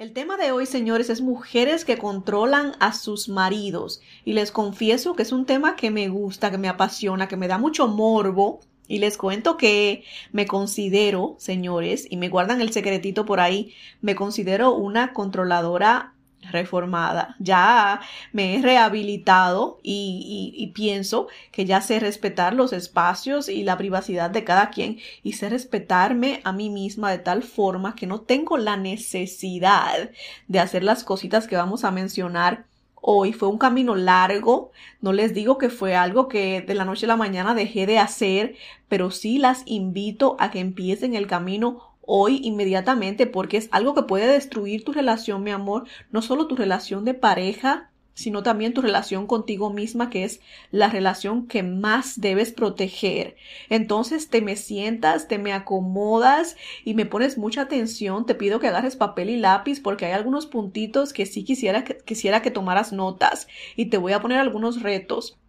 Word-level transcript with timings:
El 0.00 0.14
tema 0.14 0.38
de 0.38 0.50
hoy, 0.50 0.64
señores, 0.64 1.10
es 1.10 1.20
mujeres 1.20 1.84
que 1.84 1.98
controlan 1.98 2.72
a 2.80 2.94
sus 2.94 3.28
maridos. 3.28 4.00
Y 4.24 4.32
les 4.32 4.50
confieso 4.50 5.14
que 5.14 5.24
es 5.24 5.30
un 5.30 5.44
tema 5.44 5.76
que 5.76 5.90
me 5.90 6.08
gusta, 6.08 6.50
que 6.50 6.56
me 6.56 6.70
apasiona, 6.70 7.28
que 7.28 7.36
me 7.36 7.48
da 7.48 7.58
mucho 7.58 7.86
morbo. 7.86 8.60
Y 8.88 9.00
les 9.00 9.18
cuento 9.18 9.58
que 9.58 10.04
me 10.32 10.46
considero, 10.46 11.36
señores, 11.36 12.06
y 12.08 12.16
me 12.16 12.30
guardan 12.30 12.62
el 12.62 12.72
secretito 12.72 13.26
por 13.26 13.40
ahí, 13.40 13.74
me 14.00 14.14
considero 14.14 14.72
una 14.72 15.12
controladora 15.12 16.14
reformada. 16.50 17.36
Ya 17.38 18.00
me 18.32 18.56
he 18.56 18.62
rehabilitado 18.62 19.78
y, 19.82 20.72
pienso 20.74 21.28
que 21.52 21.64
ya 21.64 21.80
sé 21.80 22.00
respetar 22.00 22.54
los 22.54 22.72
espacios 22.72 23.48
y 23.48 23.64
la 23.64 23.76
privacidad 23.76 24.30
de 24.30 24.44
cada 24.44 24.70
quien 24.70 24.98
y 25.22 25.32
sé 25.32 25.48
respetarme 25.48 26.40
a 26.44 26.52
mí 26.52 26.70
misma 26.70 27.10
de 27.10 27.18
tal 27.18 27.42
forma 27.42 27.94
que 27.94 28.06
no 28.06 28.20
tengo 28.20 28.56
la 28.56 28.76
necesidad 28.76 30.10
de 30.48 30.60
hacer 30.60 30.84
las 30.84 31.04
cositas 31.04 31.46
que 31.46 31.56
vamos 31.56 31.84
a 31.84 31.90
mencionar 31.90 32.64
hoy. 33.00 33.32
Fue 33.32 33.48
un 33.48 33.58
camino 33.58 33.94
largo. 33.96 34.70
No 35.00 35.12
les 35.12 35.34
digo 35.34 35.58
que 35.58 35.70
fue 35.70 35.96
algo 35.96 36.28
que 36.28 36.60
de 36.62 36.74
la 36.74 36.84
noche 36.84 37.06
a 37.06 37.08
la 37.08 37.16
mañana 37.16 37.54
dejé 37.54 37.86
de 37.86 37.98
hacer, 37.98 38.56
pero 38.88 39.10
sí 39.10 39.38
las 39.38 39.62
invito 39.66 40.36
a 40.38 40.50
que 40.50 40.60
empiecen 40.60 41.14
el 41.14 41.26
camino 41.26 41.89
hoy 42.12 42.40
inmediatamente 42.42 43.28
porque 43.28 43.56
es 43.56 43.68
algo 43.70 43.94
que 43.94 44.02
puede 44.02 44.26
destruir 44.26 44.82
tu 44.82 44.92
relación, 44.92 45.44
mi 45.44 45.52
amor, 45.52 45.84
no 46.10 46.22
solo 46.22 46.48
tu 46.48 46.56
relación 46.56 47.04
de 47.04 47.14
pareja, 47.14 47.90
sino 48.14 48.42
también 48.42 48.74
tu 48.74 48.82
relación 48.82 49.28
contigo 49.28 49.70
misma, 49.70 50.10
que 50.10 50.24
es 50.24 50.40
la 50.72 50.90
relación 50.90 51.46
que 51.46 51.62
más 51.62 52.20
debes 52.20 52.52
proteger. 52.52 53.36
Entonces 53.68 54.28
te 54.28 54.42
me 54.42 54.56
sientas, 54.56 55.28
te 55.28 55.38
me 55.38 55.52
acomodas 55.52 56.56
y 56.84 56.94
me 56.94 57.06
pones 57.06 57.38
mucha 57.38 57.62
atención. 57.62 58.26
Te 58.26 58.34
pido 58.34 58.58
que 58.58 58.66
agarres 58.66 58.96
papel 58.96 59.30
y 59.30 59.36
lápiz 59.36 59.80
porque 59.80 60.06
hay 60.06 60.12
algunos 60.12 60.46
puntitos 60.46 61.12
que 61.12 61.26
sí 61.26 61.44
quisiera 61.44 61.84
que, 61.84 61.96
quisiera 61.98 62.42
que 62.42 62.50
tomaras 62.50 62.92
notas 62.92 63.46
y 63.76 63.86
te 63.86 63.98
voy 63.98 64.12
a 64.12 64.20
poner 64.20 64.38
algunos 64.38 64.82
retos 64.82 65.39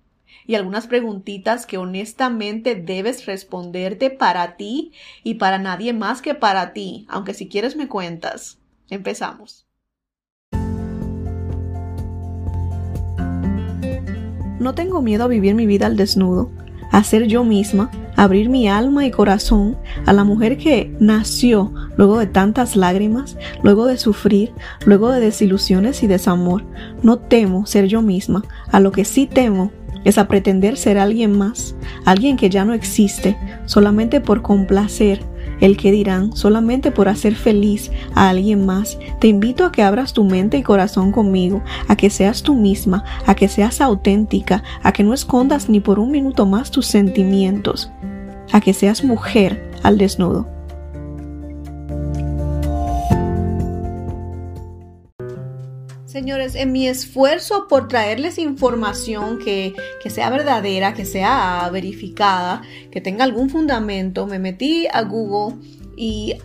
y 0.48 0.56
algunas 0.56 0.88
preguntitas 0.88 1.66
que 1.66 1.78
honestamente 1.78 2.76
debes 2.76 3.26
responderte 3.26 4.10
para 4.10 4.58
ti 4.58 4.92
y 5.24 5.36
para 5.36 5.58
nadie 5.58 5.94
más 5.94 6.22
que 6.22 6.36
para 6.36 6.74
ti, 6.74 7.06
aunque 7.10 7.34
si 7.34 7.48
quieres 7.48 7.76
me 7.76 7.88
cuentas. 7.88 8.60
Empezamos. 8.90 9.68
No 14.60 14.76
tengo 14.76 15.02
miedo 15.02 15.24
a 15.24 15.28
vivir 15.28 15.56
mi 15.56 15.66
vida 15.66 15.88
al 15.88 15.98
desnudo, 15.98 16.52
a 16.92 17.04
ser 17.04 17.26
yo 17.26 17.44
misma, 17.44 17.90
abrir 18.16 18.50
mi 18.50 18.68
alma 18.68 19.08
y 19.08 19.12
corazón 19.12 19.76
a 20.06 20.14
la 20.14 20.24
mujer 20.24 20.60
que 20.60 20.96
nació 21.00 21.74
luego 21.98 22.20
de 22.20 22.28
tantas 22.28 22.76
lágrimas, 22.76 23.38
luego 23.64 23.88
de 23.88 23.98
sufrir, 23.98 24.54
luego 24.86 25.12
de 25.12 25.20
desilusiones 25.20 26.04
y 26.04 26.08
desamor. 26.08 26.64
No 27.02 27.18
temo 27.18 27.66
ser 27.66 27.88
yo 27.88 28.04
misma, 28.04 28.44
a 28.72 28.80
lo 28.80 28.92
que 28.92 29.06
sí 29.06 29.26
temo 29.26 29.72
es 30.04 30.18
a 30.18 30.28
pretender 30.28 30.78
ser 30.78 30.98
alguien 30.98 31.38
más, 31.38 31.76
alguien 32.06 32.38
que 32.38 32.50
ya 32.50 32.66
no 32.66 32.74
existe, 32.74 33.38
solamente 33.66 34.22
por 34.22 34.42
complacer 34.42 35.22
el 35.60 35.78
que 35.78 35.92
dirán, 35.92 36.36
solamente 36.36 36.92
por 36.92 37.08
hacer 37.08 37.36
feliz 37.36 37.92
a 38.16 38.30
alguien 38.30 38.66
más. 38.66 38.98
Te 39.20 39.28
invito 39.28 39.64
a 39.64 39.72
que 39.72 39.84
abras 39.84 40.14
tu 40.14 40.24
mente 40.24 40.58
y 40.58 40.64
corazón 40.64 41.12
conmigo, 41.12 41.64
a 41.88 41.96
que 41.96 42.10
seas 42.10 42.44
tú 42.44 42.56
misma, 42.56 43.04
a 43.26 43.36
que 43.36 43.48
seas 43.48 43.80
auténtica, 43.80 44.64
a 44.84 44.92
que 44.92 45.04
no 45.04 45.14
escondas 45.14 45.70
ni 45.70 45.80
por 45.80 46.00
un 46.00 46.12
minuto 46.12 46.46
más 46.46 46.72
tus 46.72 46.88
sentimientos, 46.88 47.92
a 48.52 48.60
que 48.60 48.74
seas 48.74 49.04
mujer 49.04 49.72
al 49.84 49.98
desnudo. 49.98 50.61
En 56.56 56.72
mi 56.72 56.88
esfuerzo 56.88 57.68
por 57.68 57.88
traerles 57.88 58.38
información 58.38 59.40
que, 59.40 59.74
sea 60.10 60.30
verdadera, 60.30 60.94
que 60.94 61.06
sea 61.06 61.70
verificada, 61.72 62.62
que 62.92 63.02
tenga 63.02 63.24
algún 63.24 63.50
fundamento, 63.50 64.28
me 64.28 64.40
metí 64.40 64.88
a 64.92 65.04
Google 65.04 65.58
y 65.96 66.36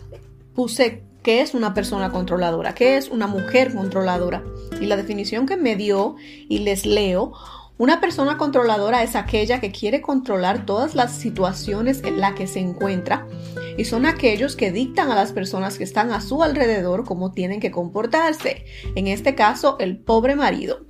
puse 0.53 1.03
qué 1.23 1.41
es 1.41 1.53
una 1.53 1.73
persona 1.73 2.11
controladora, 2.11 2.73
qué 2.73 2.97
es 2.97 3.09
una 3.09 3.27
mujer 3.27 3.73
controladora. 3.73 4.43
Y 4.79 4.85
la 4.85 4.95
definición 4.95 5.45
que 5.45 5.57
me 5.57 5.75
dio, 5.75 6.15
y 6.47 6.59
les 6.59 6.85
leo, 6.85 7.33
una 7.79 8.01
persona 8.01 8.37
controladora 8.37 9.03
es 9.03 9.15
aquella 9.15 9.59
que 9.59 9.71
quiere 9.71 10.01
controlar 10.01 10.65
todas 10.65 10.95
las 10.95 11.11
situaciones 11.11 12.03
en 12.03 12.19
las 12.19 12.33
que 12.33 12.47
se 12.47 12.59
encuentra 12.59 13.27
y 13.77 13.85
son 13.85 14.07
aquellos 14.07 14.55
que 14.55 14.71
dictan 14.71 15.11
a 15.11 15.15
las 15.15 15.31
personas 15.31 15.77
que 15.77 15.83
están 15.83 16.11
a 16.11 16.21
su 16.21 16.41
alrededor 16.41 17.05
cómo 17.05 17.33
tienen 17.33 17.59
que 17.59 17.69
comportarse. 17.69 18.65
En 18.95 19.05
este 19.05 19.35
caso, 19.35 19.77
el 19.79 19.97
pobre 19.97 20.35
marido. 20.35 20.87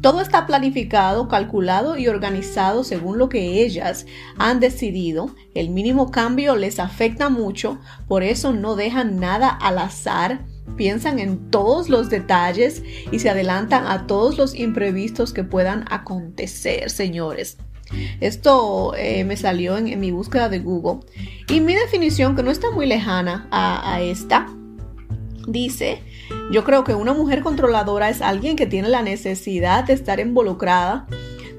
Todo 0.00 0.22
está 0.22 0.46
planificado, 0.46 1.28
calculado 1.28 1.98
y 1.98 2.08
organizado 2.08 2.84
según 2.84 3.18
lo 3.18 3.28
que 3.28 3.62
ellas 3.62 4.06
han 4.38 4.58
decidido. 4.58 5.34
El 5.54 5.68
mínimo 5.68 6.10
cambio 6.10 6.56
les 6.56 6.78
afecta 6.78 7.28
mucho, 7.28 7.78
por 8.08 8.22
eso 8.22 8.54
no 8.54 8.76
dejan 8.76 9.20
nada 9.20 9.50
al 9.50 9.76
azar 9.76 10.46
piensan 10.76 11.18
en 11.18 11.50
todos 11.50 11.88
los 11.88 12.10
detalles 12.10 12.82
y 13.10 13.18
se 13.18 13.30
adelantan 13.30 13.86
a 13.86 14.06
todos 14.06 14.38
los 14.38 14.54
imprevistos 14.54 15.32
que 15.32 15.44
puedan 15.44 15.84
acontecer, 15.90 16.90
señores. 16.90 17.58
Esto 18.20 18.94
eh, 18.96 19.24
me 19.24 19.36
salió 19.36 19.76
en, 19.76 19.98
mi 19.98 20.10
búsqueda 20.10 20.48
de 20.48 20.60
Google. 20.60 21.00
Y 21.48 21.60
mi 21.60 21.74
definición, 21.74 22.36
que 22.36 22.42
no 22.42 22.50
está 22.50 22.70
muy 22.70 22.86
lejana 22.86 23.48
a, 23.50 23.94
a 23.94 24.00
esta, 24.00 24.46
dice, 25.46 26.02
yo 26.52 26.64
creo 26.64 26.84
que 26.84 26.94
una 26.94 27.14
mujer 27.14 27.42
controladora 27.42 28.08
es 28.08 28.22
alguien 28.22 28.56
que 28.56 28.66
tiene 28.66 28.88
la 28.88 29.02
necesidad 29.02 29.84
de 29.84 29.94
estar 29.94 30.20
involucrada 30.20 31.06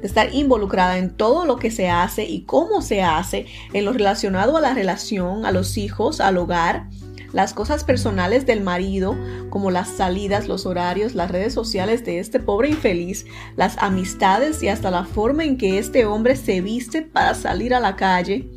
de 0.01 0.07
estar 0.07 0.33
involucrada 0.33 0.97
en 0.97 1.11
todo 1.11 1.45
lo 1.45 1.57
que 1.57 1.71
se 1.71 1.89
hace 1.89 2.25
y 2.25 2.41
cómo 2.41 2.81
se 2.81 3.03
hace 3.03 3.45
en 3.71 3.85
lo 3.85 3.93
relacionado 3.93 4.57
a 4.57 4.61
la 4.61 4.73
relación, 4.73 5.45
a 5.45 5.51
los 5.51 5.77
hijos, 5.77 6.19
al 6.19 6.37
hogar, 6.37 6.87
las 7.33 7.53
cosas 7.53 7.83
personales 7.83 8.45
del 8.45 8.61
marido, 8.61 9.17
como 9.49 9.71
las 9.71 9.87
salidas, 9.89 10.47
los 10.47 10.65
horarios, 10.65 11.15
las 11.15 11.31
redes 11.31 11.53
sociales 11.53 12.03
de 12.05 12.19
este 12.19 12.39
pobre 12.39 12.69
infeliz, 12.69 13.25
las 13.55 13.77
amistades 13.77 14.61
y 14.63 14.67
hasta 14.67 14.91
la 14.91 15.05
forma 15.05 15.43
en 15.43 15.57
que 15.57 15.77
este 15.77 16.05
hombre 16.05 16.35
se 16.35 16.61
viste 16.61 17.01
para 17.01 17.33
salir 17.33 17.73
a 17.73 17.79
la 17.79 17.95
calle. 17.95 18.49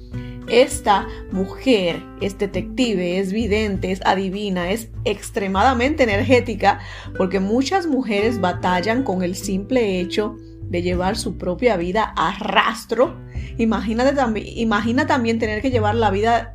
Esta 0.49 1.09
mujer 1.33 2.03
es 2.21 2.37
detective, 2.37 3.19
es 3.19 3.33
vidente, 3.33 3.91
es 3.91 4.01
adivina, 4.05 4.71
es 4.71 4.91
extremadamente 5.05 6.03
energética 6.03 6.81
porque 7.17 7.41
muchas 7.41 7.87
mujeres 7.87 8.41
batallan 8.41 9.05
con 9.05 9.23
el 9.23 9.37
simple 9.37 10.01
hecho 10.01 10.37
de 10.69 10.83
llevar 10.83 11.17
su 11.17 11.39
propia 11.39 11.77
vida 11.77 12.13
a 12.17 12.37
rastro. 12.39 13.17
Imagina 13.57 15.07
también 15.07 15.39
tener 15.39 15.63
que 15.63 15.71
llevar 15.71 15.95
la 15.95 16.11
vida 16.11 16.54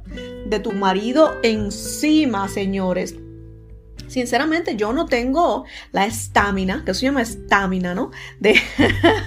de 0.49 0.59
tu 0.59 0.71
marido 0.71 1.39
encima, 1.43 2.47
señores. 2.47 3.15
Sinceramente, 4.07 4.75
yo 4.75 4.91
no 4.91 5.05
tengo 5.05 5.65
la 5.91 6.05
estamina, 6.05 6.83
que 6.83 6.93
se 6.95 7.05
llama 7.05 7.21
estamina, 7.21 7.93
¿no? 7.93 8.09
De, 8.39 8.59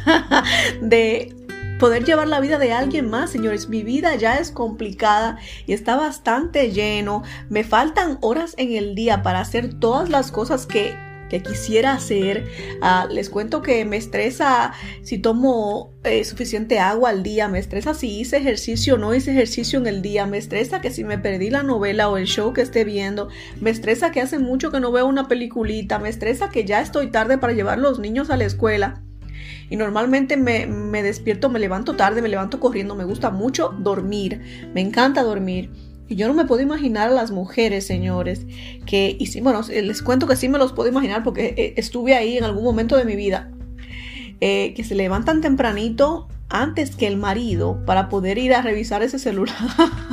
de 0.82 1.36
poder 1.78 2.04
llevar 2.04 2.26
la 2.26 2.40
vida 2.40 2.58
de 2.58 2.72
alguien 2.72 3.08
más, 3.08 3.30
señores. 3.30 3.68
Mi 3.68 3.82
vida 3.84 4.16
ya 4.16 4.36
es 4.36 4.50
complicada 4.50 5.38
y 5.66 5.72
está 5.72 5.96
bastante 5.96 6.72
lleno. 6.72 7.22
Me 7.48 7.62
faltan 7.62 8.18
horas 8.20 8.54
en 8.56 8.72
el 8.72 8.94
día 8.94 9.22
para 9.22 9.40
hacer 9.40 9.74
todas 9.78 10.08
las 10.10 10.32
cosas 10.32 10.66
que 10.66 10.96
que 11.32 11.42
quisiera 11.42 11.94
hacer. 11.94 12.44
Ah, 12.82 13.08
les 13.10 13.30
cuento 13.30 13.62
que 13.62 13.86
me 13.86 13.96
estresa 13.96 14.74
si 15.02 15.16
tomo 15.16 15.94
eh, 16.04 16.24
suficiente 16.24 16.78
agua 16.78 17.08
al 17.08 17.22
día, 17.22 17.48
me 17.48 17.58
estresa 17.58 17.94
si 17.94 18.20
hice 18.20 18.36
ejercicio 18.36 18.96
o 18.96 18.98
no 18.98 19.14
hice 19.14 19.32
ejercicio 19.32 19.78
en 19.78 19.86
el 19.86 20.02
día, 20.02 20.26
me 20.26 20.36
estresa 20.36 20.82
que 20.82 20.90
si 20.90 21.04
me 21.04 21.16
perdí 21.16 21.48
la 21.48 21.62
novela 21.62 22.10
o 22.10 22.18
el 22.18 22.26
show 22.26 22.52
que 22.52 22.60
esté 22.60 22.84
viendo, 22.84 23.30
me 23.62 23.70
estresa 23.70 24.12
que 24.12 24.20
hace 24.20 24.38
mucho 24.38 24.70
que 24.70 24.78
no 24.78 24.92
veo 24.92 25.06
una 25.06 25.26
peliculita, 25.26 25.98
me 25.98 26.10
estresa 26.10 26.50
que 26.50 26.66
ya 26.66 26.82
estoy 26.82 27.10
tarde 27.10 27.38
para 27.38 27.54
llevar 27.54 27.78
los 27.78 27.98
niños 27.98 28.28
a 28.28 28.36
la 28.36 28.44
escuela. 28.44 29.02
Y 29.70 29.76
normalmente 29.76 30.36
me, 30.36 30.66
me 30.66 31.02
despierto, 31.02 31.48
me 31.48 31.58
levanto 31.58 31.96
tarde, 31.96 32.20
me 32.20 32.28
levanto 32.28 32.60
corriendo, 32.60 32.94
me 32.94 33.04
gusta 33.04 33.30
mucho 33.30 33.74
dormir, 33.78 34.68
me 34.74 34.82
encanta 34.82 35.22
dormir. 35.22 35.70
Y 36.12 36.16
yo 36.16 36.28
no 36.28 36.34
me 36.34 36.44
puedo 36.44 36.60
imaginar 36.60 37.08
a 37.08 37.10
las 37.10 37.30
mujeres, 37.30 37.86
señores, 37.86 38.44
que, 38.84 39.16
y 39.18 39.28
sí, 39.28 39.40
bueno, 39.40 39.62
les 39.66 40.02
cuento 40.02 40.26
que 40.26 40.36
sí 40.36 40.46
me 40.46 40.58
los 40.58 40.74
puedo 40.74 40.90
imaginar 40.90 41.22
porque 41.22 41.54
eh, 41.56 41.72
estuve 41.78 42.14
ahí 42.14 42.36
en 42.36 42.44
algún 42.44 42.64
momento 42.64 42.98
de 42.98 43.06
mi 43.06 43.16
vida, 43.16 43.50
eh, 44.42 44.74
que 44.76 44.84
se 44.84 44.94
levantan 44.94 45.40
tempranito 45.40 46.28
antes 46.50 46.96
que 46.96 47.06
el 47.06 47.16
marido 47.16 47.82
para 47.86 48.10
poder 48.10 48.36
ir 48.36 48.52
a 48.52 48.60
revisar 48.60 49.02
ese 49.02 49.18
celular. 49.18 49.56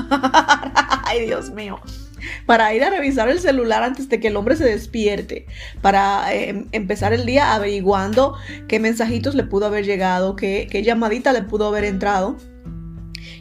Ay, 1.03 1.25
Dios 1.25 1.51
mío. 1.51 1.81
Para 2.45 2.73
ir 2.73 2.85
a 2.85 2.89
revisar 2.89 3.27
el 3.27 3.41
celular 3.41 3.83
antes 3.83 4.07
de 4.07 4.21
que 4.21 4.29
el 4.29 4.37
hombre 4.37 4.55
se 4.55 4.63
despierte, 4.63 5.47
para 5.81 6.33
eh, 6.33 6.65
empezar 6.71 7.11
el 7.11 7.25
día 7.25 7.53
averiguando 7.53 8.35
qué 8.69 8.79
mensajitos 8.79 9.35
le 9.35 9.43
pudo 9.43 9.65
haber 9.65 9.83
llegado, 9.83 10.37
qué 10.37 10.81
llamadita 10.81 11.33
le 11.33 11.41
pudo 11.41 11.67
haber 11.67 11.83
entrado 11.83 12.37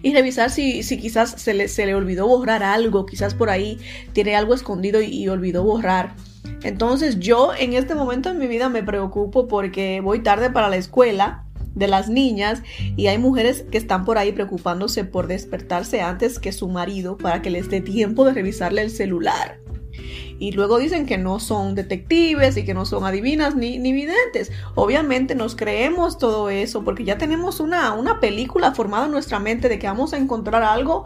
y 0.03 0.12
revisar 0.15 0.50
si, 0.50 0.83
si 0.83 0.99
quizás 0.99 1.31
se 1.37 1.55
le, 1.55 1.69
se 1.69 1.87
le 1.87 1.95
olvidó 1.95 2.27
borrar 2.27 2.62
algo, 2.62 3.06
quizás 3.06 3.35
por 3.35 3.50
ahí 3.50 3.79
tiene 4.12 4.37
algo 4.37 4.55
escondido 4.55 5.00
y, 5.00 5.29
olvidó 5.29 5.62
borrar. 5.62 6.15
Entonces 6.62 7.19
yo 7.19 7.53
en 7.59 7.75
este 7.75 7.95
momento 7.95 8.31
en 8.31 8.39
mi 8.39 8.47
vida 8.47 8.69
me 8.69 8.83
preocupo 8.83 9.49
porque 9.49 10.00
voy 10.00 10.21
tarde 10.21 10.50
para 10.50 10.69
la 10.69 10.77
escuela 10.77 11.45
de 11.75 11.87
las 11.87 12.09
niñas 12.09 12.62
y 12.97 13.06
hay 13.06 13.19
mujeres 13.19 13.65
que 13.71 13.79
están 13.79 14.05
por 14.05 14.19
ahí 14.19 14.33
preocupándose 14.33 15.05
por 15.05 15.27
despertarse 15.27 16.00
antes 16.00 16.39
que 16.39 16.53
su 16.53 16.69
marido 16.69 17.17
para 17.17 17.43
que 17.43 17.50
les 17.50 17.69
dé 17.69 17.81
tiempo 17.81 18.25
de 18.25 18.33
revisarle 18.33 18.83
el 18.83 18.91
celular. 18.91 19.61
Y 20.38 20.52
luego 20.52 20.79
dicen 20.79 21.06
que 21.06 21.19
no 21.19 21.40
son 21.40 21.75
detectives 21.75 22.56
y 22.56 22.64
que 22.64 22.75
no 22.75 22.87
son 22.87 23.05
adivinas 23.05 23.56
ni, 23.56 23.79
ni 23.79 23.93
videntes. 23.93 24.52
Obviamente 24.75 25.35
nos 25.35 25.56
creemos 25.56 26.19
todo 26.19 26.49
eso 26.49 26.85
porque 26.85 27.05
ya 27.05 27.19
tenemos 27.19 27.58
una, 27.61 27.93
una 27.94 28.20
película 28.20 28.73
formada 28.73 29.06
en 29.06 29.12
nuestra 29.12 29.40
mente 29.40 29.69
de 29.69 29.79
que 29.79 29.88
vamos 29.88 30.12
a 30.12 30.17
encontrar 30.17 30.62
algo 30.62 31.05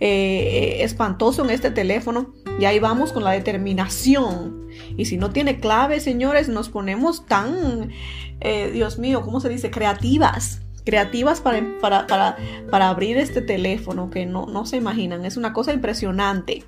eh, 0.00 0.82
espantoso 0.82 1.44
en 1.44 1.50
este 1.50 1.70
teléfono 1.70 2.34
y 2.58 2.64
ahí 2.64 2.80
vamos 2.80 3.12
con 3.12 3.22
la 3.22 3.30
determinación. 3.30 4.66
Y 4.96 5.04
si 5.04 5.16
no 5.16 5.30
tiene 5.30 5.60
clave, 5.60 6.00
señores, 6.00 6.48
nos 6.48 6.68
ponemos 6.68 7.24
tan, 7.26 7.92
eh, 8.40 8.70
Dios 8.72 8.98
mío, 8.98 9.22
¿cómo 9.22 9.38
se 9.38 9.48
dice? 9.48 9.70
Creativas 9.70 10.60
creativas 10.84 11.40
para, 11.40 11.62
para, 11.80 12.08
para, 12.08 12.36
para, 12.68 12.88
abrir 12.88 13.16
este 13.16 13.40
teléfono 13.40 14.10
que 14.10 14.26
no, 14.26 14.46
no 14.46 14.66
se 14.66 14.76
imaginan. 14.76 15.24
Es 15.24 15.36
una 15.36 15.52
cosa 15.52 15.72
impresionante. 15.72 16.64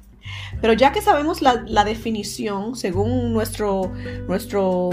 Pero 0.61 0.73
ya 0.73 0.93
que 0.93 1.03
sabemos 1.03 1.43
la, 1.43 1.85
definición, 1.85 2.75
según 2.77 3.33
nuestro, 3.33 3.93
nuestro 4.29 4.91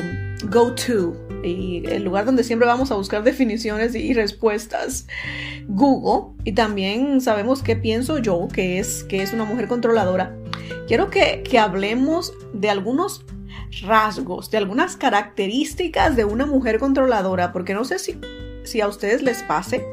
go-to 0.49 1.15
y 1.43 1.83
el 1.87 2.03
lugar 2.03 2.25
donde 2.25 2.43
siempre 2.43 2.67
vamos 2.67 2.91
a 2.91 2.95
buscar 2.95 3.23
definiciones 3.23 3.95
y 3.95 4.13
respuestas, 4.13 5.07
Google, 5.67 6.35
y 6.43 6.53
también 6.53 7.21
sabemos 7.21 7.63
qué 7.63 7.75
pienso 7.75 8.17
yo, 8.17 8.47
que 8.51 8.79
es, 8.79 9.03
que 9.05 9.21
es 9.21 9.33
una 9.33 9.45
mujer 9.45 9.67
controladora, 9.67 10.35
quiero 10.87 11.09
que, 11.09 11.43
que 11.43 11.57
hablemos 11.57 12.33
de 12.53 12.69
algunos 12.69 13.25
rasgos, 13.81 14.51
de 14.51 14.57
algunas 14.57 14.97
características 14.97 16.15
de 16.15 16.25
una 16.25 16.45
mujer 16.45 16.79
controladora, 16.79 17.53
porque 17.53 17.73
no 17.73 17.85
sé 17.85 17.99
si, 17.99 18.19
si 18.63 18.81
a 18.81 18.87
ustedes 18.87 19.21
les 19.21 19.43
pase 19.43 19.85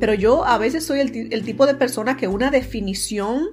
pero 0.00 0.14
yo 0.14 0.44
a 0.44 0.58
veces 0.58 0.84
soy 0.84 1.00
el, 1.00 1.44
tipo 1.44 1.66
de 1.66 1.74
persona 1.74 2.16
que 2.16 2.28
una 2.28 2.50
definición 2.50 3.48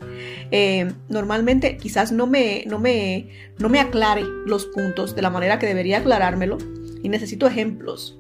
eh, 0.52 0.92
normalmente 1.10 1.78
quizás 1.78 2.12
no 2.12 2.28
me, 2.28 2.64
no, 2.68 2.80
me, 2.80 3.30
no 3.60 3.70
me 3.70 3.80
aclare 3.80 4.24
los 4.46 4.66
puntos 4.66 5.16
de 5.16 5.22
la 5.22 5.30
manera 5.30 5.60
que 5.60 5.68
debería 5.68 6.00
aclarármelo 6.00 6.58
y 7.04 7.10
necesito 7.10 7.48
ejemplos. 7.48 8.18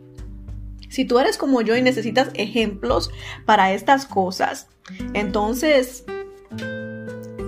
Si 0.89 1.05
tú 1.05 1.19
eres 1.19 1.37
como 1.37 1.61
yo 1.61 1.77
y 1.77 1.81
necesitas 1.81 2.29
ejemplos 2.33 3.11
para 3.45 3.73
estas 3.73 4.05
cosas, 4.05 4.67
entonces 5.13 6.03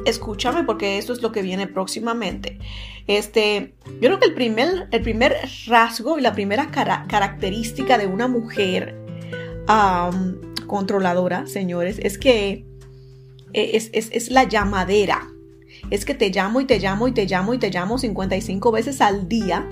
escúchame 0.05 0.63
porque 0.63 0.97
esto 0.97 1.13
es 1.13 1.21
lo 1.21 1.31
que 1.31 1.41
viene 1.41 1.67
próximamente. 1.67 2.59
Este, 3.07 3.75
yo 3.99 4.07
creo 4.07 4.19
que 4.19 4.27
el 4.27 4.33
primer, 4.33 4.87
el 4.91 5.01
primer 5.01 5.35
rasgo 5.67 6.17
y 6.17 6.21
la 6.21 6.33
primera 6.33 6.69
característica 6.71 7.97
de 7.97 8.07
una 8.07 8.27
mujer 8.27 8.95
controladora, 10.73 11.45
señores, 11.45 11.99
es 12.01 12.17
que 12.17 12.65
eh, 13.53 13.71
es, 13.73 13.91
es, 13.93 14.31
la 14.31 14.45
llamadera. 14.45 15.29
Es 15.91 16.03
que 16.03 16.15
te 16.15 16.31
llamo 16.31 16.61
y 16.61 16.65
te 16.65 16.79
llamo 16.79 17.07
y 17.07 17.11
te 17.11 17.27
llamo 17.27 17.53
y 17.53 17.59
te 17.59 17.69
llamo 17.69 17.99
55 17.99 18.71
veces 18.71 18.99
al 18.99 19.29
día. 19.29 19.69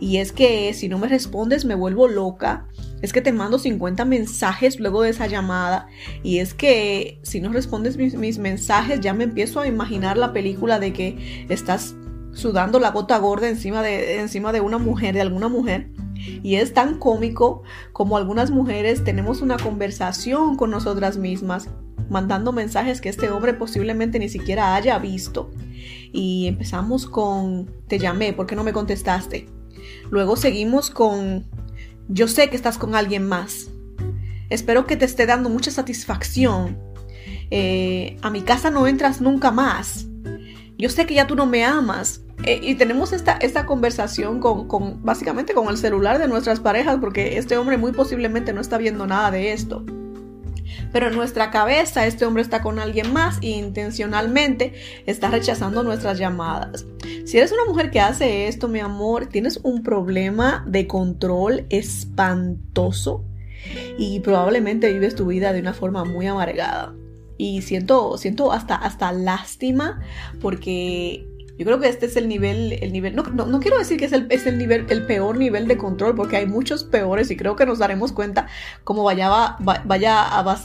Y 0.00 0.16
es 0.16 0.32
que 0.32 0.72
si 0.72 0.88
no 0.88 0.96
me 0.96 1.06
respondes 1.06 1.66
me 1.66 1.74
vuelvo 1.74 2.08
loca. 2.08 2.66
Es 3.02 3.12
que 3.12 3.20
te 3.20 3.30
mando 3.30 3.58
50 3.58 4.06
mensajes 4.06 4.80
luego 4.80 5.02
de 5.02 5.10
esa 5.10 5.26
llamada. 5.26 5.88
Y 6.22 6.38
es 6.38 6.54
que 6.54 7.20
si 7.22 7.42
no 7.42 7.52
respondes 7.52 7.98
mis, 7.98 8.14
mis 8.14 8.38
mensajes 8.38 9.00
ya 9.00 9.12
me 9.12 9.24
empiezo 9.24 9.60
a 9.60 9.66
imaginar 9.66 10.16
la 10.16 10.32
película 10.32 10.78
de 10.78 10.94
que 10.94 11.44
estás 11.50 11.94
sudando 12.32 12.80
la 12.80 12.92
gota 12.92 13.18
gorda 13.18 13.50
encima 13.50 13.82
de, 13.82 14.18
encima 14.18 14.50
de 14.54 14.62
una 14.62 14.78
mujer, 14.78 15.14
de 15.14 15.20
alguna 15.20 15.48
mujer. 15.48 15.90
Y 16.42 16.56
es 16.56 16.74
tan 16.74 16.98
cómico 16.98 17.62
como 17.92 18.16
algunas 18.16 18.50
mujeres 18.50 19.04
tenemos 19.04 19.42
una 19.42 19.56
conversación 19.56 20.56
con 20.56 20.70
nosotras 20.70 21.16
mismas, 21.16 21.68
mandando 22.10 22.52
mensajes 22.52 23.00
que 23.00 23.08
este 23.08 23.30
hombre 23.30 23.54
posiblemente 23.54 24.18
ni 24.18 24.28
siquiera 24.28 24.74
haya 24.74 24.98
visto. 24.98 25.50
Y 26.12 26.46
empezamos 26.46 27.06
con, 27.06 27.70
te 27.86 27.98
llamé, 27.98 28.32
¿por 28.32 28.46
qué 28.46 28.56
no 28.56 28.64
me 28.64 28.72
contestaste? 28.72 29.46
Luego 30.10 30.36
seguimos 30.36 30.90
con, 30.90 31.46
yo 32.08 32.28
sé 32.28 32.48
que 32.50 32.56
estás 32.56 32.78
con 32.78 32.94
alguien 32.94 33.26
más. 33.26 33.70
Espero 34.50 34.86
que 34.86 34.96
te 34.96 35.04
esté 35.04 35.26
dando 35.26 35.50
mucha 35.50 35.70
satisfacción. 35.70 36.78
Eh, 37.50 38.16
a 38.22 38.30
mi 38.30 38.42
casa 38.42 38.70
no 38.70 38.86
entras 38.86 39.20
nunca 39.20 39.50
más. 39.50 40.06
Yo 40.78 40.88
sé 40.88 41.06
que 41.06 41.14
ya 41.14 41.26
tú 41.26 41.34
no 41.34 41.46
me 41.46 41.64
amas. 41.64 42.22
Eh, 42.44 42.60
y 42.62 42.74
tenemos 42.76 43.12
esta, 43.12 43.32
esta 43.32 43.66
conversación 43.66 44.40
con, 44.40 44.68
con, 44.68 45.02
básicamente 45.04 45.54
con 45.54 45.68
el 45.68 45.76
celular 45.76 46.18
de 46.18 46.28
nuestras 46.28 46.60
parejas 46.60 46.98
porque 47.00 47.36
este 47.38 47.56
hombre 47.56 47.76
muy 47.76 47.92
posiblemente 47.92 48.52
no 48.52 48.60
está 48.60 48.78
viendo 48.78 49.06
nada 49.06 49.30
de 49.30 49.52
esto. 49.52 49.84
Pero 50.92 51.08
en 51.08 51.16
nuestra 51.16 51.50
cabeza 51.50 52.06
este 52.06 52.24
hombre 52.24 52.42
está 52.42 52.62
con 52.62 52.78
alguien 52.78 53.12
más 53.12 53.38
e 53.42 53.48
intencionalmente 53.48 54.74
está 55.06 55.30
rechazando 55.30 55.82
nuestras 55.82 56.18
llamadas. 56.18 56.86
Si 57.24 57.36
eres 57.36 57.52
una 57.52 57.64
mujer 57.66 57.90
que 57.90 58.00
hace 58.00 58.48
esto, 58.48 58.68
mi 58.68 58.80
amor, 58.80 59.26
tienes 59.26 59.60
un 59.62 59.82
problema 59.82 60.64
de 60.66 60.86
control 60.86 61.66
espantoso 61.68 63.24
y 63.98 64.20
probablemente 64.20 64.92
vives 64.92 65.14
tu 65.14 65.26
vida 65.26 65.52
de 65.52 65.60
una 65.60 65.74
forma 65.74 66.04
muy 66.04 66.26
amargada. 66.26 66.94
Y 67.36 67.62
siento, 67.62 68.16
siento 68.18 68.52
hasta, 68.52 68.74
hasta 68.74 69.12
lástima 69.12 70.00
porque 70.40 71.27
yo 71.58 71.64
creo 71.64 71.80
que 71.80 71.88
este 71.88 72.06
es 72.06 72.16
el 72.16 72.28
nivel, 72.28 72.74
el 72.80 72.92
nivel, 72.92 73.16
no, 73.16 73.24
no, 73.24 73.58
quiero 73.58 73.78
decir 73.78 73.98
que 73.98 74.04
es, 74.04 74.12
el, 74.12 74.28
es 74.30 74.46
el, 74.46 74.58
nivel, 74.58 74.86
el 74.90 75.04
peor 75.06 75.36
nivel 75.36 75.66
de 75.66 75.76
control, 75.76 76.14
porque 76.14 76.36
hay 76.36 76.46
muchos 76.46 76.84
peores 76.84 77.32
y 77.32 77.36
creo 77.36 77.56
que 77.56 77.66
nos 77.66 77.80
daremos 77.80 78.12
cuenta 78.12 78.46
cómo 78.84 79.02
vaya, 79.02 79.56
vaya 79.58 80.24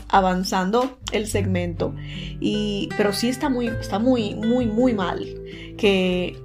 avanzando 0.10 1.00
el 1.12 1.26
segmento. 1.26 1.96
Y, 2.40 2.90
pero 2.96 3.12
sí 3.12 3.30
está 3.30 3.50
muy, 3.50 3.68
está 3.68 3.98
muy, 3.98 4.36
muy, 4.36 4.68
muy 4.68 4.94
mal 4.94 5.26
que 5.78 6.40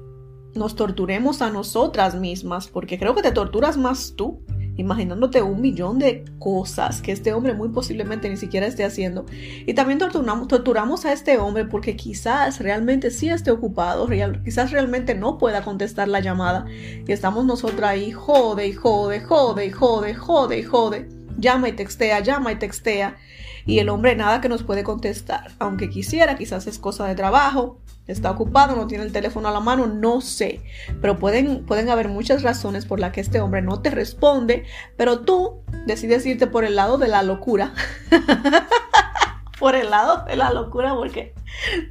nos 0.54 0.74
torturemos 0.74 1.42
a 1.42 1.50
nosotras 1.50 2.14
mismas, 2.14 2.68
porque 2.68 2.98
creo 2.98 3.14
que 3.14 3.20
te 3.20 3.32
torturas 3.32 3.76
más 3.76 4.14
tú 4.16 4.40
imaginándote 4.78 5.42
un 5.42 5.60
millón 5.60 5.98
de 5.98 6.24
cosas 6.38 7.02
que 7.02 7.12
este 7.12 7.34
hombre 7.34 7.52
muy 7.52 7.68
posiblemente 7.68 8.30
ni 8.30 8.36
siquiera 8.36 8.66
esté 8.66 8.84
haciendo. 8.84 9.26
Y 9.66 9.74
también 9.74 9.98
torturamos, 9.98 11.04
a 11.04 11.12
este 11.12 11.36
hombre 11.36 11.66
porque 11.66 11.96
quizás 11.96 12.60
realmente 12.60 13.10
sí 13.10 13.28
esté 13.28 13.50
ocupado, 13.50 14.08
quizás 14.44 14.70
realmente 14.70 15.14
no 15.14 15.36
pueda 15.36 15.62
contestar 15.62 16.08
la 16.08 16.20
llamada. 16.20 16.64
Y 17.06 17.12
estamos 17.12 17.44
nosotras 17.44 17.90
ahí, 17.90 18.12
jode 18.12 18.72
jode, 18.72 19.20
jode 19.20 19.70
jode, 19.72 20.14
jode 20.14 20.64
jode. 20.64 21.17
Llama 21.38 21.70
y 21.70 21.72
textea, 21.72 22.20
llama 22.20 22.52
y 22.52 22.56
textea. 22.56 23.16
Y 23.64 23.78
el 23.78 23.88
hombre 23.88 24.16
nada 24.16 24.40
que 24.40 24.48
nos 24.48 24.62
puede 24.62 24.84
contestar. 24.84 25.52
Aunque 25.58 25.88
quisiera, 25.88 26.36
quizás 26.36 26.66
es 26.66 26.78
cosa 26.78 27.06
de 27.06 27.14
trabajo, 27.14 27.78
está 28.06 28.30
ocupado, 28.30 28.76
no 28.76 28.86
tiene 28.86 29.04
el 29.04 29.12
teléfono 29.12 29.48
a 29.48 29.52
la 29.52 29.60
mano, 29.60 29.86
no 29.86 30.20
sé. 30.20 30.60
Pero 31.00 31.18
pueden, 31.18 31.64
pueden 31.64 31.88
haber 31.88 32.08
muchas 32.08 32.42
razones 32.42 32.86
por 32.86 32.98
las 32.98 33.12
que 33.12 33.20
este 33.20 33.40
hombre 33.40 33.62
no 33.62 33.80
te 33.80 33.90
responde, 33.90 34.64
pero 34.96 35.20
tú 35.20 35.62
decides 35.86 36.26
irte 36.26 36.46
por 36.46 36.64
el 36.64 36.76
lado 36.76 36.98
de 36.98 37.08
la 37.08 37.22
locura. 37.22 37.72
por 39.58 39.74
el 39.74 39.90
lado 39.90 40.24
de 40.24 40.36
la 40.36 40.52
locura 40.52 40.94
porque 40.94 41.34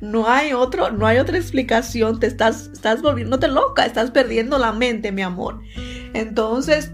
no 0.01 0.27
hay 0.27 0.53
otro, 0.53 0.91
no 0.91 1.05
hay 1.05 1.17
otra 1.17 1.37
explicación, 1.37 2.19
te 2.19 2.27
estás, 2.27 2.69
estás 2.73 3.01
volviéndote 3.01 3.47
loca, 3.47 3.85
estás 3.85 4.11
perdiendo 4.11 4.57
la 4.57 4.71
mente, 4.71 5.11
mi 5.11 5.21
amor. 5.21 5.61
Entonces, 6.13 6.91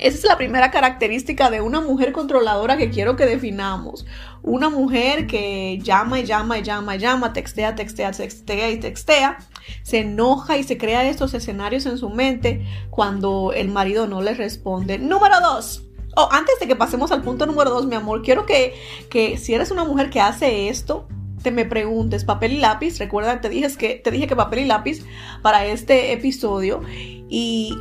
esa 0.00 0.16
es 0.16 0.24
la 0.24 0.36
primera 0.36 0.70
característica 0.70 1.50
de 1.50 1.60
una 1.60 1.80
mujer 1.80 2.12
controladora 2.12 2.76
que 2.76 2.90
quiero 2.90 3.16
que 3.16 3.26
definamos. 3.26 4.06
Una 4.42 4.70
mujer 4.70 5.26
que 5.26 5.78
llama 5.82 6.20
y 6.20 6.24
llama 6.24 6.58
y 6.58 6.62
llama 6.62 6.96
y 6.96 6.98
llama, 6.98 7.32
textea, 7.32 7.74
textea, 7.74 8.10
textea 8.12 8.70
y 8.70 8.80
textea, 8.80 9.38
se 9.82 9.98
enoja 9.98 10.56
y 10.56 10.62
se 10.62 10.78
crea 10.78 11.06
estos 11.08 11.34
escenarios 11.34 11.84
en 11.84 11.98
su 11.98 12.08
mente 12.08 12.64
cuando 12.88 13.52
el 13.54 13.68
marido 13.68 14.06
no 14.06 14.22
le 14.22 14.34
responde. 14.34 14.98
Número 14.98 15.38
dos. 15.40 15.86
Oh, 16.16 16.28
antes 16.32 16.58
de 16.58 16.66
que 16.66 16.76
pasemos 16.76 17.12
al 17.12 17.22
punto 17.22 17.46
número 17.46 17.70
dos, 17.70 17.86
mi 17.86 17.94
amor, 17.94 18.22
quiero 18.22 18.46
que, 18.46 18.74
que 19.10 19.36
si 19.36 19.54
eres 19.54 19.70
una 19.70 19.84
mujer 19.84 20.10
que 20.10 20.20
hace 20.20 20.68
esto, 20.68 21.06
te 21.42 21.50
me 21.50 21.64
preguntes 21.64 22.24
papel 22.24 22.52
y 22.52 22.58
lápiz. 22.58 22.98
Recuerda, 22.98 23.40
te 23.40 23.48
dije 23.48 23.68
que, 23.76 23.94
te 23.96 24.10
dije 24.10 24.26
que 24.26 24.36
papel 24.36 24.60
y 24.60 24.64
lápiz 24.64 25.04
para 25.42 25.64
este 25.66 26.12
episodio. 26.12 26.80
Y 27.28 27.76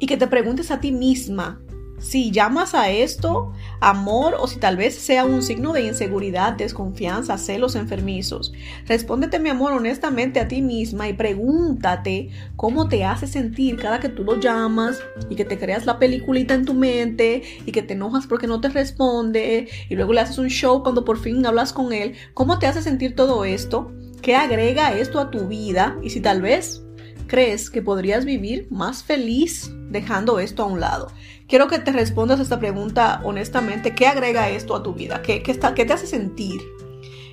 y 0.00 0.06
que 0.06 0.16
te 0.16 0.26
preguntes 0.26 0.72
a 0.72 0.80
ti 0.80 0.90
misma 0.90 1.60
si 2.00 2.30
llamas 2.30 2.74
a 2.74 2.90
esto 2.90 3.52
amor 3.80 4.34
o 4.40 4.46
si 4.48 4.58
tal 4.58 4.76
vez 4.76 4.94
sea 4.94 5.24
un 5.24 5.42
signo 5.42 5.72
de 5.72 5.82
inseguridad, 5.82 6.54
desconfianza, 6.54 7.36
celos 7.36 7.76
enfermizos. 7.76 8.52
Respóndete, 8.86 9.38
mi 9.38 9.50
amor, 9.50 9.72
honestamente 9.72 10.40
a 10.40 10.48
ti 10.48 10.62
misma 10.62 11.08
y 11.08 11.12
pregúntate 11.12 12.30
cómo 12.56 12.88
te 12.88 13.04
hace 13.04 13.26
sentir 13.26 13.76
cada 13.76 14.00
que 14.00 14.08
tú 14.08 14.24
lo 14.24 14.40
llamas 14.40 14.98
y 15.28 15.36
que 15.36 15.44
te 15.44 15.58
creas 15.58 15.84
la 15.84 15.98
peliculita 15.98 16.54
en 16.54 16.64
tu 16.64 16.74
mente 16.74 17.42
y 17.66 17.70
que 17.70 17.82
te 17.82 17.92
enojas 17.92 18.26
porque 18.26 18.46
no 18.46 18.60
te 18.60 18.70
responde 18.70 19.68
y 19.88 19.94
luego 19.94 20.14
le 20.14 20.20
haces 20.20 20.38
un 20.38 20.48
show 20.48 20.82
cuando 20.82 21.04
por 21.04 21.18
fin 21.18 21.44
hablas 21.44 21.72
con 21.72 21.92
él. 21.92 22.14
¿Cómo 22.32 22.58
te 22.58 22.66
hace 22.66 22.82
sentir 22.82 23.14
todo 23.14 23.44
esto? 23.44 23.92
¿Qué 24.22 24.34
agrega 24.36 24.96
esto 24.96 25.20
a 25.20 25.30
tu 25.30 25.48
vida? 25.48 25.98
Y 26.02 26.10
si 26.10 26.20
tal 26.20 26.40
vez 26.40 26.82
crees 27.26 27.70
que 27.70 27.82
podrías 27.82 28.24
vivir 28.24 28.66
más 28.70 29.02
feliz 29.02 29.70
dejando 29.90 30.38
esto 30.38 30.62
a 30.62 30.66
un 30.66 30.80
lado? 30.80 31.08
Quiero 31.48 31.68
que 31.68 31.78
te 31.78 31.92
respondas 31.92 32.40
a 32.40 32.42
esta 32.42 32.58
pregunta 32.58 33.20
honestamente. 33.24 33.94
¿Qué 33.94 34.06
agrega 34.06 34.48
esto 34.48 34.74
a 34.74 34.82
tu 34.82 34.94
vida? 34.94 35.20
¿Qué, 35.22 35.42
está, 35.46 35.74
qué 35.74 35.84
te 35.84 35.92
hace 35.92 36.06
sentir? 36.06 36.60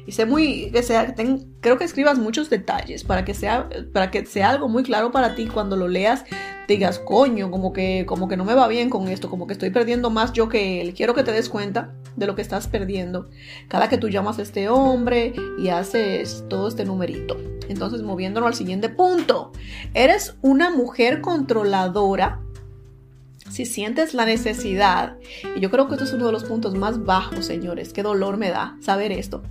y 0.07 0.13
sé 0.13 0.25
muy, 0.25 0.71
que 0.71 0.83
sea, 0.83 1.13
creo 1.59 1.77
que 1.77 1.83
escribas 1.83 2.17
muchos 2.17 2.49
detalles 2.49 3.03
para 3.03 3.25
que 3.25 3.33
sea, 3.33 3.67
para 3.91 4.09
que 4.09 4.25
sea 4.25 4.51
algo 4.51 4.69
muy 4.69 4.83
claro 4.83 5.11
para 5.11 5.35
ti 5.35 5.47
cuando 5.47 5.75
lo 5.75 5.89
leas, 5.89 6.23
digas, 6.65 6.97
coño, 6.97 7.51
como 7.51 7.73
que, 7.73 8.05
como 8.07 8.29
que 8.29 8.37
no 8.37 8.45
me 8.45 8.53
va 8.53 8.69
bien 8.69 8.89
con 8.89 9.09
esto, 9.09 9.29
como 9.29 9.47
que 9.47 9.53
estoy 9.53 9.69
perdiendo 9.69 10.09
más 10.09 10.31
yo 10.31 10.47
que 10.47 10.79
él. 10.79 10.93
Quiero 10.93 11.13
que 11.13 11.23
te 11.23 11.33
des 11.33 11.49
cuenta 11.49 11.93
de 12.15 12.25
lo 12.25 12.35
que 12.35 12.41
estás 12.41 12.67
perdiendo 12.67 13.29
cada 13.67 13.89
que 13.89 13.97
tú 13.97 14.07
llamas 14.07 14.39
a 14.39 14.43
este 14.43 14.69
hombre 14.69 15.33
y 15.59 15.67
haces 15.67 16.45
todo 16.47 16.69
este 16.69 16.85
numerito. 16.85 17.37
Entonces, 17.67 18.01
moviéndonos 18.01 18.47
al 18.47 18.55
siguiente 18.55 18.87
punto, 18.87 19.51
eres 19.93 20.37
una 20.41 20.69
mujer 20.69 21.19
controladora 21.19 22.39
si 23.49 23.65
sientes 23.65 24.13
la 24.13 24.25
necesidad, 24.25 25.17
y 25.55 25.59
yo 25.59 25.71
creo 25.71 25.87
que 25.87 25.93
esto 25.93 26.05
es 26.05 26.13
uno 26.13 26.27
de 26.27 26.31
los 26.31 26.43
puntos 26.43 26.75
más 26.75 27.03
bajos, 27.05 27.45
señores, 27.45 27.93
qué 27.93 28.03
dolor 28.03 28.37
me 28.37 28.49
da 28.49 28.77
saber 28.81 29.11
esto. 29.11 29.43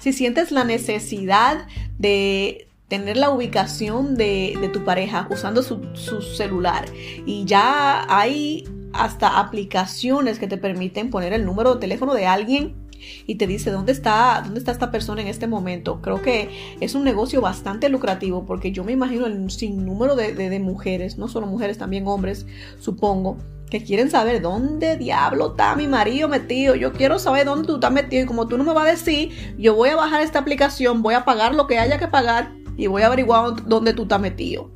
Si 0.00 0.12
sientes 0.12 0.50
la 0.50 0.64
necesidad 0.64 1.66
de 1.98 2.68
tener 2.88 3.16
la 3.16 3.30
ubicación 3.30 4.16
de, 4.16 4.70
tu 4.72 4.84
pareja 4.84 5.28
usando 5.30 5.62
su, 5.62 5.80
celular 6.22 6.86
y 7.26 7.44
ya 7.44 8.04
hay 8.08 8.64
hasta 8.92 9.38
aplicaciones 9.38 10.38
que 10.38 10.46
te 10.46 10.56
permiten 10.56 11.10
poner 11.10 11.32
el 11.32 11.44
número 11.44 11.74
de 11.74 11.80
teléfono 11.80 12.14
de 12.14 12.26
alguien 12.26 12.87
y 13.26 13.36
te 13.36 13.46
dice 13.46 13.70
dónde 13.70 13.92
está, 13.92 14.42
dónde 14.44 14.58
está 14.58 14.72
esta 14.72 14.90
persona 14.90 15.22
en 15.22 15.28
este 15.28 15.46
momento. 15.46 16.00
Creo 16.02 16.22
que 16.22 16.76
es 16.80 16.94
un 16.94 17.04
negocio 17.04 17.40
bastante 17.40 17.88
lucrativo 17.88 18.44
porque 18.46 18.72
yo 18.72 18.84
me 18.84 18.92
imagino 18.92 19.26
el 19.26 19.50
sinnúmero 19.50 20.16
de, 20.16 20.32
de 20.34 20.60
mujeres, 20.60 21.18
no 21.18 21.28
solo 21.28 21.46
mujeres, 21.46 21.78
también 21.78 22.06
hombres, 22.06 22.46
supongo, 22.78 23.38
que 23.70 23.82
quieren 23.82 24.10
saber 24.10 24.40
dónde 24.40 24.96
diablo 24.96 25.50
está 25.50 25.76
mi 25.76 25.86
marido 25.86 26.28
metido. 26.28 26.74
Yo 26.74 26.92
quiero 26.92 27.18
saber 27.18 27.46
dónde 27.46 27.66
tú 27.66 27.74
estás 27.74 27.92
metido 27.92 28.24
y 28.24 28.26
como 28.26 28.48
tú 28.48 28.56
no 28.56 28.64
me 28.64 28.72
vas 28.72 28.86
a 28.86 28.90
decir, 28.90 29.30
yo 29.58 29.74
voy 29.74 29.90
a 29.90 29.96
bajar 29.96 30.22
esta 30.22 30.38
aplicación, 30.38 31.02
voy 31.02 31.14
a 31.14 31.24
pagar 31.24 31.54
lo 31.54 31.66
que 31.66 31.78
haya 31.78 31.98
que 31.98 32.08
pagar 32.08 32.52
y 32.76 32.86
voy 32.86 33.02
a 33.02 33.06
averiguar 33.06 33.66
dónde 33.66 33.92
tú 33.92 34.02
estás 34.02 34.20
metido. 34.20 34.70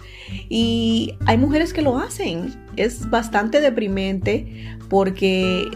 Y 0.49 1.15
hay 1.27 1.39
mujeres 1.39 1.73
que 1.73 1.83
lo 1.83 1.97
hacen. 1.99 2.55
Es 2.77 3.09
bastante 3.09 3.61
deprimente 3.61 4.77
porque, 4.91 5.71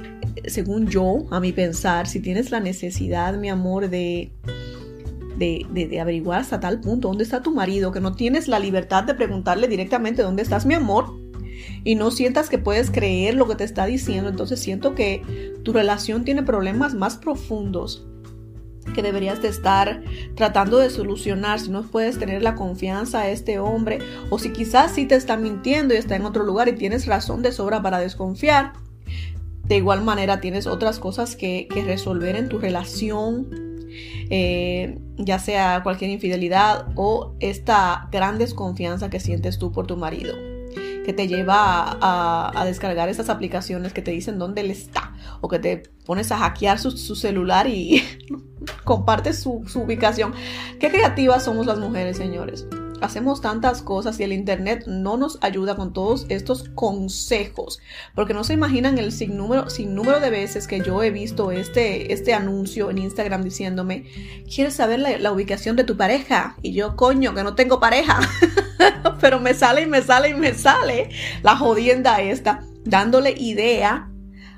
según 0.47 0.88
yo, 0.88 1.26
a 1.31 1.40
mi 1.40 1.52
pensar, 1.52 2.07
si 2.07 2.21
tienes 2.21 2.50
la 2.50 2.61
necesidad, 2.61 3.35
mi 3.37 3.49
amor, 3.49 3.88
de 3.88 4.31
de, 5.38 5.66
de, 5.71 6.00
averiguar 6.00 6.40
hasta 6.40 6.61
tal 6.61 6.81
punto 6.81 7.09
dónde 7.09 7.25
está 7.25 7.43
tu 7.43 7.55
marido, 7.55 7.93
que 7.93 8.00
no 8.00 8.14
tienes 8.14 8.49
la 8.49 8.59
libertad 8.59 9.05
de 9.05 9.14
preguntarle 9.14 9.69
directamente 9.69 10.23
dónde 10.23 10.43
estás 10.43 10.64
mi 10.64 10.75
amor, 10.75 11.12
y 11.85 11.95
no 11.95 12.11
sientas 12.11 12.49
que 12.49 12.59
puedes 12.59 12.90
creer 12.90 13.35
lo 13.35 13.47
que 13.47 13.55
te 13.55 13.64
está 13.64 13.87
diciendo, 13.87 14.31
entonces 14.31 14.61
siento 14.61 14.95
que 14.95 15.55
tu 15.62 15.73
relación 15.73 16.25
tiene 16.25 16.43
problemas 16.43 16.95
más 16.95 17.16
profundos 17.16 18.07
que 18.95 19.02
deberías 19.02 19.43
de 19.43 19.49
estar 19.49 20.02
tratando 20.37 20.78
de 20.78 20.90
solucionar, 20.90 21.61
si 21.61 21.71
no 21.71 21.83
puedes 21.83 22.19
tener 22.19 22.43
la 22.43 22.55
confianza 22.55 23.23
a 23.23 23.31
este 23.31 23.59
hombre 23.59 23.99
o 24.31 24.38
si 24.38 24.50
quizás 24.50 24.93
sí 24.93 25.07
te 25.07 25.16
está 25.16 25.37
mintiendo 25.37 25.93
y 25.93 25.97
está 25.97 26.14
en 26.16 26.25
otro 26.25 26.45
lugar 26.45 26.69
y 26.69 26.73
tienes 26.75 27.07
razón 27.07 27.43
de 27.43 27.52
sobra 27.52 27.83
para 27.83 27.99
desconfiar. 27.99 28.75
De 29.66 29.76
igual 29.76 30.02
manera 30.02 30.40
tienes 30.40 30.66
otras 30.66 30.99
cosas 30.99 31.37
que, 31.37 31.68
resolver 31.87 32.37
en 32.37 32.49
tu 32.49 32.58
relación, 32.58 33.49
eh, 34.30 34.99
ya 35.16 35.38
sea 35.38 35.82
cualquier 35.82 36.11
infidelidad 36.11 36.87
o 36.94 37.35
esta 37.40 38.08
gran 38.12 38.38
desconfianza 38.38 39.11
que 39.11 39.20
sientes 39.20 39.58
tú 39.58 39.73
por 39.73 39.87
tu 39.87 39.96
marido 39.96 40.35
que 41.06 41.12
te 41.12 41.28
lleva 41.28 41.96
a, 42.00 42.64
descargar 42.64 43.08
esas 43.08 43.28
aplicaciones 43.28 43.92
que 43.92 44.02
te 44.02 44.11
dicen 44.11 44.40
dónde 44.40 44.62
él 44.62 44.73
está 44.73 45.14
o 45.40 45.46
que 45.46 45.61
te 45.61 45.85
pones 46.04 46.32
a 46.32 46.38
hackear 46.38 46.80
su, 46.80 46.90
celular 47.14 47.68
y 47.68 48.02
compartes 48.85 49.38
su, 49.38 49.62
su 49.68 49.82
ubicación. 49.82 50.35
Qué 50.80 50.90
creativas 50.90 51.44
somos 51.44 51.64
las 51.64 51.78
mujeres, 51.78 52.16
señores. 52.16 52.66
Hacemos 53.00 53.40
tantas 53.40 53.82
cosas 53.82 54.18
y 54.18 54.24
el 54.24 54.32
Internet 54.32 54.84
no 54.86 55.16
nos 55.16 55.38
ayuda 55.42 55.76
con 55.76 55.92
todos 55.92 56.26
estos 56.28 56.68
consejos, 56.70 57.80
porque 58.14 58.34
no 58.34 58.44
se 58.44 58.54
imaginan 58.54 58.98
el 58.98 59.12
sinnúmero, 59.12 59.66
número 59.86 60.20
de 60.20 60.30
veces 60.30 60.66
que 60.66 60.80
yo 60.80 61.02
he 61.02 61.10
visto 61.10 61.50
este, 61.52 62.12
este 62.12 62.34
anuncio 62.34 62.90
en 62.90 62.98
Instagram 62.98 63.42
diciéndome, 63.42 64.04
¿quieres 64.52 64.74
saber 64.74 65.00
la, 65.00 65.18
la 65.18 65.32
ubicación 65.32 65.76
de 65.76 65.84
tu 65.84 65.96
pareja? 65.96 66.56
Y 66.62 66.72
yo, 66.72 66.96
coño, 66.96 67.34
que 67.34 67.42
no 67.42 67.54
tengo 67.54 67.80
pareja, 67.80 68.20
pero 69.20 69.40
me 69.40 69.54
sale 69.54 69.82
y 69.82 69.86
me 69.86 70.02
sale 70.02 70.30
y 70.30 70.34
me 70.34 70.54
sale 70.54 71.10
la 71.42 71.56
jodienda 71.56 72.20
esta, 72.20 72.62
dándole 72.84 73.32
idea 73.32 74.10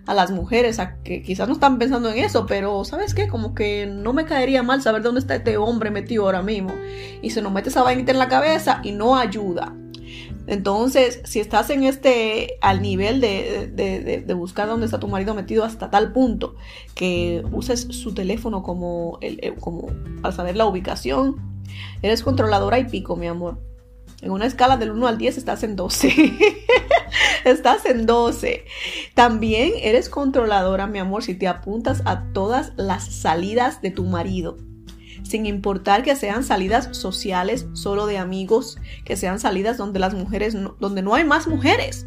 a 0.08 0.14
las 0.14 0.30
mujeres 0.30 0.78
a 0.78 0.96
que 1.02 1.22
quizás 1.22 1.48
no 1.48 1.52
están 1.52 1.78
pensando 1.78 2.08
en 2.08 2.16
eso, 2.16 2.46
pero 2.46 2.82
¿sabes 2.86 3.12
qué? 3.12 3.28
Como 3.28 3.54
que 3.54 3.86
no 3.86 4.14
me 4.14 4.24
caería 4.24 4.62
mal 4.62 4.80
saber 4.80 5.02
dónde 5.02 5.20
está 5.20 5.34
este 5.34 5.58
hombre 5.58 5.90
metido 5.90 6.24
ahora 6.24 6.40
mismo. 6.40 6.72
Y 7.20 7.28
se 7.28 7.42
nos 7.42 7.52
mete 7.52 7.68
esa 7.68 7.82
vainita 7.82 8.10
en 8.10 8.18
la 8.18 8.28
cabeza 8.28 8.80
y 8.82 8.92
no 8.92 9.18
ayuda. 9.18 9.74
Entonces, 10.46 11.20
si 11.24 11.40
estás 11.40 11.68
en 11.68 11.82
este, 11.82 12.56
al 12.62 12.80
nivel 12.80 13.20
de, 13.20 13.70
de, 13.70 14.22
de, 14.26 14.34
buscar 14.34 14.66
dónde 14.66 14.86
está 14.86 14.98
tu 14.98 15.08
marido 15.08 15.34
metido 15.34 15.62
hasta 15.62 15.90
tal 15.90 16.10
punto 16.12 16.56
que 16.94 17.44
uses 17.52 17.82
su 17.90 18.14
teléfono 18.14 18.62
como, 18.62 19.18
el, 19.20 19.38
eh, 19.42 19.54
como 19.60 19.88
al 20.22 20.32
saber 20.32 20.56
la 20.56 20.64
ubicación, 20.64 21.36
eres 22.00 22.22
controladora 22.22 22.78
y 22.78 22.84
pico, 22.84 23.14
mi 23.14 23.26
amor. 23.26 23.67
En 24.20 24.32
una 24.32 24.46
escala 24.46 24.76
del 24.76 24.90
1 24.90 25.06
al 25.06 25.18
10 25.18 25.38
estás 25.38 25.62
en 25.62 25.76
12. 25.76 26.08
Estás 27.44 27.86
en 27.86 28.04
12. 28.04 28.64
También 29.14 29.72
eres 29.80 30.08
controladora, 30.08 30.86
mi 30.86 30.98
amor, 30.98 31.22
si 31.22 31.34
te 31.34 31.46
apuntas 31.46 32.02
a 32.04 32.24
todas 32.32 32.72
las 32.76 33.06
salidas 33.06 33.80
de 33.80 33.90
tu 33.90 34.04
marido. 34.04 34.56
Sin 35.22 35.46
importar 35.46 36.02
que 36.02 36.16
sean 36.16 36.42
salidas 36.42 36.96
sociales, 36.96 37.66
solo 37.74 38.06
de 38.06 38.18
amigos, 38.18 38.78
que 39.04 39.16
sean 39.16 39.38
salidas 39.38 39.76
donde 39.76 40.00
las 40.00 40.14
mujeres, 40.14 40.56
donde 40.80 41.02
no 41.02 41.14
hay 41.14 41.24
más 41.24 41.46
mujeres 41.46 42.06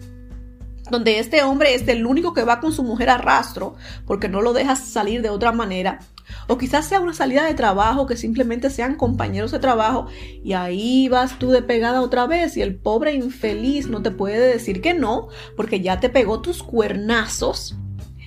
donde 0.89 1.19
este 1.19 1.41
hombre 1.41 1.73
es 1.73 1.87
el 1.87 2.05
único 2.05 2.33
que 2.33 2.43
va 2.43 2.59
con 2.59 2.73
su 2.73 2.83
mujer 2.83 3.09
a 3.09 3.17
rastro 3.17 3.75
porque 4.05 4.27
no 4.27 4.41
lo 4.41 4.51
dejas 4.51 4.79
salir 4.79 5.21
de 5.21 5.29
otra 5.29 5.53
manera. 5.53 5.99
O 6.47 6.57
quizás 6.57 6.85
sea 6.85 6.99
una 6.99 7.13
salida 7.13 7.45
de 7.45 7.53
trabajo 7.53 8.05
que 8.05 8.17
simplemente 8.17 8.69
sean 8.69 8.95
compañeros 8.95 9.51
de 9.51 9.59
trabajo 9.59 10.07
y 10.43 10.53
ahí 10.53 11.09
vas 11.09 11.39
tú 11.39 11.51
de 11.51 11.61
pegada 11.61 12.01
otra 12.01 12.27
vez 12.27 12.57
y 12.57 12.61
el 12.61 12.75
pobre 12.75 13.13
infeliz 13.13 13.87
no 13.87 14.01
te 14.01 14.11
puede 14.11 14.39
decir 14.39 14.81
que 14.81 14.93
no 14.93 15.27
porque 15.55 15.81
ya 15.81 15.99
te 15.99 16.09
pegó 16.09 16.41
tus 16.41 16.63
cuernazos 16.63 17.75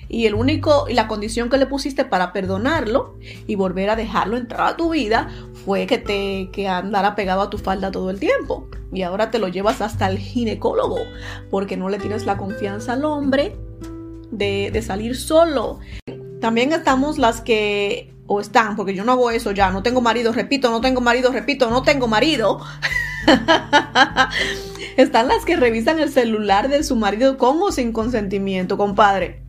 y 0.07 0.27
el 0.27 0.35
único 0.35 0.85
y 0.87 0.93
la 0.93 1.07
condición 1.07 1.49
que 1.49 1.57
le 1.57 1.65
pusiste 1.65 2.05
para 2.05 2.31
perdonarlo 2.31 3.17
y 3.47 3.55
volver 3.55 3.89
a 3.89 3.95
dejarlo 3.95 4.37
entrar 4.37 4.67
a 4.67 4.77
tu 4.77 4.91
vida 4.91 5.29
fue 5.65 5.87
que 5.87 5.97
te 5.97 6.49
que 6.51 6.67
andara 6.67 7.15
pegado 7.15 7.41
a 7.41 7.49
tu 7.49 7.57
falda 7.57 7.91
todo 7.91 8.09
el 8.09 8.19
tiempo 8.19 8.69
y 8.93 9.01
ahora 9.01 9.31
te 9.31 9.39
lo 9.39 9.47
llevas 9.47 9.81
hasta 9.81 10.07
el 10.07 10.17
ginecólogo 10.17 10.99
porque 11.49 11.77
no 11.77 11.89
le 11.89 11.97
tienes 11.97 12.25
la 12.25 12.37
confianza 12.37 12.93
al 12.93 13.05
hombre 13.05 13.57
de, 14.31 14.69
de 14.71 14.81
salir 14.81 15.15
solo. 15.15 15.79
También 16.45 16.73
estamos 16.73 17.17
las 17.17 17.41
que 17.41 18.13
o 18.27 18.39
están, 18.39 18.75
porque 18.75 18.93
yo 18.93 19.03
no 19.03 19.13
hago 19.13 19.31
eso 19.31 19.49
ya, 19.49 19.71
no 19.71 19.81
tengo 19.81 19.99
marido, 19.99 20.31
repito, 20.31 20.69
no 20.69 20.79
tengo 20.79 21.01
marido, 21.01 21.31
repito, 21.31 21.71
no 21.71 21.81
tengo 21.81 22.07
marido. 22.07 22.61
están 24.95 25.27
las 25.27 25.43
que 25.43 25.55
revisan 25.55 25.97
el 25.97 26.11
celular 26.11 26.69
de 26.69 26.83
su 26.83 26.97
marido 26.97 27.39
con 27.39 27.59
o 27.63 27.71
sin 27.71 27.91
consentimiento, 27.91 28.77
compadre. 28.77 29.41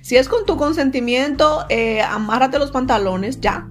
Si 0.00 0.16
es 0.16 0.28
con 0.28 0.44
tu 0.44 0.56
consentimiento, 0.56 1.66
eh, 1.68 2.02
amárrate 2.02 2.58
los 2.58 2.72
pantalones, 2.72 3.40
ya. 3.40 3.68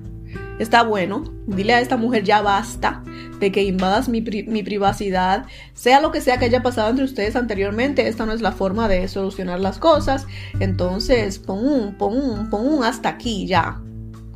Está 0.59 0.83
bueno. 0.83 1.23
Dile 1.47 1.73
a 1.73 1.81
esta 1.81 1.97
mujer 1.97 2.23
ya 2.23 2.41
basta 2.41 3.03
de 3.39 3.51
que 3.51 3.63
invadas 3.63 4.09
mi, 4.09 4.21
privacidad. 4.21 5.45
Sea 5.73 6.01
lo 6.01 6.11
que 6.11 6.21
sea 6.21 6.37
que 6.37 6.45
haya 6.45 6.61
pasado 6.61 6.89
entre 6.89 7.05
ustedes 7.05 7.35
anteriormente, 7.35 8.07
esta 8.07 8.25
no 8.25 8.33
es 8.33 8.41
la 8.41 8.51
forma 8.51 8.87
de 8.87 9.07
solucionar 9.07 9.59
las 9.59 9.79
cosas. 9.79 10.27
Entonces, 10.59 11.39
pon 11.39 11.65
un, 11.65 11.97
pon 11.97 12.15
un, 12.15 12.49
pon 12.49 12.67
un 12.67 12.83
hasta 12.83 13.09
aquí 13.09 13.47
ya 13.47 13.79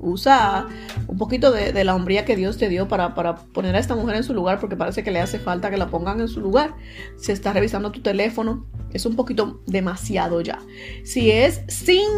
usa 0.04 0.68
un 1.08 1.18
poquito 1.18 1.52
de, 1.52 1.84
la 1.84 1.96
hombría 1.96 2.26
que 2.26 2.36
Dios 2.36 2.58
te 2.58 2.70
dio 2.70 2.88
para, 2.88 3.16
para, 3.16 3.36
poner 3.36 3.76
a 3.76 3.80
esta 3.80 3.96
mujer 3.96 4.18
en 4.18 4.24
su 4.24 4.34
lugar, 4.34 4.60
porque 4.60 4.76
parece 4.76 5.04
que 5.04 5.12
le 5.12 5.20
hace 5.20 5.40
falta 5.40 5.72
que 5.72 5.78
la 5.78 5.88
pongan 5.88 6.20
en 6.20 6.28
su 6.28 6.42
lugar. 6.42 6.76
Si 7.18 7.32
está 7.32 7.54
revisando 7.54 7.92
tu 7.92 8.02
teléfono, 8.02 8.66
es 8.92 9.06
un 9.06 9.16
poquito 9.16 9.62
demasiado 9.66 10.42
ya. 10.42 10.60
Si 11.04 11.32
es 11.32 11.62
sin 11.68 12.10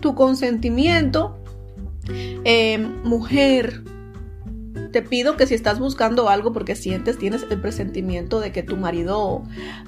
tu 0.00 0.14
consentimiento, 0.14 1.41
eh, 2.08 2.78
mujer, 3.04 3.82
te 4.92 5.02
pido 5.02 5.36
que 5.36 5.46
si 5.46 5.54
estás 5.54 5.78
buscando 5.78 6.28
algo 6.28 6.52
porque 6.52 6.76
sientes, 6.76 7.18
tienes 7.18 7.44
el 7.50 7.60
presentimiento 7.60 8.40
de 8.40 8.52
que 8.52 8.62
tu 8.62 8.76
marido 8.76 9.42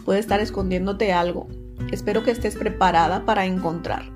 puede 0.05 0.19
estar 0.19 0.41
escondiéndote 0.41 1.13
algo, 1.13 1.49
espero 1.93 2.23
que 2.25 2.31
estés 2.31 2.57
preparada 2.57 3.25
para 3.25 3.47
encontrar. 3.47 4.11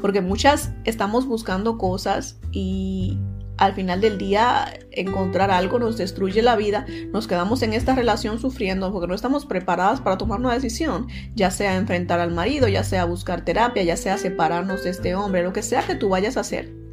Porque 0.00 0.20
muchas 0.20 0.72
estamos 0.84 1.26
buscando 1.26 1.76
cosas 1.76 2.38
y 2.50 3.18
al 3.58 3.74
final 3.74 4.00
del 4.00 4.18
día 4.18 4.78
encontrar 4.90 5.50
algo 5.50 5.78
nos 5.78 5.96
destruye 5.96 6.42
la 6.42 6.56
vida, 6.56 6.86
nos 7.12 7.26
quedamos 7.26 7.62
en 7.62 7.72
esta 7.72 7.94
relación 7.94 8.38
sufriendo 8.38 8.92
porque 8.92 9.06
no 9.06 9.14
estamos 9.14 9.46
preparadas 9.46 10.00
para 10.00 10.18
tomar 10.18 10.40
una 10.40 10.54
decisión, 10.54 11.08
ya 11.34 11.50
sea 11.50 11.76
enfrentar 11.76 12.20
al 12.20 12.32
marido, 12.32 12.68
ya 12.68 12.84
sea 12.84 13.04
buscar 13.04 13.44
terapia, 13.44 13.82
ya 13.82 13.96
sea 13.96 14.18
separarnos 14.18 14.84
de 14.84 14.90
este 14.90 15.14
hombre, 15.14 15.42
lo 15.42 15.52
que 15.52 15.62
sea 15.62 15.86
que 15.86 15.94
tú 15.94 16.08
vayas 16.10 16.36
a 16.36 16.40
hacer. 16.40 16.85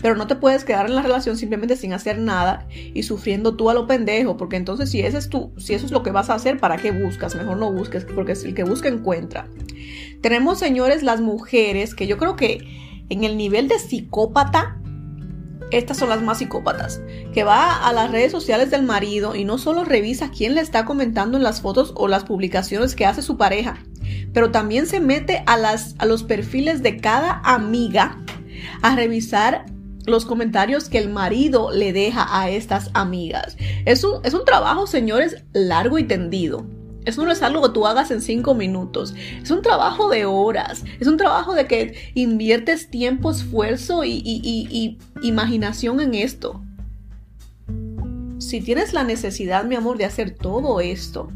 Pero 0.00 0.16
no 0.16 0.26
te 0.26 0.36
puedes 0.36 0.64
quedar 0.64 0.86
en 0.86 0.94
la 0.94 1.02
relación 1.02 1.36
simplemente 1.36 1.76
sin 1.76 1.92
hacer 1.92 2.18
nada 2.18 2.66
y 2.70 3.02
sufriendo 3.04 3.56
tú 3.56 3.70
a 3.70 3.74
lo 3.74 3.86
pendejo, 3.86 4.36
porque 4.36 4.56
entonces 4.56 4.90
si 4.90 5.00
ese 5.00 5.18
es 5.18 5.28
tú, 5.28 5.52
si 5.56 5.74
eso 5.74 5.86
es 5.86 5.92
lo 5.92 6.02
que 6.02 6.10
vas 6.10 6.30
a 6.30 6.34
hacer, 6.34 6.58
¿para 6.58 6.76
qué 6.76 6.90
buscas? 6.90 7.34
Mejor 7.34 7.56
no 7.56 7.72
busques, 7.72 8.04
porque 8.04 8.32
el 8.32 8.54
que 8.54 8.64
busca 8.64 8.88
encuentra. 8.88 9.48
Tenemos, 10.20 10.58
señores, 10.58 11.02
las 11.02 11.20
mujeres 11.20 11.94
que 11.94 12.06
yo 12.06 12.18
creo 12.18 12.36
que 12.36 13.04
en 13.08 13.24
el 13.24 13.36
nivel 13.36 13.68
de 13.68 13.78
psicópata 13.78 14.80
estas 15.70 15.96
son 15.96 16.08
las 16.08 16.22
más 16.22 16.38
psicópatas, 16.38 17.00
que 17.32 17.42
va 17.42 17.86
a 17.86 17.92
las 17.92 18.10
redes 18.10 18.30
sociales 18.30 18.70
del 18.70 18.84
marido 18.84 19.34
y 19.34 19.44
no 19.44 19.58
solo 19.58 19.84
revisa 19.84 20.30
quién 20.30 20.54
le 20.54 20.60
está 20.60 20.84
comentando 20.84 21.36
en 21.36 21.42
las 21.42 21.60
fotos 21.60 21.92
o 21.96 22.06
las 22.06 22.24
publicaciones 22.24 22.94
que 22.94 23.06
hace 23.06 23.22
su 23.22 23.36
pareja, 23.36 23.78
pero 24.32 24.50
también 24.50 24.86
se 24.86 25.00
mete 25.00 25.42
a, 25.46 25.56
las, 25.56 25.94
a 25.98 26.06
los 26.06 26.22
perfiles 26.22 26.82
de 26.82 26.98
cada 26.98 27.40
amiga 27.44 28.22
a 28.82 28.94
revisar 28.94 29.66
los 30.06 30.24
comentarios 30.24 30.88
que 30.88 30.98
el 30.98 31.08
marido 31.08 31.70
le 31.70 31.92
deja 31.92 32.26
a 32.40 32.50
estas 32.50 32.90
amigas. 32.94 33.56
Es 33.84 34.04
un, 34.04 34.24
es 34.24 34.34
un 34.34 34.44
trabajo, 34.44 34.86
señores, 34.86 35.44
largo 35.52 35.98
y 35.98 36.04
tendido. 36.04 36.66
Eso 37.04 37.24
no 37.24 37.32
es 37.32 37.42
algo 37.42 37.62
que 37.62 37.74
tú 37.74 37.86
hagas 37.86 38.10
en 38.10 38.22
cinco 38.22 38.54
minutos. 38.54 39.14
Es 39.42 39.50
un 39.50 39.60
trabajo 39.60 40.08
de 40.08 40.24
horas. 40.24 40.84
Es 41.00 41.06
un 41.06 41.18
trabajo 41.18 41.54
de 41.54 41.66
que 41.66 42.12
inviertes 42.14 42.90
tiempo, 42.90 43.30
esfuerzo 43.30 44.04
y, 44.04 44.22
y 44.24 44.98
imaginación 45.22 46.00
en 46.00 46.14
esto. 46.14 46.62
Si 48.38 48.60
tienes 48.60 48.94
la 48.94 49.04
necesidad, 49.04 49.64
mi 49.64 49.74
amor, 49.74 49.98
de 49.98 50.06
hacer 50.06 50.30
todo 50.30 50.80
esto, 50.80 51.28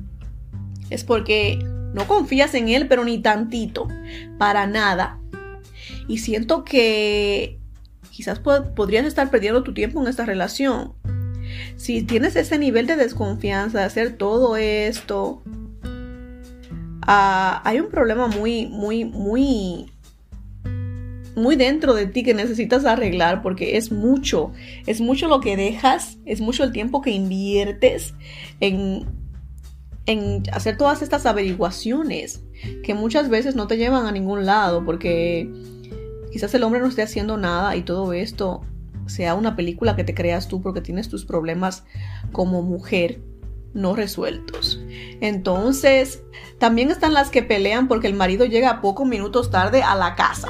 es 0.91 1.05
porque 1.05 1.59
no 1.95 2.07
confías 2.07 2.55
en 2.55 2.69
él, 2.69 2.89
pero 2.89 3.05
ni 3.05 3.19
tantito, 3.19 3.89
para 4.39 4.67
nada. 4.67 5.21
Y 6.07 6.19
siento 6.19 6.65
que 6.65 7.58
quizás 8.19 8.41
podrías 8.41 9.07
estar 9.07 9.31
perdiendo 9.31 9.63
tu 9.63 9.73
tiempo 9.73 10.03
en 10.03 10.09
esta 10.09 10.25
relación. 10.27 10.93
Si 11.77 12.03
tienes 12.03 12.35
ese 12.35 12.59
nivel 12.59 12.89
de 12.89 12.97
desconfianza 12.97 13.79
de 13.79 13.85
hacer 13.85 14.17
todo 14.17 14.57
esto, 14.57 15.41
ah, 17.03 17.63
hay 17.65 17.79
un 17.79 17.89
problema 17.91 18.27
muy, 18.27 18.67
muy, 18.67 19.05
muy, 19.05 19.93
muy 21.37 21.55
dentro 21.55 21.95
de 21.95 22.07
ti 22.07 22.25
que 22.25 22.35
necesitas 22.35 22.85
arreglar 22.87 23.41
porque 23.41 23.77
es 23.77 23.93
mucho, 23.93 24.51
es 24.89 25.01
mucho 25.01 25.29
lo 25.29 25.39
que 25.39 25.57
dejas, 25.57 26.19
es 26.25 26.41
mucho 26.41 26.65
el 26.65 26.73
tiempo 26.73 27.03
que 27.03 27.13
inviertes 27.13 28.15
en, 28.59 29.07
en 30.07 30.43
hacer 30.53 30.77
todas 30.77 31.03
estas 31.03 31.25
averiguaciones 31.25 32.43
que 32.83 32.95
muchas 32.95 33.29
veces 33.29 33.55
no 33.55 33.69
te 33.69 33.77
llevan 33.77 34.07
a 34.07 34.11
ningún 34.11 34.45
lado 34.45 34.85
porque 34.85 35.49
quizás 36.33 36.55
el 36.55 36.63
hombre 36.63 36.81
no 36.81 36.87
esté 36.87 37.03
haciendo 37.03 37.37
nada 37.37 37.77
y 37.77 37.83
todo 37.83 38.13
esto 38.13 38.63
sea 39.07 39.35
una 39.35 39.57
película 39.57 39.97
que 39.97 40.05
te 40.05 40.15
creas 40.15 40.49
tú 40.49 40.61
porque 40.61 40.81
tienes 40.81 41.09
tus 41.09 41.25
problemas 41.25 41.85
como 42.33 42.63
mujer 42.63 43.21
no 43.75 43.95
resueltos. 43.95 44.81
Entonces, 45.21 46.23
también 46.59 46.91
están 46.91 47.15
las 47.15 47.31
que 47.31 47.43
pelean 47.43 47.89
porque 47.89 48.07
el 48.07 48.15
marido 48.15 48.45
llega 48.45 48.81
pocos 48.81 49.07
minutos 49.07 49.51
tarde 49.51 49.83
a 49.83 49.95
la 49.95 50.15
casa. 50.15 50.49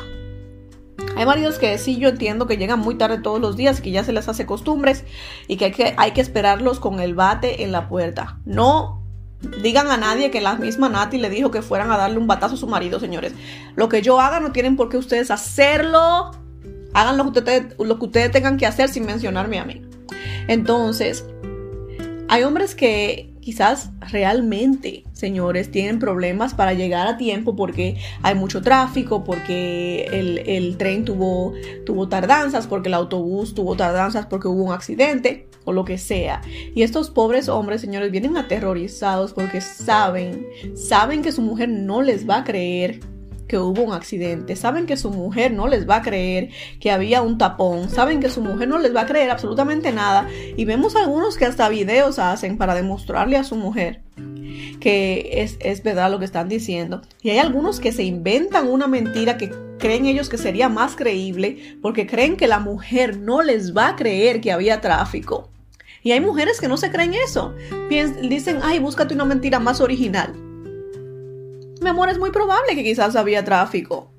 Hay 1.17 1.27
maridos 1.27 1.59
que 1.59 1.77
sí, 1.79 1.99
yo 1.99 2.09
entiendo 2.09 2.47
que 2.47 2.57
llegan 2.57 2.79
muy 2.79 2.97
tarde 2.97 3.19
todos 3.19 3.41
los 3.41 3.57
días, 3.57 3.81
que 3.81 3.91
ya 3.91 4.05
se 4.05 4.13
les 4.13 4.29
hace 4.29 4.47
costumbres 4.47 5.05
y 5.49 5.57
que 5.57 5.67
hay, 5.67 5.73
que 5.73 5.95
hay 5.97 6.13
que 6.13 6.21
esperarlos 6.21 6.79
con 6.81 7.01
el 7.01 7.15
bate 7.15 7.65
en 7.65 7.73
la 7.73 7.89
puerta. 7.89 8.39
No 8.45 9.03
digan 9.63 9.91
a 9.91 9.97
nadie 9.97 10.31
que 10.31 10.41
la 10.41 10.57
misma 10.57 10.89
Nati 10.89 11.19
le 11.19 11.31
dijo 11.31 11.51
que 11.51 11.63
fueran 11.63 11.91
a 11.91 11.97
darle 11.97 12.19
un 12.19 12.27
batazo 12.27 12.55
a 12.55 12.59
su 12.59 12.67
marido, 12.67 13.01
señores. 13.01 13.33
Lo 13.77 13.89
que 13.89 14.03
yo 14.03 14.21
haga 14.21 14.41
no 14.41 14.53
tienen 14.53 14.77
por 14.77 14.89
qué 14.89 14.97
ustedes 14.97 15.31
hacerlo. 15.31 16.33
Hagan 16.95 17.17
lo 17.17 17.25
que 17.33 17.39
ustedes, 17.39 17.75
lo 17.79 17.99
que 17.99 18.05
ustedes 18.07 18.31
tengan 18.31 18.57
que 18.57 18.67
hacer 18.67 18.89
sin 18.89 19.07
mencionarme 19.07 19.59
a 19.59 19.65
mí. 19.65 19.83
Entonces, 20.49 21.25
hay 22.29 22.43
hombres 22.43 22.75
que 22.75 23.33
quizás 23.49 23.89
realmente, 24.13 25.05
señores, 25.15 25.71
tienen 25.71 25.99
problemas 25.99 26.53
para 26.53 26.75
llegar 26.75 27.07
a 27.07 27.17
tiempo 27.17 27.57
porque 27.57 27.97
hay 28.23 28.35
mucho 28.35 28.61
tráfico, 28.61 29.25
porque 29.25 30.05
el, 30.13 30.77
tren 30.77 31.07
tuvo, 31.07 31.55
tuvo 31.87 32.11
tardanzas, 32.11 32.67
porque 32.67 32.89
el 32.89 32.95
autobús 32.95 33.55
tuvo 33.55 33.75
tardanzas, 33.75 34.27
porque 34.27 34.49
hubo 34.49 34.65
un 34.65 34.73
accidente 34.75 35.49
o 35.65 35.73
lo 35.73 35.87
que 35.87 35.97
sea. 35.97 36.43
Y 36.75 36.83
estos 36.83 37.09
pobres 37.09 37.49
hombres, 37.49 37.81
señores, 37.81 38.11
vienen 38.11 38.37
aterrorizados 38.37 39.33
porque 39.33 39.63
saben, 39.63 40.47
saben 40.75 41.23
que 41.23 41.33
su 41.33 41.41
mujer 41.41 41.71
no 41.71 42.03
les 42.03 42.29
va 42.29 42.41
a 42.41 42.45
creer 42.45 43.01
que 43.49 43.59
hubo 43.59 43.83
un 43.83 43.93
accidente, 43.93 44.55
saben 44.55 44.87
que 44.87 44.97
su 44.97 45.11
mujer 45.11 45.53
no 45.53 45.67
les 45.67 45.89
va 45.89 45.97
a 45.97 46.03
creer 46.03 46.51
que 46.79 46.91
había 46.91 47.23
un 47.23 47.39
tapón, 47.39 47.89
saben 47.89 48.21
que 48.21 48.31
su 48.31 48.43
mujer 48.43 48.69
no 48.69 48.79
les 48.79 48.95
va 48.95 49.03
a 49.03 49.07
creer 49.07 49.31
absolutamente 49.31 49.91
nada. 49.91 50.29
Y 50.57 50.65
vemos 50.65 50.95
algunos 50.95 51.37
que 51.37 51.47
hasta 51.47 51.69
videos 51.69 52.19
hacen 52.19 52.59
para 52.59 52.75
demostrarle 52.75 53.37
a 53.37 53.45
su 53.45 53.57
mujer 53.57 54.03
que 54.81 55.31
es, 55.43 55.57
es 55.61 55.83
verdad 55.83 56.11
lo 56.11 56.19
que 56.19 56.25
están 56.25 56.49
diciendo. 56.49 57.03
Y 57.23 57.31
hay 57.31 57.39
algunos 57.39 57.81
que 57.81 57.93
se 57.93 58.05
inventan 58.05 58.69
una 58.69 58.87
mentira 58.87 59.37
que 59.37 59.51
creen 59.79 60.07
ellos 60.07 60.29
que 60.29 60.39
sería 60.39 60.69
más 60.69 60.97
creíble 60.97 61.79
porque 61.83 62.07
creen 62.07 62.37
que 62.37 62.49
la 62.49 62.61
mujer 62.61 63.19
no 63.19 63.43
les 63.43 63.77
va 63.77 63.89
a 63.89 63.97
creer 63.97 64.41
que 64.41 64.53
había 64.53 64.81
tráfico. 64.81 65.49
Y 66.03 66.13
hay 66.13 66.21
mujeres 66.21 66.61
que 66.61 66.69
no 66.69 66.77
se 66.77 66.91
creen 66.91 67.15
eso. 67.15 67.55
dicen, 68.23 68.61
ay, 68.63 68.79
búscate 68.79 69.15
una 69.15 69.25
mentira 69.25 69.59
más 69.59 69.81
original 69.81 70.48
mi 71.81 71.89
amor, 71.89 72.09
es 72.09 72.19
muy 72.19 72.31
probable 72.31 72.75
que 72.75 72.85
quizás 72.85 73.17
había 73.17 73.45
tráfico. 73.45 74.11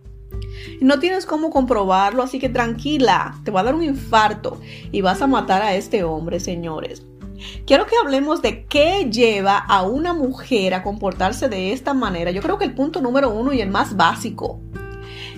No 0.81 0.99
tienes 0.99 1.25
cómo 1.25 1.49
comprobarlo, 1.49 2.23
así 2.23 2.39
que 2.39 2.49
tranquila, 2.49 3.39
te 3.43 3.51
va 3.51 3.61
a 3.61 3.63
dar 3.63 3.75
un 3.75 3.83
infarto 3.83 4.59
y 4.91 5.01
vas 5.01 5.21
a 5.21 5.27
matar 5.27 5.61
a 5.61 5.75
este 5.75 6.03
hombre, 6.03 6.39
señores. 6.39 7.03
Quiero 7.65 7.85
que 7.85 7.95
hablemos 8.01 8.41
de 8.41 8.65
qué 8.65 9.09
lleva 9.09 9.57
a 9.57 9.83
una 9.83 10.13
mujer 10.13 10.73
a 10.73 10.83
comportarse 10.83 11.47
de 11.47 11.71
esta 11.71 11.93
manera. 11.93 12.31
Yo 12.31 12.41
creo 12.41 12.57
que 12.57 12.65
el 12.65 12.75
punto 12.75 13.01
número 13.01 13.29
uno 13.29 13.53
y 13.53 13.61
el 13.61 13.69
más 13.69 13.95
básico 13.95 14.59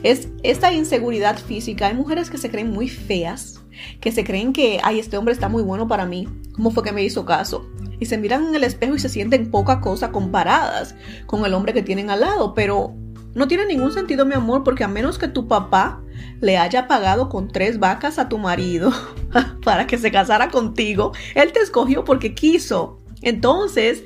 es 0.04 0.30
esta 0.42 0.72
inseguridad 0.74 1.38
física. 1.38 1.88
Hay 1.88 1.94
mujeres 1.94 2.30
que 2.30 2.38
se 2.38 2.50
creen 2.50 2.72
muy 2.72 2.90
feas, 2.90 3.61
que 4.00 4.12
se 4.12 4.24
creen 4.24 4.54
que, 4.54 4.80
ay, 4.84 5.00
este 5.00 5.18
hombre 5.18 5.34
está 5.34 5.50
muy 5.50 5.64
bueno 5.64 5.88
para 5.88 6.06
mí. 6.06 6.28
¿Cómo 6.54 6.72
fue 6.72 6.84
que 6.84 6.92
me 6.92 7.04
hizo 7.04 7.26
caso? 7.26 7.66
y 8.02 8.08
se 8.08 8.18
miran 8.18 8.48
en 8.48 8.56
el 8.56 8.64
espejo 8.64 8.96
y 8.96 9.00
se 9.00 9.10
sienten 9.10 9.52
poca 9.52 9.80
cosa 9.80 10.12
comparadas 10.12 10.96
con 11.28 11.46
el 11.46 11.54
hombre 11.54 11.72
que 11.72 11.84
tienen 11.84 12.10
al 12.10 12.22
lado, 12.22 12.56
pero 12.56 12.96
no 13.36 13.48
tiene 13.48 13.68
ningún 13.68 13.94
sentido, 13.94 14.26
mi 14.26 14.34
amor, 14.34 14.64
porque 14.64 14.84
a 14.84 14.88
menos 14.88 15.20
que 15.20 15.28
tu 15.28 15.48
papá 15.48 16.02
le 16.42 16.58
haya 16.58 16.88
pagado 16.88 17.30
con 17.30 17.48
tres 17.48 17.78
vacas 17.80 18.18
a 18.18 18.28
tu 18.28 18.40
marido 18.40 18.92
para 19.64 19.86
que 19.86 20.00
se 20.00 20.12
casara 20.12 20.50
contigo, 20.50 21.12
él 21.36 21.54
te 21.54 21.60
escogió 21.60 22.04
porque 22.04 22.34
quiso. 22.34 22.98
Entonces, 23.22 24.04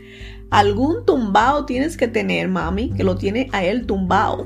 algún 0.51 1.05
tumbao 1.05 1.65
tienes 1.65 1.95
que 1.95 2.09
tener, 2.09 2.49
mami, 2.49 2.91
que 2.91 3.05
lo 3.05 3.15
tiene 3.15 3.49
a 3.53 3.63
él 3.63 3.85
tumbao. 3.85 4.45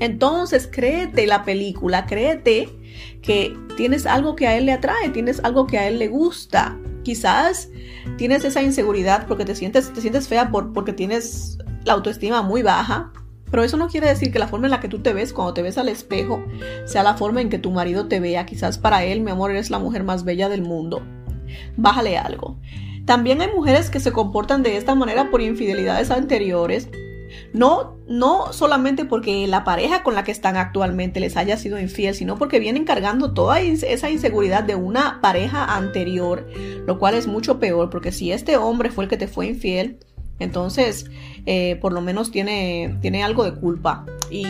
Entonces, 0.00 0.66
créete 0.66 1.26
la 1.26 1.44
película, 1.44 2.06
créete 2.06 2.68
que 3.22 3.56
tienes 3.76 4.06
algo 4.06 4.34
que 4.34 4.46
a 4.46 4.56
él 4.56 4.66
le 4.66 4.72
atrae, 4.72 5.10
tienes 5.10 5.40
algo 5.44 5.66
que 5.66 5.78
a 5.78 5.86
él 5.86 5.98
le 5.98 6.08
gusta. 6.08 6.78
Quizás 7.02 7.68
tienes 8.16 8.44
esa 8.44 8.62
inseguridad 8.62 9.26
porque 9.26 9.44
te 9.44 9.54
sientes, 9.54 9.92
te 9.92 10.00
sientes 10.00 10.26
fea 10.26 10.50
por, 10.50 10.72
porque 10.72 10.92
tienes 10.92 11.58
la 11.84 11.92
autoestima 11.92 12.42
muy 12.42 12.62
baja. 12.62 13.12
Pero 13.50 13.64
eso 13.64 13.76
no 13.76 13.88
quiere 13.88 14.06
decir 14.06 14.32
que 14.32 14.38
la 14.38 14.48
forma 14.48 14.68
en 14.68 14.70
la 14.70 14.80
que 14.80 14.88
tú 14.88 15.00
te 15.00 15.12
ves 15.12 15.32
cuando 15.32 15.54
te 15.54 15.62
ves 15.62 15.76
al 15.76 15.88
espejo 15.88 16.42
sea 16.86 17.02
la 17.02 17.14
forma 17.14 17.40
en 17.40 17.50
que 17.50 17.58
tu 17.58 17.70
marido 17.70 18.06
te 18.06 18.20
vea. 18.20 18.46
Quizás 18.46 18.78
para 18.78 19.04
él, 19.04 19.20
mi 19.20 19.32
amor, 19.32 19.50
eres 19.50 19.70
la 19.70 19.78
mujer 19.78 20.04
más 20.04 20.24
bella 20.24 20.48
del 20.48 20.62
mundo. 20.62 21.02
Bájale 21.76 22.16
algo. 22.16 22.58
También 23.06 23.40
hay 23.40 23.48
mujeres 23.52 23.90
que 23.90 23.98
se 23.98 24.12
comportan 24.12 24.62
de 24.62 24.76
esta 24.76 24.94
manera 24.94 25.30
por 25.30 25.40
infidelidades 25.40 26.10
anteriores 26.10 26.88
no, 27.52 27.98
no 28.06 28.52
solamente 28.52 29.04
porque 29.04 29.46
la 29.46 29.64
pareja 29.64 30.02
con 30.02 30.14
la 30.14 30.22
que 30.22 30.32
están 30.32 30.56
actualmente 30.56 31.20
les 31.20 31.36
haya 31.36 31.56
sido 31.56 31.78
infiel, 31.78 32.14
sino 32.14 32.38
porque 32.38 32.60
vienen 32.60 32.84
cargando 32.84 33.32
toda 33.32 33.60
esa 33.60 34.10
inseguridad 34.10 34.62
de 34.62 34.76
una 34.76 35.20
pareja 35.20 35.76
anterior, 35.76 36.46
lo 36.86 36.98
cual 36.98 37.14
es 37.14 37.26
mucho 37.26 37.58
peor, 37.58 37.90
porque 37.90 38.12
si 38.12 38.30
este 38.30 38.56
hombre 38.56 38.90
fue 38.90 39.04
el 39.04 39.10
que 39.10 39.16
te 39.16 39.26
fue 39.26 39.46
infiel, 39.46 39.98
entonces 40.38 41.10
eh, 41.46 41.76
por 41.80 41.92
lo 41.92 42.00
menos 42.00 42.30
tiene, 42.30 42.98
tiene 43.00 43.22
algo 43.22 43.44
de 43.44 43.54
culpa 43.54 44.06
y 44.30 44.46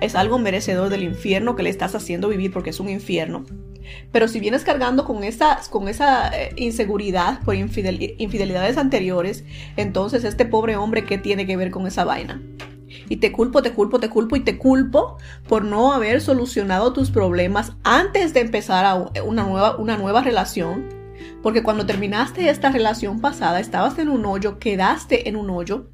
es 0.00 0.14
algo 0.14 0.38
merecedor 0.38 0.90
del 0.90 1.02
infierno 1.02 1.56
que 1.56 1.62
le 1.62 1.70
estás 1.70 1.94
haciendo 1.94 2.28
vivir 2.28 2.52
porque 2.52 2.70
es 2.70 2.80
un 2.80 2.88
infierno. 2.88 3.44
Pero 4.12 4.28
si 4.28 4.40
vienes 4.40 4.64
cargando 4.64 5.04
con 5.04 5.24
esa, 5.24 5.60
con 5.70 5.88
esa 5.88 6.28
eh, 6.28 6.52
inseguridad 6.56 7.40
por 7.42 7.54
infidelidades 7.54 8.76
anteriores, 8.76 9.44
entonces 9.76 10.24
este 10.24 10.44
pobre 10.44 10.76
hombre, 10.76 11.04
¿qué 11.04 11.18
tiene 11.18 11.46
que 11.46 11.56
ver 11.56 11.70
con 11.70 11.86
esa 11.86 12.04
vaina? 12.04 12.40
Y 13.08 13.16
te 13.16 13.32
culpo, 13.32 13.62
te 13.62 13.72
culpo, 13.72 14.00
te 14.00 14.08
culpo 14.08 14.36
y 14.36 14.40
te 14.40 14.56
culpo 14.56 15.18
por 15.48 15.64
no 15.64 15.92
haber 15.92 16.20
solucionado 16.20 16.92
tus 16.92 17.10
problemas 17.10 17.72
antes 17.82 18.32
de 18.34 18.40
empezar 18.40 19.10
una 19.24 19.44
nueva, 19.44 19.76
una 19.76 19.96
nueva 19.96 20.22
relación. 20.22 20.88
Porque 21.42 21.62
cuando 21.62 21.86
terminaste 21.86 22.48
esta 22.48 22.70
relación 22.70 23.20
pasada, 23.20 23.60
estabas 23.60 23.98
en 23.98 24.08
un 24.08 24.24
hoyo, 24.24 24.58
quedaste 24.58 25.28
en 25.28 25.36
un 25.36 25.50
hoyo 25.50 25.90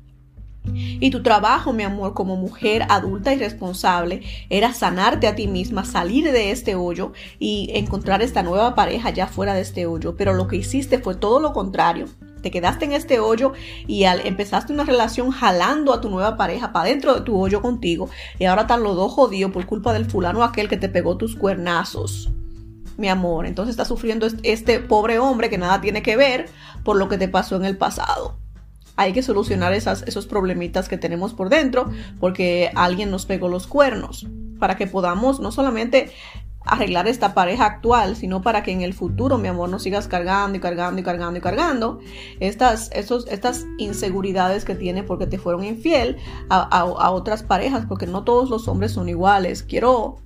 y 0.75 1.11
tu 1.11 1.23
trabajo, 1.23 1.73
mi 1.73 1.83
amor, 1.83 2.15
como 2.15 2.37
mujer 2.37 2.87
adulta 2.89 3.33
y 3.33 3.39
responsable, 3.39 4.23
era 4.49 4.73
sanarte 4.73 5.27
a 5.27 5.35
ti 5.35 5.47
misma, 5.47 5.85
salir 5.85 6.31
de 6.31 6.51
este 6.51 6.75
hoyo 6.75 7.13
y 7.39 7.71
encontrar 7.75 8.23
esta 8.23 8.43
nueva 8.43 8.75
pareja 8.75 9.11
ya 9.11 9.27
fuera 9.27 9.55
de 9.55 9.61
este 9.61 9.87
hoyo. 9.87 10.17
Pero 10.17 10.33
lo 10.33 10.49
que 10.49 10.57
hiciste 10.57 10.99
fue 10.99 11.15
todo 11.15 11.41
lo 11.41 11.53
contrario. 11.53 12.07
Te 12.43 12.51
quedaste 12.51 12.87
en 12.87 12.93
este 12.93 13.21
hoyo 13.21 13.53
y 13.87 14.05
al, 14.05 14.27
empezaste 14.27 14.73
una 14.73 14.85
relación 14.85 15.31
jalando 15.31 15.93
a 15.93 16.01
tu 16.01 16.09
nueva 16.09 16.37
pareja 16.37 16.73
para 16.73 16.89
dentro 16.89 17.15
de 17.15 17.21
tu 17.21 17.39
hoyo 17.39 17.61
contigo 17.61 18.09
y 18.39 18.47
ahora 18.47 18.63
están 18.63 18.83
los 18.83 18.97
dos 18.97 19.13
jodidos 19.13 19.53
por 19.53 19.67
culpa 19.67 19.93
del 19.93 20.07
fulano 20.07 20.43
aquel 20.43 20.69
que 20.69 20.79
te 20.79 20.89
pegó 20.89 21.17
tus 21.17 21.37
cuernazos. 21.37 22.31
Mi 22.97 23.09
amor, 23.09 23.47
entonces 23.47 23.73
está 23.73 23.85
sufriendo 23.85 24.27
este 24.43 24.81
pobre 24.81 25.19
hombre 25.19 25.51
que 25.51 25.59
nada 25.59 25.81
tiene 25.81 26.03
que 26.03 26.17
ver 26.17 26.49
por 26.85 26.97
lo 26.97 27.09
que 27.09 27.19
te 27.19 27.29
pasó 27.29 27.57
en 27.57 27.65
el 27.65 27.77
pasado 27.77 28.39
hay 28.97 29.13
que 29.13 29.23
solucionar 29.23 29.73
esas, 29.73 30.03
esos 30.03 30.27
problemitas 30.27 30.89
que 30.89 30.99
tenemos 30.99 31.35
por 31.35 31.49
dentro 31.49 31.91
porque 32.19 32.71
alguien 32.75 33.11
nos 33.11 33.27
pegó 33.27 33.49
los 33.49 33.67
cuernos 33.67 34.27
para 34.59 34.77
que 34.77 34.87
podamos 34.87 35.41
no 35.41 35.53
solamente 35.53 36.13
arreglar 36.65 37.09
esta 37.09 37.33
pareja 37.35 37.65
actual, 37.65 38.17
sino 38.17 38.43
para 38.43 38.63
que 38.63 38.71
en 38.71 38.83
el 38.83 38.93
futuro, 38.93 39.39
mi 39.39 39.49
amor, 39.49 39.71
no 39.71 39.79
sigas 39.79 40.09
cargando 40.09 40.59
y 40.59 40.61
cargando 40.61 41.01
y 41.01 41.05
cargando 41.05 41.39
y 41.39 41.43
cargando 41.43 42.01
estas, 42.39 42.91
esos, 42.93 43.27
estas 43.29 43.67
inseguridades 43.79 44.65
que 44.65 44.75
tiene 44.75 45.03
porque 45.03 45.27
te 45.27 45.39
fueron 45.39 45.65
infiel 45.65 46.19
a, 46.51 46.61
a 46.61 47.11
otras 47.11 47.43
parejas, 47.43 47.87
porque 47.89 48.07
no 48.07 48.25
todos 48.25 48.51
los 48.51 48.69
hombres 48.69 48.93
son 48.93 49.09
iguales. 49.09 49.63
Quiero 49.63 50.19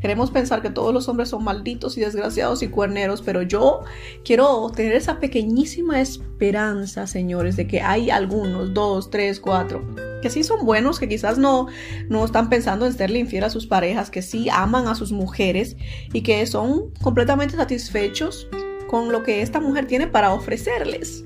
Queremos 0.00 0.30
pensar 0.30 0.60
que 0.62 0.70
todos 0.70 0.92
los 0.92 1.08
hombres 1.08 1.30
son 1.30 1.42
malditos 1.42 1.96
y 1.96 2.00
desgraciados 2.00 2.62
y 2.62 2.68
cuerneros, 2.68 3.22
pero 3.22 3.42
yo 3.42 3.80
quiero 4.24 4.70
tener 4.74 4.92
esa 4.92 5.18
pequeñísima 5.18 6.00
esperanza, 6.00 7.06
señores, 7.06 7.56
de 7.56 7.66
que 7.66 7.80
hay 7.80 8.10
algunos, 8.10 8.74
dos, 8.74 9.10
tres, 9.10 9.40
cuatro, 9.40 9.82
que 10.20 10.28
sí 10.28 10.44
son 10.44 10.66
buenos, 10.66 10.98
que 10.98 11.08
quizás 11.08 11.38
no, 11.38 11.68
no 12.08 12.24
están 12.24 12.50
pensando 12.50 12.86
en 12.86 12.92
serle 12.92 13.20
infiel 13.20 13.44
a 13.44 13.50
sus 13.50 13.66
parejas, 13.66 14.10
que 14.10 14.22
sí 14.22 14.48
aman 14.52 14.86
a 14.86 14.94
sus 14.94 15.12
mujeres 15.12 15.76
y 16.12 16.22
que 16.22 16.44
son 16.46 16.90
completamente 17.02 17.56
satisfechos 17.56 18.48
con 18.88 19.10
lo 19.10 19.22
que 19.22 19.40
esta 19.42 19.60
mujer 19.60 19.86
tiene 19.86 20.06
para 20.06 20.32
ofrecerles. 20.34 21.24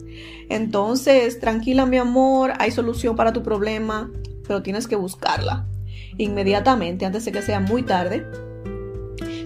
Entonces, 0.49 1.39
tranquila 1.41 1.87
mi 1.87 1.99
amor, 1.99 2.53
hay 2.59 2.71
solución 2.71 3.17
para 3.17 3.33
tu 3.33 3.43
problema, 3.43 4.11
pero 4.47 4.63
tienes 4.63 4.87
que 4.87 4.97
buscarla 4.97 5.67
inmediatamente 6.19 7.07
antes 7.07 7.25
de 7.25 7.33
que 7.33 7.43
sea 7.43 7.61
muy 7.61 7.83
tarde 7.83 8.27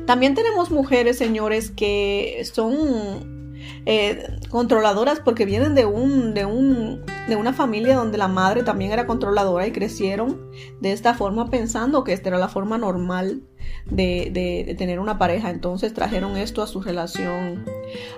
también 0.07 0.35
tenemos 0.35 0.71
mujeres, 0.71 1.19
señores, 1.19 1.71
que 1.71 2.45
son 2.53 3.45
eh, 3.87 4.39
controladoras 4.51 5.21
porque 5.21 5.45
vienen 5.45 5.75
de, 5.75 5.85
un, 5.85 6.35
de, 6.35 6.45
un, 6.45 7.03
de 7.29 7.37
una 7.37 7.53
familia 7.53 7.97
donde 7.97 8.19
la 8.19 8.29
madre 8.29 8.63
también 8.63 8.93
era 8.93 9.07
controladora 9.07 9.67
y 9.67 9.73
crecieron 9.73 10.51
de 10.81 10.93
esta 10.93 11.15
forma 11.15 11.51
pensando 11.51 12.05
que 12.05 12.13
esta 12.13 12.29
era 12.29 12.39
la 12.39 12.49
forma 12.49 12.79
normal 12.79 13.43
de, 13.87 14.31
de, 14.33 14.75
tener 14.75 15.01
una 15.01 15.19
pareja. 15.19 15.51
Entonces 15.51 15.95
trajeron 15.95 16.37
esto 16.37 16.63
a 16.63 16.67
su 16.67 16.81
relación, 16.81 17.65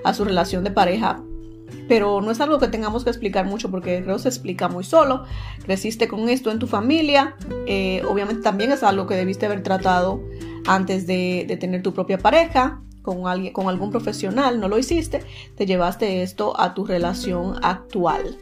a 0.05 0.15
su 0.15 0.25
relación 0.25 0.65
de 0.65 0.71
pareja 0.71 1.23
pero 1.89 2.21
no 2.21 2.31
es 2.31 2.41
algo 2.41 2.59
que 2.59 2.69
tengamos 2.69 3.05
que 3.05 3.11
explicar 3.11 3.47
mucho 3.47 3.71
porque 3.71 4.03
creo 4.03 4.19
se 4.19 4.29
explica 4.29 4.69
muy 4.69 4.85
solo. 4.85 5.25
Creciste 5.65 6.09
con 6.09 6.29
esto 6.29 6.51
en 6.51 6.59
tu 6.59 6.67
familia, 6.67 7.37
eh, 7.67 8.03
obviamente 8.09 8.43
también 8.43 8.73
es 8.73 8.83
algo 8.83 9.07
que 9.07 9.15
debiste 9.15 9.47
haber 9.47 9.63
tratado 9.63 10.21
antes 10.67 11.07
de, 11.07 11.57
tener 11.61 11.83
tu 11.83 11.95
propia 11.95 12.19
pareja, 12.19 12.81
con, 13.03 13.29
alguien, 13.29 13.53
con 13.53 13.69
algún 13.69 13.91
profesional, 13.91 14.59
no 14.59 14.67
lo 14.67 14.79
hiciste, 14.79 15.23
te 15.57 15.65
llevaste 15.65 16.23
esto 16.23 16.59
a 16.59 16.75
tu 16.75 16.85
relación 16.85 17.55
actual. 17.63 18.37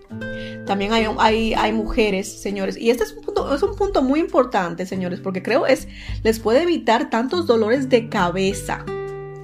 También 0.66 0.94
hay, 0.94 1.06
hay, 1.18 1.52
hay 1.52 1.72
mujeres, 1.72 2.40
señores, 2.40 2.78
y 2.78 2.88
este 2.88 3.04
es 3.04 3.12
un, 3.12 3.24
punto, 3.24 3.54
es 3.54 3.62
un 3.62 3.76
punto 3.76 4.00
muy 4.00 4.20
importante, 4.20 4.86
señores, 4.86 5.20
porque 5.20 5.42
creo 5.42 5.66
es, 5.66 5.86
les 6.22 6.40
puede 6.40 6.62
evitar 6.62 7.10
tantos 7.10 7.46
dolores 7.46 7.90
de 7.90 8.08
cabeza. 8.08 8.86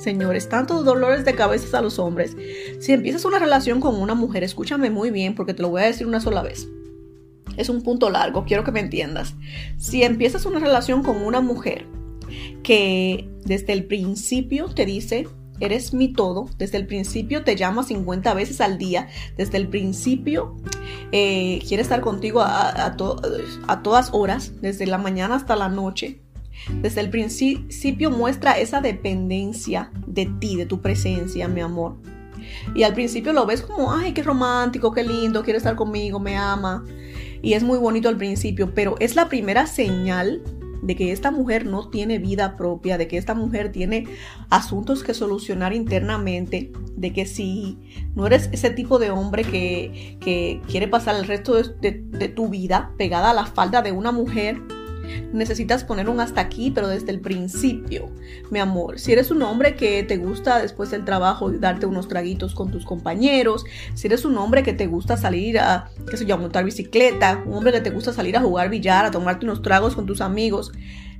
Señores, 0.00 0.48
tantos 0.48 0.82
dolores 0.86 1.26
de 1.26 1.34
cabeza 1.34 1.78
a 1.78 1.82
los 1.82 1.98
hombres. 1.98 2.34
Si 2.80 2.92
empiezas 2.92 3.26
una 3.26 3.38
relación 3.38 3.80
con 3.80 3.96
una 3.96 4.14
mujer, 4.14 4.42
escúchame 4.42 4.88
muy 4.88 5.10
bien 5.10 5.34
porque 5.34 5.52
te 5.52 5.60
lo 5.60 5.68
voy 5.68 5.82
a 5.82 5.86
decir 5.86 6.06
una 6.06 6.22
sola 6.22 6.42
vez. 6.42 6.68
Es 7.58 7.68
un 7.68 7.82
punto 7.82 8.08
largo, 8.08 8.46
quiero 8.46 8.64
que 8.64 8.72
me 8.72 8.80
entiendas. 8.80 9.34
Si 9.76 10.02
empiezas 10.02 10.46
una 10.46 10.58
relación 10.58 11.02
con 11.02 11.22
una 11.22 11.42
mujer 11.42 11.84
que 12.62 13.28
desde 13.44 13.74
el 13.74 13.84
principio 13.84 14.70
te 14.70 14.86
dice, 14.86 15.28
eres 15.60 15.92
mi 15.92 16.10
todo, 16.10 16.48
desde 16.56 16.78
el 16.78 16.86
principio 16.86 17.44
te 17.44 17.54
llama 17.54 17.82
50 17.82 18.32
veces 18.32 18.62
al 18.62 18.78
día, 18.78 19.08
desde 19.36 19.58
el 19.58 19.68
principio 19.68 20.56
eh, 21.12 21.62
quiere 21.68 21.82
estar 21.82 22.00
contigo 22.00 22.40
a, 22.40 22.86
a 22.86 23.82
todas 23.82 24.08
horas, 24.14 24.52
desde 24.62 24.86
la 24.86 24.96
mañana 24.96 25.34
hasta 25.34 25.56
la 25.56 25.68
noche. 25.68 26.22
Desde 26.80 27.00
el 27.00 27.10
principio 27.10 28.10
muestra 28.10 28.58
esa 28.58 28.80
dependencia 28.80 29.90
de 30.06 30.26
ti, 30.26 30.56
de 30.56 30.66
tu 30.66 30.80
presencia, 30.80 31.48
mi 31.48 31.60
amor. 31.60 31.96
Y 32.74 32.82
al 32.82 32.94
principio 32.94 33.32
lo 33.32 33.46
ves 33.46 33.62
como, 33.62 33.92
ay, 33.92 34.12
qué 34.12 34.22
romántico, 34.22 34.92
qué 34.92 35.04
lindo, 35.04 35.42
quiere 35.42 35.58
estar 35.58 35.76
conmigo, 35.76 36.20
me 36.20 36.36
ama. 36.36 36.84
Y 37.42 37.54
es 37.54 37.62
muy 37.62 37.78
bonito 37.78 38.08
al 38.08 38.16
principio, 38.16 38.74
pero 38.74 38.96
es 39.00 39.16
la 39.16 39.28
primera 39.28 39.66
señal 39.66 40.42
de 40.82 40.96
que 40.96 41.12
esta 41.12 41.30
mujer 41.30 41.66
no 41.66 41.88
tiene 41.88 42.18
vida 42.18 42.56
propia, 42.56 42.96
de 42.96 43.06
que 43.06 43.18
esta 43.18 43.34
mujer 43.34 43.70
tiene 43.70 44.06
asuntos 44.48 45.02
que 45.02 45.12
solucionar 45.12 45.74
internamente, 45.74 46.72
de 46.96 47.12
que 47.12 47.26
si 47.26 47.78
no 48.14 48.26
eres 48.26 48.48
ese 48.52 48.70
tipo 48.70 48.98
de 48.98 49.10
hombre 49.10 49.44
que, 49.44 50.16
quiere 50.66 50.88
pasar 50.88 51.16
el 51.16 51.26
resto 51.26 51.54
de 51.54 52.28
tu 52.34 52.48
vida 52.48 52.92
pegada 52.96 53.30
a 53.30 53.34
la 53.34 53.46
falda 53.46 53.82
de 53.82 53.92
una 53.92 54.12
mujer, 54.12 54.60
necesitas 55.32 55.84
poner 55.84 56.08
un 56.08 56.20
hasta 56.20 56.40
aquí, 56.40 56.70
pero 56.70 56.88
desde 56.88 57.10
el 57.10 57.20
principio, 57.20 58.10
mi 58.50 58.58
amor. 58.58 58.98
Si 58.98 59.12
eres 59.12 59.30
un 59.30 59.42
hombre 59.42 59.76
que 59.76 60.02
te 60.02 60.16
gusta 60.16 60.60
después 60.60 60.90
del 60.90 61.04
trabajo 61.04 61.50
darte 61.50 61.86
unos 61.86 62.08
traguitos 62.08 62.54
con 62.54 62.70
tus 62.70 62.84
compañeros, 62.84 63.64
si 63.94 64.06
eres 64.06 64.24
un 64.24 64.36
hombre 64.38 64.62
que 64.62 64.72
te 64.72 64.86
gusta 64.86 65.16
salir 65.16 65.58
a, 65.58 65.90
qué 66.10 66.16
sé 66.16 66.26
montar 66.36 66.64
bicicleta, 66.64 67.42
un 67.46 67.54
hombre 67.54 67.72
que 67.72 67.80
te 67.80 67.90
gusta 67.90 68.12
salir 68.12 68.36
a 68.36 68.40
jugar 68.40 68.70
billar, 68.70 69.04
a 69.04 69.10
tomarte 69.10 69.44
unos 69.44 69.62
tragos 69.62 69.94
con 69.94 70.06
tus 70.06 70.20
amigos, 70.20 70.72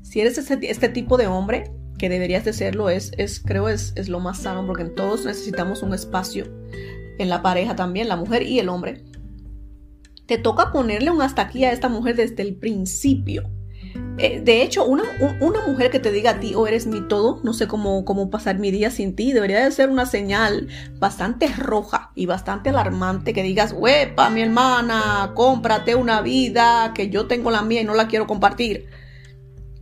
si 0.03 0.20
eres 0.20 0.38
este 0.38 0.88
tipo 0.88 1.16
de 1.16 1.26
hombre, 1.26 1.72
que 1.98 2.09
deberías 2.09 2.44
de 2.46 2.55
serlo, 2.55 2.88
es, 2.88 3.12
es 3.18 3.40
creo 3.40 3.68
es, 3.68 3.92
es 3.94 4.09
lo 4.09 4.20
más 4.20 4.38
sano, 4.38 4.66
porque 4.66 4.85
todos 4.87 5.26
necesitamos 5.26 5.83
un 5.83 5.92
espacio 5.92 6.46
en 7.18 7.29
la 7.29 7.42
pareja 7.42 7.76
también, 7.76 8.09
la 8.09 8.16
mujer 8.16 8.42
y 8.42 8.59
el 8.59 8.70
hombre. 8.70 9.05
Te 10.26 10.38
toca 10.38 10.72
ponerle 10.72 11.11
un 11.11 11.20
hasta 11.20 11.42
aquí 11.42 11.64
a 11.64 11.72
esta 11.72 11.88
mujer 11.88 12.16
desde 12.16 12.42
el 12.42 12.57
principio 12.57 13.50
eh, 14.22 14.42
de 14.44 14.62
hecho, 14.62 14.85
una, 14.85 15.05
mujer 15.66 15.90
que 15.90 15.98
te 15.98 16.12
diga 16.12 16.33
a 16.33 16.40
ti, 16.40 16.53
oh, 16.55 16.66
eres 16.66 16.87
mi 16.87 17.00
todo, 17.00 17.40
no 17.42 17.55
sé 17.55 17.66
cómo, 17.66 18.05
cómo 18.05 18.29
pasar 18.29 18.59
mi 18.59 18.70
día 18.70 18.90
sin 18.90 19.16
ti, 19.16 19.33
debería 19.33 19.64
de 19.64 19.70
ser 19.70 19.88
una 19.88 20.05
señal 20.05 20.68
bastante 20.98 21.48
roja 21.48 22.12
y 22.14 22.26
bastante 22.26 22.68
alarmante 22.68 23.33
que 23.33 23.42
digas, 23.42 23.72
huepa, 23.72 24.29
mi 24.29 24.42
hermana, 24.42 25.33
cómprate 25.35 25.94
una 25.94 26.20
vida, 26.20 26.92
que 26.94 27.09
yo 27.09 27.29
tengo 27.29 27.50
la 27.50 27.62
mía 27.62 27.81
y 27.81 27.85
no 27.85 27.94
la 27.94 28.09
quiero 28.09 28.26
compartir. 28.26 28.88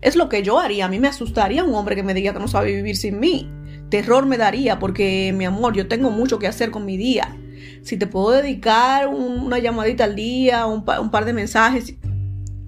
Es 0.00 0.14
lo 0.14 0.28
que 0.28 0.44
yo 0.44 0.60
haría. 0.60 0.84
A 0.84 0.88
mí 0.88 1.00
me 1.00 1.08
asustaría 1.08 1.64
un 1.64 1.74
hombre 1.74 1.96
que 1.96 2.04
me 2.04 2.14
diga 2.14 2.32
que 2.32 2.38
no 2.38 2.46
sabe 2.46 2.72
vivir 2.72 2.96
sin 2.96 3.18
mí. 3.18 3.50
Terror 3.90 4.24
me 4.26 4.36
daría 4.36 4.78
porque, 4.78 5.34
mi 5.36 5.46
amor, 5.46 5.74
yo 5.74 5.88
tengo 5.88 6.10
mucho 6.10 6.38
que 6.38 6.46
hacer 6.46 6.70
con 6.70 6.84
mi 6.84 6.96
día. 6.96 7.36
Si 7.82 7.96
te 7.96 8.06
puedo 8.06 8.30
dedicar 8.30 9.08
una 9.08 9.58
llamadita 9.58 10.04
al 10.04 10.14
día, 10.14 10.66
un 10.66 10.84
par 10.84 11.24
de 11.24 11.32
mensajes, 11.32 11.94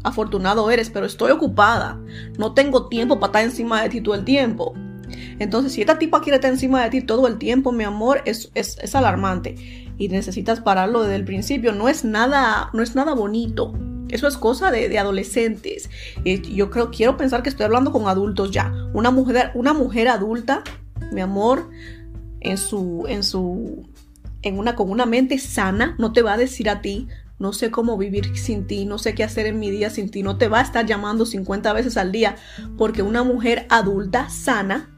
afortunado 0.02 0.70
eres, 0.70 0.90
pero 0.90 1.06
estoy 1.06 1.30
ocupada. 1.30 2.00
No 2.38 2.54
tengo 2.54 2.88
tiempo 2.88 3.18
para 3.20 3.28
estar 3.28 3.44
encima 3.44 3.82
de 3.82 3.88
ti 3.88 4.00
todo 4.00 4.14
el 4.14 4.24
tiempo. 4.24 4.74
Entonces, 5.38 5.72
si 5.72 5.80
esta 5.80 5.98
tipa 5.98 6.20
quiere 6.20 6.36
estar 6.36 6.50
encima 6.50 6.82
de 6.82 6.90
ti 6.90 7.02
todo 7.02 7.26
el 7.26 7.38
tiempo, 7.38 7.72
mi 7.72 7.84
amor, 7.84 8.22
es, 8.24 8.50
es, 8.54 8.94
alarmante. 8.94 9.54
Y 9.98 10.08
necesitas 10.08 10.60
pararlo 10.60 11.02
desde 11.02 11.16
el 11.16 11.24
principio. 11.24 11.72
No 11.72 11.88
es 11.88 12.04
nada, 12.04 12.70
no 12.72 12.82
es 12.82 12.94
nada 12.94 13.14
bonito. 13.14 13.72
Eso 14.08 14.26
es 14.26 14.36
cosa 14.36 14.70
de, 14.70 14.98
adolescentes. 14.98 15.88
yo 16.24 16.70
creo, 16.70 16.90
quiero 16.90 17.16
pensar 17.16 17.42
que 17.42 17.48
estoy 17.48 17.64
hablando 17.64 17.92
con 17.92 18.08
adultos 18.08 18.50
ya. 18.50 18.72
Una 18.92 19.10
mujer, 19.10 19.50
una 19.54 19.72
mujer 19.72 20.08
adulta, 20.08 20.64
mi 21.12 21.20
amor, 21.20 21.70
en 22.40 22.58
su, 22.58 23.04
en 23.08 23.22
su, 23.22 23.86
en 24.42 24.58
una, 24.58 24.74
con 24.74 24.90
una 24.90 25.06
mente 25.06 25.38
sana, 25.38 25.94
no 25.98 26.12
te 26.12 26.22
va 26.22 26.34
a 26.34 26.36
decir 26.38 26.68
a 26.68 26.80
ti, 26.80 27.08
no 27.40 27.54
sé 27.54 27.70
cómo 27.70 27.96
vivir 27.96 28.36
sin 28.36 28.66
ti, 28.66 28.84
no 28.84 28.98
sé 28.98 29.14
qué 29.14 29.24
hacer 29.24 29.46
en 29.46 29.58
mi 29.58 29.70
día 29.70 29.90
sin 29.90 30.10
ti, 30.10 30.22
no 30.22 30.36
te 30.36 30.46
va 30.46 30.60
a 30.60 30.62
estar 30.62 30.86
llamando 30.86 31.24
50 31.24 31.72
veces 31.72 31.96
al 31.96 32.12
día, 32.12 32.36
porque 32.76 33.02
una 33.02 33.24
mujer 33.24 33.66
adulta, 33.70 34.28
sana, 34.28 34.90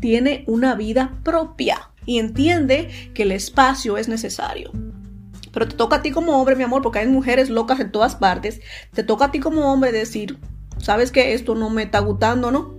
tiene 0.00 0.44
una 0.46 0.76
vida 0.76 1.18
propia 1.24 1.90
y 2.06 2.20
entiende 2.20 2.88
que 3.14 3.24
el 3.24 3.32
espacio 3.32 3.98
es 3.98 4.08
necesario. 4.08 4.70
Pero 5.52 5.66
te 5.66 5.74
toca 5.74 5.96
a 5.96 6.02
ti 6.02 6.12
como 6.12 6.40
hombre, 6.40 6.54
mi 6.54 6.62
amor, 6.62 6.82
porque 6.82 7.00
hay 7.00 7.08
mujeres 7.08 7.50
locas 7.50 7.80
en 7.80 7.90
todas 7.90 8.14
partes. 8.14 8.60
Te 8.92 9.02
toca 9.02 9.26
a 9.26 9.30
ti 9.32 9.40
como 9.40 9.72
hombre 9.72 9.90
decir, 9.90 10.38
¿sabes 10.78 11.10
que 11.10 11.34
Esto 11.34 11.56
no 11.56 11.68
me 11.68 11.82
está 11.82 11.98
gustando, 11.98 12.52
¿no? 12.52 12.78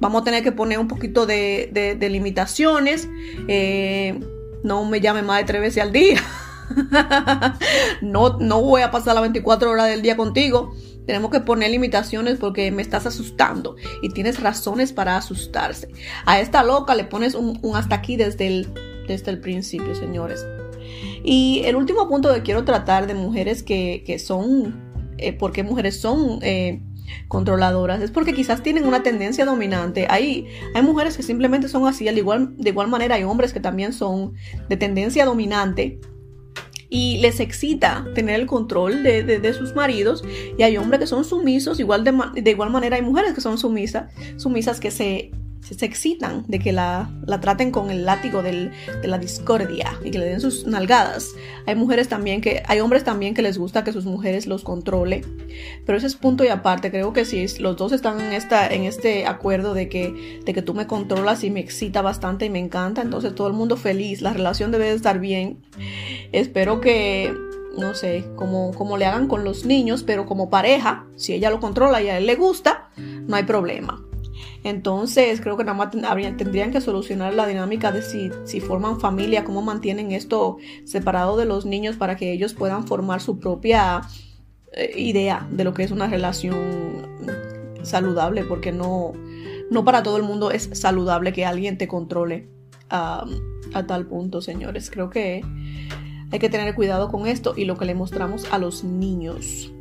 Vamos 0.00 0.22
a 0.22 0.24
tener 0.24 0.42
que 0.42 0.50
poner 0.50 0.80
un 0.80 0.88
poquito 0.88 1.26
de, 1.26 1.96
limitaciones. 2.00 3.08
Eh, 3.46 4.18
no 4.64 4.84
me 4.84 5.00
llame 5.00 5.22
más 5.22 5.38
de 5.38 5.44
tres 5.44 5.60
veces 5.60 5.82
al 5.82 5.92
día. 5.92 6.20
no, 8.02 8.38
no 8.38 8.62
voy 8.62 8.82
a 8.82 8.90
pasar 8.90 9.14
las 9.14 9.22
24 9.22 9.70
horas 9.70 9.88
del 9.88 10.02
día 10.02 10.16
contigo. 10.16 10.74
Tenemos 11.06 11.30
que 11.30 11.40
poner 11.40 11.70
limitaciones 11.70 12.36
porque 12.38 12.70
me 12.70 12.82
estás 12.82 13.06
asustando 13.06 13.76
y 14.02 14.10
tienes 14.10 14.40
razones 14.40 14.92
para 14.92 15.16
asustarse. 15.16 15.88
A 16.26 16.38
esta 16.40 16.62
loca 16.62 16.94
le 16.94 17.04
pones 17.04 17.34
un, 17.34 17.58
hasta 17.74 17.94
aquí 17.94 18.16
desde 18.16 18.46
el, 18.46 18.68
desde 19.06 19.30
el 19.30 19.40
principio, 19.40 19.94
señores. 19.94 20.46
Y 21.24 21.62
el 21.64 21.76
último 21.76 22.08
punto 22.08 22.32
que 22.34 22.42
quiero 22.42 22.64
tratar 22.64 23.06
de 23.06 23.14
mujeres 23.14 23.62
que, 23.62 24.22
son, 24.22 25.14
eh, 25.16 25.32
porque 25.32 25.62
mujeres 25.62 25.98
son 25.98 26.40
eh, 26.42 26.82
controladoras, 27.26 28.02
es 28.02 28.10
porque 28.10 28.34
quizás 28.34 28.62
tienen 28.62 28.86
una 28.86 29.02
tendencia 29.02 29.46
dominante. 29.46 30.06
Hay, 30.10 30.46
hay 30.74 30.82
mujeres 30.82 31.16
que 31.16 31.22
simplemente 31.22 31.68
son 31.68 31.86
así, 31.86 32.06
al 32.06 32.18
igual, 32.18 32.54
de 32.58 32.68
igual 32.68 32.88
manera 32.88 33.14
hay 33.14 33.24
hombres 33.24 33.54
que 33.54 33.60
también 33.60 33.94
son 33.94 34.34
de 34.68 34.76
tendencia 34.76 35.24
dominante 35.24 36.00
y 36.90 37.18
les 37.18 37.40
excita 37.40 38.06
tener 38.14 38.40
el 38.40 38.46
control 38.46 39.02
de, 39.02 39.54
sus 39.54 39.74
maridos. 39.74 40.24
Y 40.56 40.62
hay 40.62 40.76
hombres 40.76 41.00
que 41.00 41.06
son 41.06 41.24
sumisos, 41.24 41.80
igual 41.80 42.04
de, 42.04 42.42
de 42.42 42.50
igual 42.50 42.70
manera 42.70 42.96
hay 42.96 43.02
mujeres 43.02 43.34
que 43.34 43.40
son 43.40 43.58
sumisas, 43.58 44.10
sumisas 44.36 44.80
que 44.80 44.90
se 44.90 45.30
se 45.74 45.84
excitan 45.84 46.44
de 46.48 46.58
que 46.58 46.72
la, 46.72 47.10
traten 47.40 47.70
con 47.70 47.90
el 47.90 48.04
látigo 48.04 48.42
de 48.42 48.70
la 49.02 49.18
discordia 49.18 49.98
y 50.04 50.10
que 50.10 50.18
le 50.18 50.26
den 50.26 50.40
sus 50.40 50.66
nalgadas. 50.66 51.34
Hay 51.66 51.74
mujeres 51.74 52.08
también 52.08 52.40
que, 52.40 52.62
hay 52.66 52.80
hombres 52.80 53.04
también 53.04 53.34
que 53.34 53.42
les 53.42 53.58
gusta 53.58 53.84
que 53.84 53.92
sus 53.92 54.04
mujeres 54.04 54.46
los 54.46 54.64
controle, 54.64 55.22
pero 55.84 55.98
ese 55.98 56.06
es 56.06 56.16
punto 56.16 56.44
y 56.44 56.48
aparte. 56.48 56.90
Creo 56.90 57.12
que 57.12 57.24
si 57.24 57.46
los 57.58 57.76
dos 57.76 57.92
están 57.92 58.20
en, 58.20 58.32
esta, 58.32 58.66
en 58.68 58.84
este 58.84 59.26
acuerdo 59.26 59.74
de 59.74 59.88
que, 59.88 60.40
de 60.44 60.54
que 60.54 60.62
tú 60.62 60.74
me 60.74 60.86
controlas 60.86 61.44
y 61.44 61.50
me 61.50 61.60
excita 61.60 62.02
bastante 62.02 62.46
y 62.46 62.50
me 62.50 62.58
encanta, 62.58 63.02
entonces 63.02 63.34
todo 63.34 63.48
el 63.48 63.54
mundo 63.54 63.76
feliz, 63.76 64.22
la 64.22 64.32
relación 64.32 64.70
debe 64.70 64.86
de 64.86 64.94
estar 64.94 65.18
bien. 65.18 65.58
Espero 66.32 66.80
que 66.80 67.34
no 67.76 67.94
sé, 67.94 68.24
como, 68.34 68.72
como 68.72 68.96
le 68.96 69.06
hagan 69.06 69.28
con 69.28 69.44
los 69.44 69.64
niños, 69.64 70.02
pero 70.02 70.26
como 70.26 70.50
pareja, 70.50 71.06
si 71.16 71.32
ella 71.32 71.50
lo 71.50 71.60
controla 71.60 72.02
y 72.02 72.08
a 72.08 72.18
él 72.18 72.26
le 72.26 72.34
gusta, 72.34 72.90
no 72.96 73.36
hay 73.36 73.44
problema. 73.44 74.07
Entonces, 74.68 75.40
creo 75.40 75.56
que 75.56 75.64
nada 75.64 75.78
más 75.78 75.90
tendrían 75.90 76.70
que 76.70 76.82
solucionar 76.82 77.32
la 77.32 77.46
dinámica 77.46 77.90
de 77.90 78.02
si, 78.02 78.60
forman 78.60 79.00
familia, 79.00 79.42
cómo 79.42 79.62
mantienen 79.62 80.12
esto 80.12 80.58
separado 80.84 81.38
de 81.38 81.46
los 81.46 81.64
niños 81.64 81.96
para 81.96 82.16
que 82.16 82.32
ellos 82.32 82.52
puedan 82.52 82.86
formar 82.86 83.22
su 83.22 83.38
propia 83.38 84.02
eh, 84.72 84.92
idea 84.94 85.48
de 85.50 85.64
lo 85.64 85.72
que 85.72 85.84
es 85.84 85.90
una 85.90 86.06
relación 86.06 87.08
saludable, 87.82 88.44
porque 88.44 88.70
no, 88.70 89.14
no 89.70 89.84
para 89.86 90.02
todo 90.02 90.18
el 90.18 90.22
mundo 90.22 90.50
es 90.50 90.68
saludable 90.74 91.32
que 91.32 91.46
alguien 91.46 91.78
te 91.78 91.88
controle 91.88 92.50
a 92.90 93.24
tal 93.86 94.06
punto, 94.06 94.42
señores. 94.42 94.90
Creo 94.90 95.08
que 95.08 95.42
hay 96.30 96.38
que 96.38 96.50
tener 96.50 96.74
cuidado 96.74 97.08
con 97.08 97.26
esto 97.26 97.54
y 97.56 97.64
lo 97.64 97.78
que 97.78 97.86
le 97.86 97.94
mostramos 97.94 98.44
a 98.52 98.58
los 98.58 98.84
niños. 98.84 99.72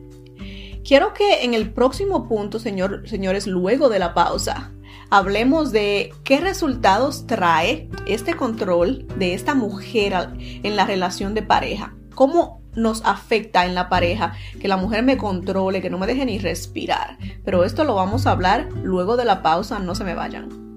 Quiero 0.87 1.13
que 1.13 1.43
en 1.43 1.53
el 1.53 1.73
próximo 1.73 2.29
punto, 2.29 2.59
señor, 2.59 3.03
señores, 3.09 3.45
luego 3.45 3.89
de 3.89 3.99
la 3.99 4.13
pausa, 4.13 4.71
hablemos 5.09 5.71
de 5.71 6.13
qué 6.23 6.39
resultados 6.39 7.27
trae 7.27 7.89
este 8.05 8.35
control 8.35 9.07
de 9.17 9.33
esta 9.33 9.55
mujer 9.55 10.29
en 10.39 10.75
la 10.75 10.85
relación 10.85 11.33
de 11.33 11.43
pareja. 11.43 11.95
¿Cómo 12.15 12.61
nos 12.73 13.03
afecta 13.05 13.65
en 13.65 13.75
la 13.75 13.89
pareja 13.89 14.33
que 14.59 14.67
la 14.67 14.77
mujer 14.77 15.03
me 15.03 15.17
controle, 15.17 15.81
que 15.81 15.89
no 15.89 15.97
me 15.97 16.07
deje 16.07 16.25
ni 16.25 16.39
respirar? 16.39 17.17
Pero 17.43 17.63
esto 17.63 17.83
lo 17.83 17.95
vamos 17.95 18.27
a 18.27 18.31
hablar 18.31 18.69
luego 18.83 19.17
de 19.17 19.25
la 19.25 19.41
pausa, 19.41 19.79
no 19.79 19.95
se 19.95 20.03
me 20.03 20.15
vayan. 20.15 20.67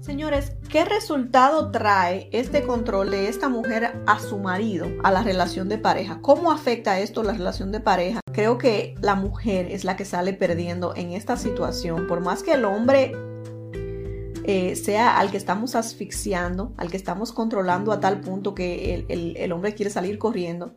Señores, 0.00 0.52
¿qué 0.68 0.84
resultado 0.84 1.70
trae 1.70 2.28
este 2.30 2.62
control 2.62 3.10
de 3.10 3.28
esta 3.28 3.48
mujer 3.48 4.02
a 4.06 4.20
su 4.20 4.38
marido, 4.38 4.86
a 5.02 5.10
la 5.10 5.22
relación 5.22 5.70
de 5.70 5.78
pareja? 5.78 6.18
¿Cómo 6.20 6.52
afecta 6.52 7.00
esto 7.00 7.22
la 7.22 7.32
relación 7.32 7.72
de 7.72 7.80
pareja? 7.80 8.20
Creo 8.34 8.58
que 8.58 8.94
la 9.00 9.14
mujer 9.14 9.66
es 9.70 9.84
la 9.84 9.96
que 9.96 10.04
sale 10.04 10.34
perdiendo 10.34 10.94
en 10.94 11.12
esta 11.12 11.38
situación, 11.38 12.06
por 12.06 12.20
más 12.20 12.42
que 12.42 12.52
el 12.52 12.66
hombre 12.66 13.12
eh, 14.46 14.76
sea 14.76 15.18
al 15.18 15.30
que 15.30 15.38
estamos 15.38 15.74
asfixiando, 15.74 16.74
al 16.76 16.90
que 16.90 16.98
estamos 16.98 17.32
controlando 17.32 17.92
a 17.92 18.00
tal 18.00 18.20
punto 18.20 18.54
que 18.54 19.06
el, 19.08 19.52
hombre 19.52 19.74
quiere 19.74 19.90
salir 19.90 20.18
corriendo. 20.18 20.74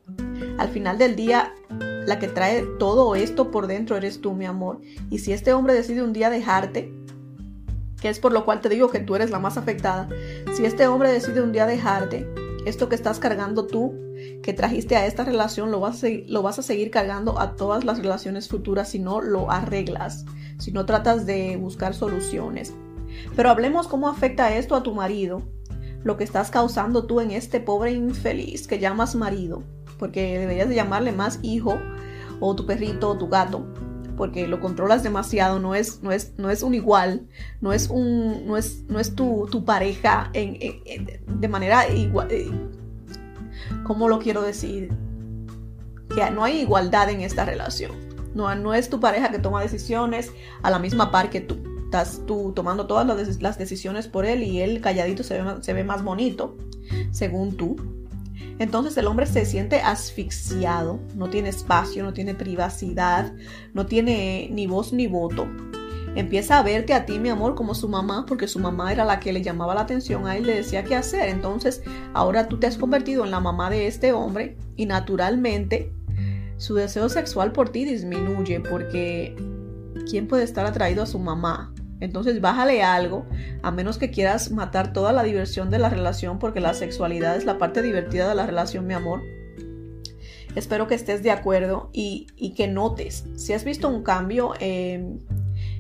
Al 0.58 0.70
final 0.70 0.98
del 0.98 1.18
día, 1.18 1.54
la 2.06 2.18
que 2.18 2.30
trae 2.30 2.64
todo 2.80 3.14
esto 3.16 3.52
por 3.52 3.68
dentro 3.68 3.98
eres 3.98 4.22
tú, 4.22 4.34
mi 4.34 4.46
amor. 4.46 4.80
Y 5.10 5.20
si 5.20 5.34
este 5.34 5.52
hombre 5.52 5.74
decide 5.74 6.02
un 6.02 6.14
día 6.14 6.30
dejarte, 6.30 6.94
que 8.00 8.08
es 8.08 8.20
por 8.20 8.32
lo 8.32 8.46
cual 8.46 8.62
te 8.62 8.70
digo 8.70 8.90
que 8.90 9.02
tú 9.02 9.16
eres 9.16 9.32
la 9.32 9.40
más 9.40 9.58
afectada. 9.58 10.08
Si 10.56 10.64
este 10.64 10.88
hombre 10.88 11.12
decide 11.12 11.42
un 11.42 11.52
día 11.52 11.66
dejarte, 11.66 12.26
esto 12.66 12.88
que 12.88 12.96
estás 12.96 13.20
cargando 13.20 13.68
tú, 13.68 13.94
que 14.44 14.54
trajiste 14.54 14.96
a 14.96 15.06
esta 15.06 15.26
relación, 15.26 15.72
lo 15.72 15.82
vas 15.82 16.02
a, 16.06 16.08
lo 16.28 16.42
vas 16.42 16.58
a 16.58 16.64
seguir 16.64 16.90
cargando 16.90 17.38
a 17.38 17.58
todas 17.58 17.84
las 17.84 17.98
relaciones 17.98 18.48
futuras 18.48 18.92
si 18.92 19.00
no 19.00 19.20
lo 19.20 19.52
arreglas, 19.52 20.24
si 20.58 20.72
no 20.72 20.86
tratas 20.86 21.26
de 21.26 21.58
buscar 21.58 21.94
soluciones. 21.94 22.74
Pero 23.36 23.50
hablemos 23.50 23.88
cómo 23.88 24.10
afecta 24.10 24.56
esto 24.56 24.76
a 24.76 24.84
tu 24.84 24.94
marido, 24.94 25.44
lo 26.04 26.18
que 26.18 26.24
estás 26.24 26.52
causando 26.52 27.06
tú 27.06 27.20
en 27.20 27.32
este 27.32 27.60
pobre 27.60 27.92
infeliz 27.92 28.68
que 28.68 28.80
llamas 28.80 29.16
marido, 29.16 29.64
porque 30.00 30.40
deberías 30.40 30.70
de 30.70 30.76
llamarle 30.76 31.12
más 31.12 31.40
hijo 31.42 31.78
o 32.40 32.56
tu 32.56 32.66
perrito 32.66 33.10
o 33.10 33.18
tu 33.18 33.28
gato 33.28 33.66
porque 34.18 34.48
lo 34.48 34.60
controlas 34.60 35.04
demasiado, 35.04 35.60
no 35.60 35.76
es, 35.76 36.02
no 36.02 36.12
es, 36.12 36.34
no 36.38 36.50
es 36.50 36.64
un 36.64 36.74
igual, 36.74 37.28
no 37.62 37.72
es, 37.72 37.88
un, 37.88 38.48
no 38.48 38.58
es, 38.58 38.84
no 38.90 39.00
es 39.00 39.16
tu, 39.16 39.64
pareja 39.64 40.32
en, 40.34 40.58
de 41.40 41.48
manera 41.48 41.88
igual. 41.88 42.28
Eh, 42.32 42.52
¿Cómo 43.84 44.10
lo 44.10 44.20
quiero 44.20 44.42
decir? 44.42 44.92
Que 46.14 46.30
no 46.32 46.44
hay 46.44 46.62
igualdad 46.62 47.10
en 47.10 47.22
esta 47.22 47.46
relación. 47.46 47.92
No, 48.34 48.54
no 48.56 48.74
es 48.74 48.90
tu 48.90 49.00
pareja 49.00 49.30
que 49.30 49.40
toma 49.40 49.62
decisiones 49.62 50.32
a 50.64 50.72
la 50.72 50.80
misma 50.80 51.12
par 51.12 51.30
que 51.30 51.42
tú. 51.42 51.58
Estás 51.88 52.22
tú 52.26 52.52
tomando 52.54 52.86
todas 52.86 53.08
las, 53.42 53.58
decisiones 53.58 54.08
por 54.08 54.26
él 54.26 54.44
y 54.44 54.60
él 54.62 54.82
calladito 54.82 55.24
se 55.24 55.42
ve, 55.42 55.56
se 55.62 55.74
ve 55.74 55.84
más 55.84 56.04
bonito, 56.04 56.58
según 57.12 57.56
tú 57.56 57.78
entonces 58.60 58.98
el 58.98 59.08
hombre 59.08 59.26
se 59.26 59.46
siente 59.46 59.82
asfixiado, 59.82 61.00
no 61.16 61.30
tiene 61.30 61.50
espacio, 61.50 62.04
no 62.04 62.14
tiene 62.14 62.34
privacidad, 62.34 63.34
no 63.74 63.86
tiene 63.86 64.50
ni 64.52 64.66
voz 64.66 64.94
ni 64.94 65.08
voto. 65.08 65.48
Empieza 66.16 66.58
a 66.58 66.64
verte 66.64 66.96
a 66.96 67.06
ti, 67.06 67.20
mi 67.20 67.30
amor, 67.30 67.54
como 67.54 67.76
su 67.76 67.88
mamá, 67.88 68.26
porque 68.28 68.48
su 68.48 68.58
mamá 68.58 68.92
era 68.92 69.06
la 69.06 69.20
que 69.20 69.32
le 69.32 69.44
llamaba 69.44 69.76
la 69.76 69.82
atención 69.82 70.26
a 70.26 70.36
él, 70.36 70.48
le 70.48 70.56
decía 70.56 70.84
qué 70.84 70.96
hacer. 70.96 71.30
Entonces, 71.30 71.84
ahora 72.14 72.48
tú 72.48 72.58
te 72.58 72.66
has 72.66 72.78
convertido 72.78 73.24
en 73.24 73.30
la 73.30 73.40
mamá 73.40 73.70
de 73.70 73.86
este 73.86 74.14
hombre 74.14 74.58
y 74.76 74.88
naturalmente 74.88 75.94
su 76.58 76.74
deseo 76.74 77.08
sexual 77.10 77.52
por 77.52 77.70
ti 77.70 77.86
disminuye 77.86 78.60
porque 78.60 79.36
¿quién 80.10 80.28
puede 80.28 80.44
estar 80.44 80.66
atraído 80.66 81.04
a 81.04 81.06
su 81.06 81.20
mamá? 81.20 81.72
Entonces 82.00 82.42
bájale 82.42 82.84
algo, 82.84 83.26
a 83.64 83.72
menos 83.72 83.98
que 83.98 84.12
quieras 84.12 84.52
matar 84.52 84.94
toda 84.94 85.14
la 85.14 85.24
diversión 85.24 85.70
de 85.70 85.80
la 85.80 85.90
relación, 85.90 86.40
porque 86.40 86.60
la 86.60 86.74
sexualidad 86.74 87.36
es 87.36 87.46
la 87.46 87.58
parte 87.58 87.82
divertida 87.82 88.30
de 88.30 88.36
la 88.36 88.46
relación, 88.46 88.86
mi 88.86 88.94
amor. 88.94 89.22
Espero 90.56 90.88
que 90.88 90.96
estés 90.96 91.22
de 91.24 91.32
acuerdo 91.32 91.90
y, 91.94 92.28
que 92.56 92.68
notes 92.68 93.26
si 93.36 93.54
has 93.54 93.64
visto 93.64 93.90
un 93.90 94.04
cambio 94.04 94.54
en 94.60 95.22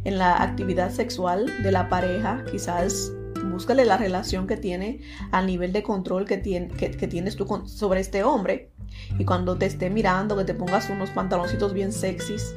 la 0.06 0.41
actividad 0.41 0.91
sexual 0.91 1.51
de 1.63 1.71
la 1.71 1.89
pareja, 1.89 2.45
quizás 2.51 3.12
búscale 3.58 3.86
la 3.86 3.97
relación 3.97 4.47
que 4.47 4.58
tiene 4.58 5.01
al 5.32 5.47
nivel 5.47 5.73
de 5.73 5.84
control 5.84 6.25
que, 6.25 6.38
tienes 6.38 7.36
tú 7.36 7.63
sobre 7.65 7.99
este 7.99 8.23
hombre. 8.23 8.71
Y 9.19 9.25
cuando 9.25 9.58
te 9.58 9.65
esté 9.65 9.89
mirando, 9.89 10.38
que 10.38 10.45
te 10.45 10.53
pongas 10.53 10.89
unos 10.89 11.10
pantaloncitos 11.10 11.73
bien 11.73 11.91
sexys 11.91 12.56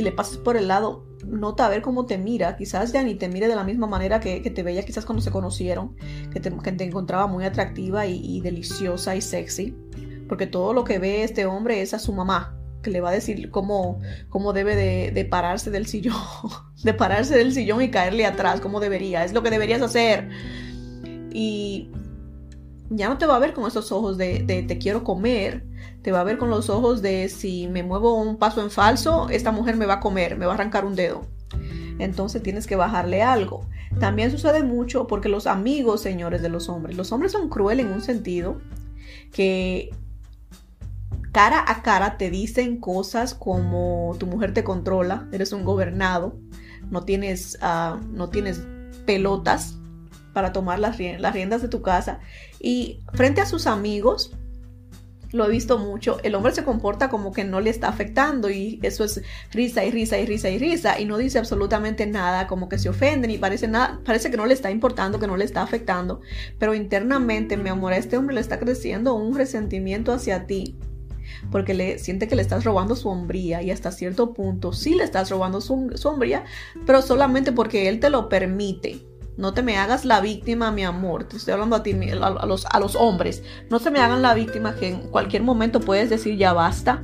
y 0.00 0.02
le 0.02 0.12
pases 0.12 0.38
por 0.38 0.56
el 0.56 0.68
lado, 0.68 1.04
nota 1.26 1.66
a 1.66 1.68
ver 1.68 1.82
cómo 1.82 2.06
te 2.06 2.16
mira. 2.16 2.56
Quizás 2.56 2.90
ya 2.92 3.02
ni 3.02 3.14
te 3.14 3.28
mire 3.28 3.48
de 3.48 3.54
la 3.54 3.64
misma 3.64 3.86
manera 3.86 4.18
que, 4.18 4.40
te 4.40 4.62
veía 4.62 4.82
quizás 4.82 5.04
cuando 5.04 5.22
se 5.22 5.30
conocieron, 5.30 5.94
que 6.32 6.40
te, 6.40 6.50
te 6.50 6.84
encontraba 6.84 7.26
muy 7.26 7.44
atractiva 7.44 8.06
y, 8.06 8.40
deliciosa 8.40 9.14
y 9.14 9.20
sexy. 9.20 9.76
Porque 10.26 10.46
todo 10.46 10.72
lo 10.72 10.84
que 10.84 10.98
ve 10.98 11.22
este 11.22 11.44
hombre 11.44 11.82
es 11.82 11.92
a 11.92 11.98
su 11.98 12.14
mamá, 12.14 12.56
que 12.82 12.90
le 12.90 13.02
va 13.02 13.10
a 13.10 13.12
decir 13.12 13.50
cómo, 13.50 14.00
cómo 14.30 14.54
debe 14.54 14.74
de, 14.74 15.24
pararse 15.26 15.70
del 15.70 15.86
sillón, 15.86 16.16
de 16.82 16.94
pararse 16.94 17.36
del 17.36 17.52
sillón 17.52 17.82
y 17.82 17.90
caerle 17.90 18.24
atrás, 18.24 18.60
como 18.60 18.80
debería. 18.80 19.24
Es 19.24 19.34
lo 19.34 19.42
que 19.42 19.50
deberías 19.50 19.82
hacer. 19.82 20.30
Y 21.30 21.90
ya 22.88 23.10
no 23.10 23.18
te 23.18 23.26
va 23.26 23.36
a 23.36 23.38
ver 23.38 23.52
con 23.52 23.66
esos 23.66 23.92
ojos 23.92 24.16
de, 24.16 24.44
de 24.44 24.62
te 24.62 24.78
quiero 24.78 25.04
comer, 25.04 25.66
te 26.02 26.12
va 26.12 26.20
a 26.20 26.24
ver 26.24 26.38
con 26.38 26.50
los 26.50 26.70
ojos 26.70 27.02
de 27.02 27.28
si 27.28 27.68
me 27.68 27.82
muevo 27.82 28.14
un 28.20 28.36
paso 28.36 28.62
en 28.62 28.70
falso, 28.70 29.28
esta 29.30 29.52
mujer 29.52 29.76
me 29.76 29.86
va 29.86 29.94
a 29.94 30.00
comer, 30.00 30.36
me 30.36 30.46
va 30.46 30.52
a 30.52 30.54
arrancar 30.54 30.84
un 30.84 30.96
dedo. 30.96 31.26
Entonces 31.98 32.42
tienes 32.42 32.66
que 32.66 32.76
bajarle 32.76 33.22
algo. 33.22 33.66
También 33.98 34.30
sucede 34.30 34.62
mucho 34.62 35.06
porque 35.06 35.28
los 35.28 35.46
amigos, 35.46 36.00
señores, 36.00 36.42
de 36.42 36.48
los 36.48 36.68
hombres, 36.68 36.96
los 36.96 37.12
hombres 37.12 37.32
son 37.32 37.48
crueles 37.48 37.86
en 37.86 37.92
un 37.92 38.00
sentido 38.00 38.60
que 39.32 39.90
cara 41.32 41.64
a 41.66 41.82
cara 41.82 42.16
te 42.16 42.30
dicen 42.30 42.78
cosas 42.78 43.34
como 43.34 44.16
tu 44.18 44.26
mujer 44.26 44.54
te 44.54 44.64
controla, 44.64 45.28
eres 45.32 45.52
un 45.52 45.64
gobernado, 45.64 46.36
no 46.90 47.04
tienes, 47.04 47.58
ah, 47.60 48.00
no 48.10 48.30
tienes 48.30 48.62
pelotas 49.06 49.76
para 50.32 50.52
tomar 50.52 50.78
las, 50.78 50.98
las 50.98 51.32
riendas 51.32 51.62
de 51.62 51.68
tu 51.68 51.82
casa 51.82 52.20
y 52.60 53.00
frente 53.12 53.40
a 53.40 53.46
sus 53.46 53.66
amigos 53.66 54.32
lo 55.32 55.46
he 55.46 55.50
visto 55.50 55.78
mucho, 55.78 56.18
el 56.22 56.34
hombre 56.34 56.52
se 56.52 56.64
comporta 56.64 57.08
como 57.08 57.32
que 57.32 57.44
no 57.44 57.60
le 57.60 57.70
está 57.70 57.88
afectando 57.88 58.50
y 58.50 58.80
eso 58.82 59.04
es 59.04 59.22
risa 59.52 59.84
y 59.84 59.90
risa 59.90 60.18
y 60.18 60.26
risa 60.26 60.50
y 60.50 60.58
risa 60.58 61.00
y 61.00 61.04
no 61.04 61.18
dice 61.18 61.38
absolutamente 61.38 62.06
nada, 62.06 62.46
como 62.46 62.68
que 62.68 62.78
se 62.78 62.88
ofenden 62.88 63.30
y 63.30 63.38
parece, 63.38 63.68
nada, 63.68 64.00
parece 64.04 64.30
que 64.30 64.36
no 64.36 64.46
le 64.46 64.54
está 64.54 64.70
importando, 64.70 65.18
que 65.18 65.26
no 65.26 65.36
le 65.36 65.44
está 65.44 65.62
afectando, 65.62 66.20
pero 66.58 66.74
internamente, 66.74 67.56
mi 67.56 67.68
amor, 67.68 67.92
a 67.92 67.96
este 67.96 68.16
hombre 68.16 68.34
le 68.34 68.40
está 68.40 68.58
creciendo 68.58 69.14
un 69.14 69.36
resentimiento 69.36 70.12
hacia 70.12 70.46
ti 70.46 70.76
porque 71.50 71.74
le 71.74 71.98
siente 71.98 72.28
que 72.28 72.36
le 72.36 72.42
estás 72.42 72.64
robando 72.64 72.96
su 72.96 73.08
hombría 73.08 73.62
y 73.62 73.70
hasta 73.70 73.92
cierto 73.92 74.34
punto 74.34 74.72
sí 74.72 74.94
le 74.94 75.04
estás 75.04 75.30
robando 75.30 75.60
su, 75.60 75.90
su 75.94 76.08
hombría, 76.08 76.44
pero 76.86 77.02
solamente 77.02 77.52
porque 77.52 77.88
él 77.88 78.00
te 78.00 78.10
lo 78.10 78.28
permite. 78.28 79.09
No 79.40 79.54
te 79.54 79.62
me 79.62 79.78
hagas 79.78 80.04
la 80.04 80.20
víctima, 80.20 80.70
mi 80.70 80.84
amor. 80.84 81.24
Te 81.24 81.38
estoy 81.38 81.52
hablando 81.52 81.74
a 81.74 81.82
ti, 81.82 81.92
a 81.92 82.44
los, 82.44 82.66
a 82.66 82.78
los 82.78 82.94
hombres. 82.94 83.42
No 83.70 83.78
se 83.78 83.90
me 83.90 83.98
hagan 83.98 84.20
la 84.20 84.34
víctima 84.34 84.76
que 84.76 84.88
en 84.88 85.00
cualquier 85.08 85.42
momento 85.42 85.80
puedes 85.80 86.10
decir 86.10 86.36
ya 86.36 86.52
basta 86.52 87.02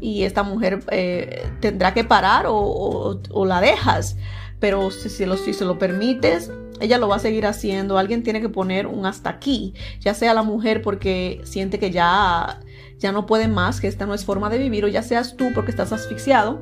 y 0.00 0.24
esta 0.24 0.42
mujer 0.42 0.80
eh, 0.90 1.48
tendrá 1.60 1.94
que 1.94 2.02
parar 2.02 2.46
o, 2.48 3.20
la 3.46 3.60
dejas. 3.60 4.16
Pero 4.58 4.90
si, 4.90 5.08
si, 5.08 5.24
si 5.36 5.54
se 5.54 5.64
lo 5.64 5.78
permites, 5.78 6.50
ella 6.80 6.98
lo 6.98 7.06
va 7.06 7.16
a 7.16 7.20
seguir 7.20 7.46
haciendo. 7.46 7.98
Alguien 7.98 8.24
tiene 8.24 8.40
que 8.40 8.48
poner 8.48 8.88
un 8.88 9.06
hasta 9.06 9.30
aquí, 9.30 9.72
ya 10.00 10.12
sea 10.12 10.34
la 10.34 10.42
mujer 10.42 10.82
porque 10.82 11.40
siente 11.44 11.78
que 11.78 11.92
ya, 11.92 12.58
ya 12.98 13.12
no 13.12 13.26
puede 13.26 13.46
más, 13.46 13.80
que 13.80 13.86
esta 13.86 14.06
no 14.06 14.14
es 14.14 14.24
forma 14.24 14.50
de 14.50 14.58
vivir, 14.58 14.84
o 14.84 14.88
ya 14.88 15.04
seas 15.04 15.36
tú 15.36 15.52
porque 15.54 15.70
estás 15.70 15.92
asfixiado 15.92 16.60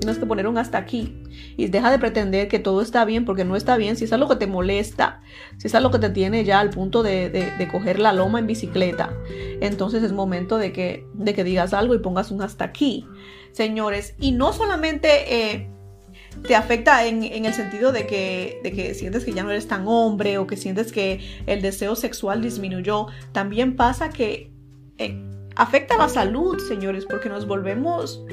Tienes 0.00 0.18
que 0.18 0.26
poner 0.26 0.48
un 0.48 0.58
hasta 0.58 0.78
aquí. 0.78 1.14
Y 1.56 1.68
deja 1.68 1.90
de 1.90 1.98
pretender 1.98 2.48
que 2.48 2.58
todo 2.58 2.80
está 2.80 3.04
bien 3.04 3.24
porque 3.24 3.44
no 3.44 3.54
está 3.54 3.76
bien. 3.76 3.96
Si 3.96 4.04
es 4.04 4.12
algo 4.12 4.28
que 4.28 4.36
te 4.36 4.46
molesta, 4.46 5.20
si 5.58 5.68
es 5.68 5.74
algo 5.74 5.90
que 5.90 5.98
te 5.98 6.10
tiene 6.10 6.44
ya 6.44 6.58
al 6.58 6.70
punto 6.70 7.02
de, 7.02 7.68
coger 7.70 7.98
la 7.98 8.12
loma 8.12 8.38
en 8.38 8.46
bicicleta, 8.46 9.12
entonces 9.60 10.02
es 10.02 10.12
momento 10.12 10.58
de 10.58 10.72
que, 10.72 11.06
de 11.14 11.34
que 11.34 11.44
digas 11.44 11.74
algo 11.74 11.94
y 11.94 11.98
pongas 11.98 12.30
un 12.30 12.42
hasta 12.42 12.64
aquí. 12.64 13.06
Señores, 13.52 14.14
y 14.18 14.32
no 14.32 14.52
solamente... 14.52 15.54
Eh, 15.54 15.70
te 16.46 16.54
afecta 16.54 17.04
en, 17.06 17.24
el 17.24 17.52
sentido 17.52 17.92
de 17.92 18.06
que, 18.06 18.60
de 18.62 18.72
que 18.72 18.94
sientes 18.94 19.24
que 19.24 19.32
ya 19.32 19.42
no 19.42 19.50
eres 19.50 19.66
tan 19.66 19.86
hombre 19.88 20.38
o 20.38 20.46
que 20.46 20.56
sientes 20.56 20.92
que 20.92 21.20
el 21.46 21.60
deseo 21.60 21.96
sexual 21.96 22.40
disminuyó. 22.40 23.08
También 23.32 23.74
pasa 23.76 24.10
que 24.10 24.52
eh, 24.98 25.20
afecta 25.56 25.96
la 25.98 26.08
salud, 26.08 26.58
señores, 26.58 27.04
porque 27.04 27.28
nos 27.28 27.46
volvemos 27.46 28.24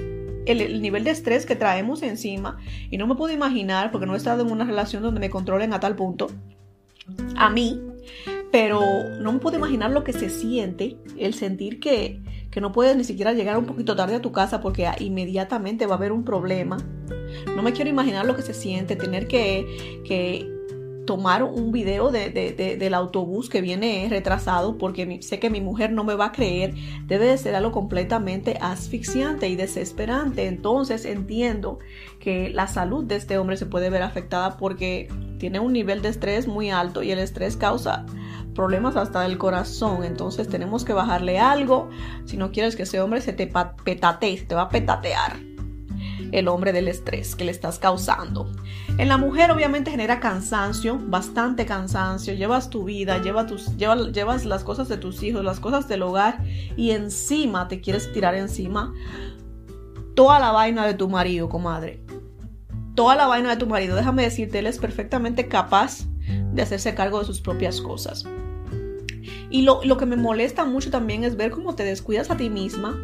el, 0.48 0.82
nivel 0.82 1.04
de 1.04 1.12
estrés 1.12 1.46
que 1.46 1.56
traemos 1.56 2.02
encima 2.04 2.58
y 2.90 2.98
no 2.98 3.08
me 3.08 3.16
puedo 3.16 3.34
imaginar, 3.34 3.92
porque 3.92 4.08
no 4.08 4.14
he 4.14 4.18
estado 4.18 4.44
en 4.44 4.52
una 4.52 4.66
relación 4.66 5.04
donde 5.04 5.20
me 5.20 5.30
controlen 5.30 5.74
a 5.74 5.80
tal 5.80 5.96
punto, 5.96 6.28
a 7.36 7.50
mí, 7.50 7.82
pero 8.52 8.82
no 9.22 9.34
me 9.34 9.40
puedo 9.40 9.58
imaginar 9.58 9.92
lo 9.92 10.04
que 10.04 10.14
se 10.14 10.30
siente, 10.30 10.98
el 11.18 11.34
sentir 11.34 11.80
que, 11.80 12.22
que 12.52 12.62
no 12.62 12.72
puedes 12.72 12.96
ni 12.96 13.04
siquiera 13.04 13.34
llegar 13.34 13.58
un 13.58 13.66
poquito 13.66 13.96
tarde 13.96 14.16
a 14.16 14.22
tu 14.22 14.32
casa 14.32 14.62
porque 14.62 14.90
inmediatamente 15.00 15.86
va 15.86 15.96
a 15.96 15.98
haber 15.98 16.12
un 16.12 16.24
problema. 16.24 16.78
No 17.56 17.62
me 17.62 17.74
quiero 17.74 17.90
imaginar 17.90 18.26
lo 18.26 18.36
que 18.36 18.42
se 18.42 18.54
siente 18.54 18.96
tener 18.96 19.28
que, 19.28 20.02
que 20.06 20.57
tomar 21.08 21.42
un 21.42 21.72
video 21.72 22.12
del 22.12 22.94
autobús 22.94 23.50
que 23.50 23.62
viene 23.62 24.06
retrasado 24.12 24.78
porque 24.78 25.20
sé 25.24 25.40
que 25.40 25.50
mi 25.50 25.62
mujer 25.62 25.92
no 25.92 26.04
me 26.04 26.14
va 26.14 26.26
a 26.26 26.32
creer, 26.32 26.76
debe 27.08 27.26
de 27.26 27.38
ser 27.40 27.56
algo 27.56 27.72
completamente 27.72 28.60
asfixiante 28.62 29.50
y 29.50 29.56
desesperante. 29.56 30.46
Entonces 30.46 31.06
entiendo 31.06 31.80
que 32.20 32.50
la 32.50 32.68
salud 32.68 33.04
de 33.06 33.16
este 33.16 33.40
hombre 33.40 33.58
se 33.58 33.66
puede 33.66 33.90
ver 33.90 34.04
afectada 34.04 34.58
porque 34.58 35.08
tiene 35.40 35.60
un 35.60 35.74
nivel 35.74 36.04
de 36.04 36.10
estrés 36.10 36.48
muy 36.48 36.70
alto 36.70 37.02
y 37.02 37.12
el 37.12 37.20
estrés 37.20 37.58
causa 37.58 38.06
problemas 38.54 38.96
hasta 38.98 39.22
del 39.22 39.38
corazón. 39.38 40.04
Entonces 40.04 40.48
tenemos 40.48 40.84
que 40.84 40.94
bajarle 40.94 41.40
algo 41.40 41.90
si 42.26 42.38
no 42.38 42.52
quieres 42.52 42.76
que 42.76 42.84
ese 42.84 43.02
hombre 43.02 43.22
se 43.22 43.34
te 43.34 43.52
petatee, 43.84 44.38
se 44.38 44.46
te 44.46 44.56
va 44.56 44.64
a 44.64 44.70
petatear 44.70 45.38
el 46.32 46.48
hombre 46.50 46.74
del 46.74 46.90
estrés 46.90 47.36
que 47.36 47.46
le 47.46 47.52
estás 47.52 47.80
causando. 47.80 48.52
En 48.98 49.10
la 49.10 49.18
mujer 49.18 49.52
obviamente 49.52 49.92
genera 49.92 50.20
cansancio, 50.20 50.98
bastante 51.00 51.68
cansancio, 51.68 52.34
llevas 52.34 52.72
tu 52.72 52.84
vida, 52.84 53.22
llevas, 53.22 54.46
las 54.46 54.64
cosas 54.64 54.90
de 54.90 54.98
tus 54.98 55.22
hijos, 55.22 55.46
las 55.46 55.60
cosas 55.60 55.88
del 55.88 56.02
hogar 56.02 56.44
y 56.76 56.92
encima 56.92 57.68
te 57.68 57.80
quieres 57.80 58.12
tirar 58.12 58.34
encima 58.34 58.96
toda 60.16 60.40
la 60.40 60.52
vaina 60.52 60.88
de 60.88 60.96
tu 60.96 61.10
marido, 61.10 61.48
comadre. 61.48 62.02
Toda 62.96 63.16
la 63.16 63.28
vaina 63.28 63.52
de 63.52 63.58
tu 63.58 63.68
marido, 63.68 63.96
déjame 63.96 64.24
decirte, 64.24 64.58
él 64.58 64.66
es 64.66 64.80
perfectamente 64.80 65.48
capaz 65.48 66.06
de 66.54 66.62
hacerse 66.64 66.96
cargo 66.96 67.20
de 67.20 67.26
sus 67.26 67.40
propias 67.40 67.80
cosas. 67.80 68.26
Y 69.52 69.62
lo 69.62 69.98
que 69.98 70.08
me 70.08 70.16
molesta 70.16 70.66
mucho 70.66 70.90
también 70.90 71.24
es 71.24 71.38
ver 71.38 71.52
cómo 71.52 71.76
te 71.76 71.84
descuidas 71.84 72.32
a 72.32 72.38
ti 72.38 72.50
misma, 72.50 72.98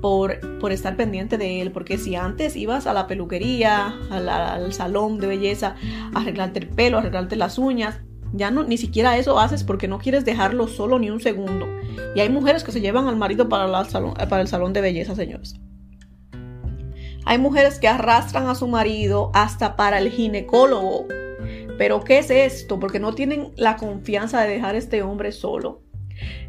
por, 0.00 0.38
estar 0.70 0.96
pendiente 0.96 1.38
de 1.38 1.60
él, 1.60 1.72
porque 1.72 1.98
si 1.98 2.16
antes 2.16 2.56
ibas 2.56 2.86
a 2.86 2.92
la 2.92 3.06
peluquería, 3.06 3.94
al 4.10 4.72
salón 4.72 5.18
de 5.18 5.26
belleza, 5.26 5.76
a 6.14 6.20
arreglarte 6.20 6.60
el 6.60 6.68
pelo, 6.68 6.96
a 6.96 7.00
arreglarte 7.00 7.36
las 7.36 7.58
uñas, 7.58 8.00
ya 8.32 8.50
no, 8.50 8.62
ni 8.62 8.76
siquiera 8.78 9.16
eso 9.18 9.38
haces 9.40 9.64
porque 9.64 9.88
no 9.88 9.98
quieres 9.98 10.24
dejarlo 10.24 10.68
solo 10.68 10.98
ni 10.98 11.10
un 11.10 11.20
segundo. 11.20 11.66
Y 12.14 12.20
hay 12.20 12.28
mujeres 12.28 12.64
que 12.64 12.72
se 12.72 12.80
llevan 12.80 13.08
al 13.08 13.16
marido 13.16 13.48
para, 13.48 13.84
salón, 13.84 14.14
para 14.14 14.42
el 14.42 14.48
salón 14.48 14.72
de 14.72 14.80
belleza, 14.80 15.14
señores. 15.14 15.54
Hay 17.24 17.38
mujeres 17.38 17.78
que 17.78 17.88
arrastran 17.88 18.48
a 18.48 18.54
su 18.54 18.66
marido 18.66 19.30
hasta 19.34 19.76
para 19.76 19.98
el 19.98 20.10
ginecólogo. 20.10 21.06
Pero 21.76 22.00
¿qué 22.04 22.18
es 22.18 22.30
esto? 22.30 22.78
Porque 22.78 23.00
no 23.00 23.14
tienen 23.14 23.52
la 23.56 23.76
confianza 23.76 24.42
de 24.42 24.48
dejar 24.48 24.74
a 24.74 24.78
este 24.78 25.02
hombre 25.02 25.32
solo. 25.32 25.82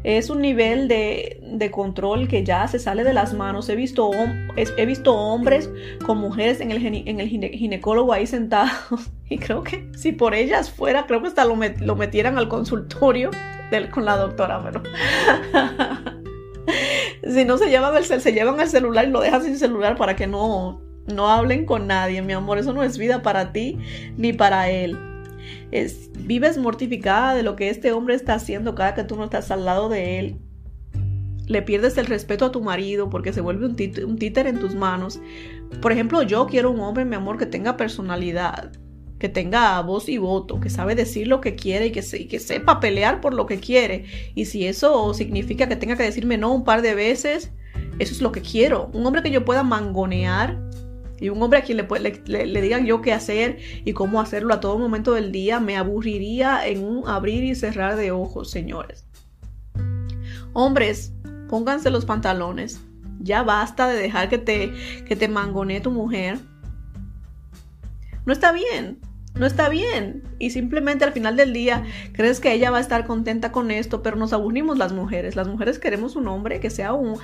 Es 0.04 0.30
un 0.30 0.40
nivel 0.40 0.88
de, 0.88 1.70
control 1.70 2.26
que 2.26 2.42
ya 2.42 2.66
se 2.66 2.78
sale 2.78 3.04
de 3.04 3.12
las 3.12 3.34
manos. 3.34 3.68
He 3.68 3.76
visto, 3.76 4.10
he 4.56 4.86
visto 4.86 5.14
hombres 5.14 5.70
con 6.04 6.18
mujeres 6.18 6.60
en 6.60 6.70
el, 6.70 6.84
en 6.84 7.20
el 7.20 7.28
ginecólogo 7.28 8.12
ahí 8.12 8.26
sentados. 8.26 9.10
Y 9.32 9.38
creo 9.38 9.62
que 9.62 9.88
si 9.96 10.12
por 10.12 10.34
ellas 10.34 10.70
fuera, 10.70 11.06
creo 11.06 11.22
que 11.22 11.28
hasta 11.28 11.46
lo, 11.46 11.56
lo 11.80 11.96
metieran 11.96 12.36
al 12.36 12.48
consultorio 12.48 13.30
con 13.90 14.04
la 14.04 14.18
doctora. 14.18 14.62
Pero 14.62 14.82
si 17.34 17.46
no 17.46 17.56
se 17.56 17.70
llevan, 17.70 17.96
el, 17.96 18.04
se 18.04 18.32
llevan 18.32 18.60
el 18.60 18.68
celular 18.68 19.06
y 19.06 19.10
lo 19.10 19.20
dejan 19.20 19.42
sin 19.42 19.56
celular 19.56 19.96
para 19.96 20.16
que 20.16 20.26
no, 20.26 20.82
no 21.06 21.30
hablen 21.30 21.64
con 21.64 21.86
nadie, 21.86 22.20
mi 22.20 22.34
amor. 22.34 22.58
Eso 22.58 22.74
no 22.74 22.82
es 22.82 22.98
vida 22.98 23.22
para 23.22 23.52
ti 23.52 23.78
ni 24.18 24.34
para 24.34 24.68
él 24.68 24.98
vives 26.18 26.58
mortificada 26.58 27.34
de 27.34 27.42
lo 27.42 27.56
que 27.56 27.68
este 27.68 27.92
hombre 27.92 28.14
está 28.14 28.34
haciendo 28.34 28.74
cada 28.74 28.94
que 28.94 29.04
tú 29.04 29.16
no 29.16 29.24
estás 29.24 29.50
al 29.50 29.64
lado 29.64 29.88
de 29.88 30.18
él. 30.18 30.36
Le 31.46 31.62
pierdes 31.62 31.98
el 31.98 32.06
respeto 32.06 32.44
a 32.44 32.52
tu 32.52 32.62
marido 32.62 33.10
porque 33.10 33.32
se 33.32 33.40
vuelve 33.40 33.66
un, 33.66 33.76
títer, 33.76 34.46
en 34.46 34.58
tus 34.60 34.74
manos. 34.74 35.20
Por 35.80 35.92
ejemplo, 35.92 36.22
yo 36.22 36.46
quiero 36.46 36.70
un 36.70 36.80
hombre, 36.80 37.04
mi 37.04 37.16
amor, 37.16 37.36
que 37.36 37.46
tenga 37.46 37.76
personalidad, 37.76 38.72
que 39.18 39.28
tenga 39.28 39.80
voz 39.82 40.08
y 40.08 40.18
voto, 40.18 40.60
que 40.60 40.70
sabe 40.70 40.94
decir 40.94 41.26
lo 41.26 41.40
que 41.40 41.56
quiere 41.56 41.86
y 41.86 41.90
que, 41.92 42.04
y 42.18 42.26
que 42.26 42.38
sepa 42.38 42.80
pelear 42.80 43.20
por 43.20 43.34
lo 43.34 43.46
que 43.46 43.58
quiere. 43.58 44.04
Y 44.34 44.44
si 44.44 44.66
eso 44.66 45.12
significa 45.14 45.68
que 45.68 45.76
tenga 45.76 45.96
que 45.96 46.04
decirme 46.04 46.38
no 46.38 46.52
un 46.52 46.64
par 46.64 46.82
de 46.82 46.94
veces, 46.94 47.52
eso 47.98 48.14
es 48.14 48.22
lo 48.22 48.32
que 48.32 48.40
quiero. 48.40 48.90
Un 48.92 49.06
hombre 49.06 49.22
que 49.22 49.30
yo 49.30 49.44
pueda 49.44 49.62
mangonear 49.62 50.58
y 51.22 51.28
un 51.28 51.40
hombre 51.40 51.60
a 51.60 51.62
quien 51.62 51.78
le, 52.26 52.60
digan 52.60 52.84
yo 52.84 53.00
qué 53.00 53.12
hacer 53.12 53.60
y 53.84 53.92
cómo 53.92 54.20
hacerlo 54.20 54.54
a 54.54 54.58
todo 54.58 54.76
momento 54.76 55.12
del 55.12 55.30
día, 55.30 55.60
me 55.60 55.76
aburriría 55.76 56.66
en 56.66 56.82
un 56.82 57.08
abrir 57.08 57.44
y 57.44 57.54
cerrar 57.54 57.94
de 57.94 58.10
ojos, 58.10 58.50
señores. 58.50 59.06
Hombres, 60.52 61.14
pónganse 61.48 61.90
los 61.90 62.06
pantalones. 62.06 62.80
Ya 63.20 63.44
basta 63.44 63.86
de 63.86 64.02
dejar 64.02 64.28
que 64.30 64.38
te, 64.38 64.72
que 65.06 65.14
te 65.14 65.28
mangonee 65.28 65.80
tu 65.80 65.92
mujer. 65.92 66.40
No 68.26 68.32
está 68.32 68.50
bien. 68.50 68.98
No 69.36 69.46
está 69.46 69.68
bien. 69.68 70.24
Y 70.40 70.50
simplemente 70.50 71.04
al 71.04 71.12
final 71.12 71.36
del 71.36 71.52
día 71.52 71.84
crees 72.14 72.40
que 72.40 72.52
ella 72.52 72.72
va 72.72 72.78
a 72.78 72.80
estar 72.80 73.06
contenta 73.06 73.52
con 73.52 73.70
esto, 73.70 74.02
pero 74.02 74.16
nos 74.16 74.32
aburrimos 74.32 74.76
las 74.76 74.92
mujeres. 74.92 75.36
Las 75.36 75.46
mujeres 75.46 75.78
queremos 75.78 76.16
un 76.16 76.26
hombre 76.26 76.58
que 76.58 76.68
sea 76.68 76.94
un, 76.94 77.16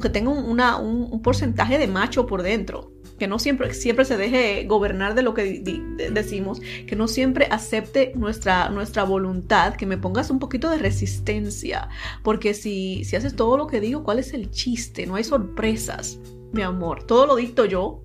que 0.00 0.08
tenga 0.08 0.30
una, 0.30 0.78
un 0.78 1.20
porcentaje 1.20 1.76
de 1.76 1.86
macho 1.86 2.24
por 2.24 2.42
dentro 2.42 2.90
que 3.22 3.28
no 3.28 3.38
siempre, 3.38 3.72
siempre 3.72 4.04
se 4.04 4.16
deje 4.16 4.64
gobernar 4.64 5.14
de 5.14 5.22
lo 5.22 5.32
que 5.32 5.62
decimos, 6.10 6.60
que 6.88 6.96
no 6.96 7.06
siempre 7.06 7.46
acepte 7.52 8.12
nuestra, 8.16 8.68
nuestra 8.68 9.04
voluntad, 9.04 9.76
que 9.76 9.86
me 9.86 9.96
pongas 9.96 10.28
un 10.28 10.40
poquito 10.40 10.68
de 10.68 10.78
resistencia, 10.78 11.88
porque 12.24 12.52
si, 12.52 13.04
si 13.04 13.14
haces 13.14 13.36
todo 13.36 13.56
lo 13.56 13.68
que 13.68 13.80
digo, 13.80 14.02
¿cuál 14.02 14.18
es 14.18 14.34
el 14.34 14.50
chiste? 14.50 15.06
No 15.06 15.14
hay 15.14 15.22
sorpresas, 15.22 16.18
mi 16.50 16.62
amor, 16.62 17.04
todo 17.04 17.26
lo 17.26 17.36
dicto 17.36 17.64
yo. 17.64 18.02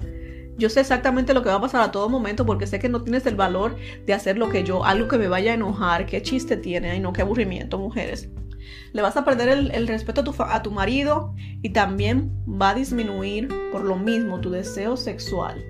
Yo 0.56 0.70
sé 0.70 0.82
exactamente 0.82 1.34
lo 1.34 1.42
que 1.42 1.50
va 1.50 1.56
a 1.56 1.62
pasar 1.62 1.82
a 1.82 1.92
todo 1.92 2.10
momento 2.10 2.46
porque 2.46 2.68
sé 2.68 2.78
que 2.78 2.88
no 2.88 3.02
tienes 3.02 3.26
el 3.26 3.36
valor 3.36 3.76
de 4.06 4.14
hacer 4.14 4.38
lo 4.38 4.52
que 4.52 4.64
yo, 4.64 4.86
algo 4.86 5.08
que 5.08 5.18
me 5.18 5.28
vaya 5.28 5.50
a 5.50 5.56
enojar. 5.56 6.06
¿Qué 6.06 6.22
chiste 6.22 6.58
tiene? 6.58 6.92
Ay, 6.92 7.00
no, 7.00 7.12
qué 7.12 7.24
aburrimiento, 7.24 7.80
mujeres. 7.80 8.30
Le 8.94 9.02
vas 9.02 9.18
a 9.18 9.26
perder 9.26 9.50
el, 9.50 9.88
respeto 9.88 10.22
a 10.22 10.24
tu, 10.24 10.36
a 10.40 10.62
tu 10.64 10.72
marido 10.72 11.34
y 11.62 11.70
también 11.70 12.32
va 12.48 12.70
a 12.70 12.76
disminuir 12.76 13.50
por 13.72 13.84
lo 13.84 13.98
mismo 13.98 14.40
tu 14.40 14.50
deseo 14.50 14.98
sexual. 14.98 15.64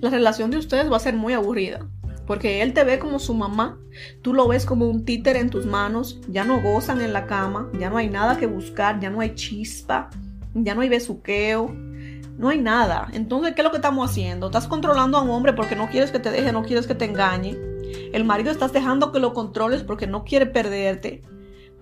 La 0.00 0.10
relación 0.10 0.50
de 0.50 0.58
ustedes 0.58 0.90
va 0.90 0.96
a 0.96 1.00
ser 1.00 1.14
muy 1.14 1.32
aburrida 1.32 1.88
porque 2.26 2.62
él 2.62 2.72
te 2.72 2.84
ve 2.84 2.98
como 2.98 3.18
su 3.18 3.34
mamá, 3.34 3.78
tú 4.22 4.32
lo 4.32 4.46
ves 4.48 4.64
como 4.64 4.88
un 4.88 5.04
títer 5.04 5.36
en 5.36 5.50
tus 5.50 5.66
manos, 5.66 6.20
ya 6.28 6.44
no 6.44 6.62
gozan 6.62 7.00
en 7.00 7.12
la 7.12 7.26
cama, 7.26 7.68
ya 7.78 7.90
no 7.90 7.96
hay 7.96 8.08
nada 8.08 8.36
que 8.36 8.46
buscar, 8.46 9.00
ya 9.00 9.10
no 9.10 9.20
hay 9.20 9.34
chispa, 9.34 10.08
ya 10.54 10.74
no 10.74 10.82
hay 10.82 10.88
besuqueo, 10.88 11.74
no 12.38 12.48
hay 12.48 12.60
nada. 12.60 13.08
Entonces, 13.12 13.54
¿qué 13.54 13.60
es 13.60 13.64
lo 13.64 13.70
que 13.70 13.78
estamos 13.78 14.08
haciendo? 14.08 14.46
Estás 14.46 14.66
controlando 14.66 15.18
a 15.18 15.22
un 15.22 15.30
hombre 15.30 15.52
porque 15.52 15.76
no 15.76 15.88
quieres 15.88 16.10
que 16.10 16.20
te 16.20 16.30
deje, 16.30 16.52
no 16.52 16.62
quieres 16.62 16.86
que 16.86 16.94
te 16.94 17.04
engañe. 17.04 17.56
El 18.12 18.24
marido 18.24 18.50
estás 18.50 18.72
dejando 18.72 19.12
que 19.12 19.18
lo 19.18 19.34
controles 19.34 19.82
porque 19.82 20.06
no 20.06 20.24
quiere 20.24 20.46
perderte. 20.46 21.22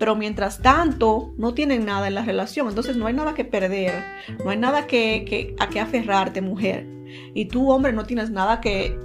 Pero 0.01 0.17
mientras 0.17 0.63
tanto, 0.63 1.35
no 1.37 1.53
tienen 1.53 1.85
nada 1.85 2.09
en 2.09 2.15
la 2.15 2.25
relación. 2.25 2.67
Entonces 2.69 2.97
no 2.97 3.07
hay 3.07 3.13
nada 3.13 3.35
que 3.35 3.45
perder. 3.45 4.03
No 4.43 4.49
hay 4.49 4.57
nada 4.57 4.87
que, 4.87 5.55
a 5.61 5.69
que 5.69 5.79
aferrarte, 5.79 6.41
mujer. 6.41 6.87
Y 7.35 7.45
tú, 7.45 7.71
hombre, 7.71 7.93
no 7.93 8.07
tienes 8.07 8.31
nada 8.31 8.63
que, 8.63 8.99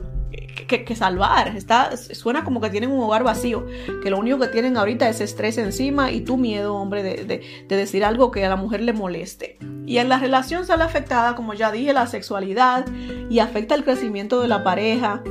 que, 0.68 0.96
salvar. 0.96 1.50
Está, 1.58 1.98
suena 1.98 2.46
como 2.46 2.62
que 2.62 2.70
tienen 2.70 2.92
un 2.92 3.02
hogar 3.02 3.26
vacío, 3.26 3.66
que 4.04 4.10
lo 4.10 4.18
único 4.18 4.40
que 4.40 4.48
tienen 4.48 4.78
ahorita 4.78 5.10
es 5.10 5.20
estrés 5.20 5.58
encima 5.58 6.12
y 6.12 6.22
tu 6.22 6.38
miedo, 6.38 6.76
hombre, 6.76 7.04
de, 7.04 7.26
de, 7.26 7.76
decir 7.76 8.06
algo 8.06 8.32
que 8.32 8.46
a 8.46 8.50
la 8.50 8.56
mujer 8.56 8.80
le 8.80 8.94
moleste. 8.94 9.58
Y 9.86 9.98
en 9.98 10.08
la 10.08 10.18
relación 10.18 10.66
sale 10.66 10.86
afectada, 10.86 11.36
como 11.36 11.54
ya 11.54 11.74
dije, 11.74 11.92
la 11.92 12.08
sexualidad 12.08 12.86
y 13.30 13.40
afecta 13.40 13.76
el 13.76 13.84
crecimiento 13.84 14.40
de 14.40 14.48
la 14.48 14.64
pareja. 14.64 15.22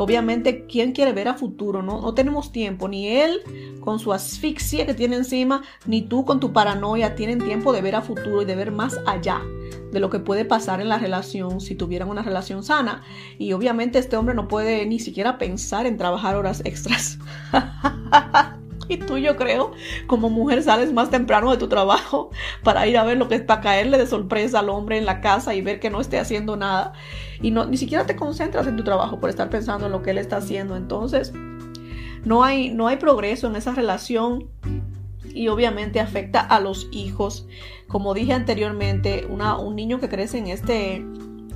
Obviamente, 0.00 0.64
¿quién 0.66 0.92
quiere 0.92 1.12
ver 1.12 1.28
a 1.28 1.34
futuro? 1.34 1.82
No, 1.82 2.00
no 2.00 2.14
tenemos 2.14 2.52
tiempo, 2.52 2.88
ni 2.88 3.08
él 3.08 3.42
con 3.80 3.98
su 3.98 4.14
asfixia 4.14 4.86
que 4.86 4.94
tiene 4.94 5.16
encima, 5.16 5.62
ni 5.84 6.00
tú 6.00 6.24
con 6.24 6.40
tu 6.40 6.54
paranoia 6.54 7.14
tienen 7.14 7.38
tiempo 7.38 7.70
de 7.70 7.82
ver 7.82 7.94
a 7.96 8.00
futuro 8.00 8.40
y 8.40 8.46
de 8.46 8.56
ver 8.56 8.72
más 8.72 8.98
allá 9.06 9.42
de 9.92 10.00
lo 10.00 10.08
que 10.08 10.18
puede 10.18 10.46
pasar 10.46 10.80
en 10.80 10.88
la 10.88 10.98
relación 10.98 11.60
si 11.60 11.74
tuvieran 11.74 12.08
una 12.08 12.22
relación 12.22 12.62
sana. 12.62 13.02
Y 13.38 13.52
obviamente 13.52 13.98
este 13.98 14.16
hombre 14.16 14.34
no 14.34 14.48
puede 14.48 14.86
ni 14.86 15.00
siquiera 15.00 15.36
pensar 15.36 15.86
en 15.86 15.98
trabajar 15.98 16.34
horas 16.34 16.62
extras. 16.64 17.18
y 18.90 18.96
tú 18.96 19.18
yo 19.18 19.36
creo, 19.36 19.72
como 20.06 20.28
mujer 20.28 20.62
sales 20.62 20.92
más 20.92 21.10
temprano 21.10 21.50
de 21.50 21.56
tu 21.56 21.68
trabajo 21.68 22.30
para 22.64 22.86
ir 22.86 22.98
a 22.98 23.04
ver 23.04 23.18
lo 23.18 23.28
que 23.28 23.36
es, 23.36 23.42
para 23.42 23.60
caerle 23.60 23.98
de 23.98 24.06
sorpresa 24.06 24.58
al 24.58 24.68
hombre 24.68 24.98
en 24.98 25.06
la 25.06 25.20
casa 25.20 25.54
y 25.54 25.62
ver 25.62 25.80
que 25.80 25.90
no 25.90 26.00
esté 26.00 26.18
haciendo 26.18 26.56
nada. 26.56 26.92
Y 27.40 27.52
no, 27.52 27.64
ni 27.66 27.76
siquiera 27.76 28.04
te 28.04 28.16
concentras 28.16 28.66
en 28.66 28.76
tu 28.76 28.84
trabajo 28.84 29.20
por 29.20 29.30
estar 29.30 29.48
pensando 29.48 29.86
en 29.86 29.92
lo 29.92 30.02
que 30.02 30.10
él 30.10 30.18
está 30.18 30.38
haciendo. 30.38 30.76
Entonces, 30.76 31.32
no 32.24 32.44
hay, 32.44 32.70
no 32.70 32.88
hay 32.88 32.96
progreso 32.96 33.46
en 33.46 33.56
esa 33.56 33.72
relación 33.72 34.48
y 35.32 35.48
obviamente 35.48 36.00
afecta 36.00 36.40
a 36.40 36.60
los 36.60 36.88
hijos. 36.90 37.46
Como 37.86 38.14
dije 38.14 38.32
anteriormente, 38.32 39.26
un 39.26 39.76
niño 39.76 40.00
que 40.00 40.08
crece 40.08 40.38
en 40.38 40.48
este 40.48 41.04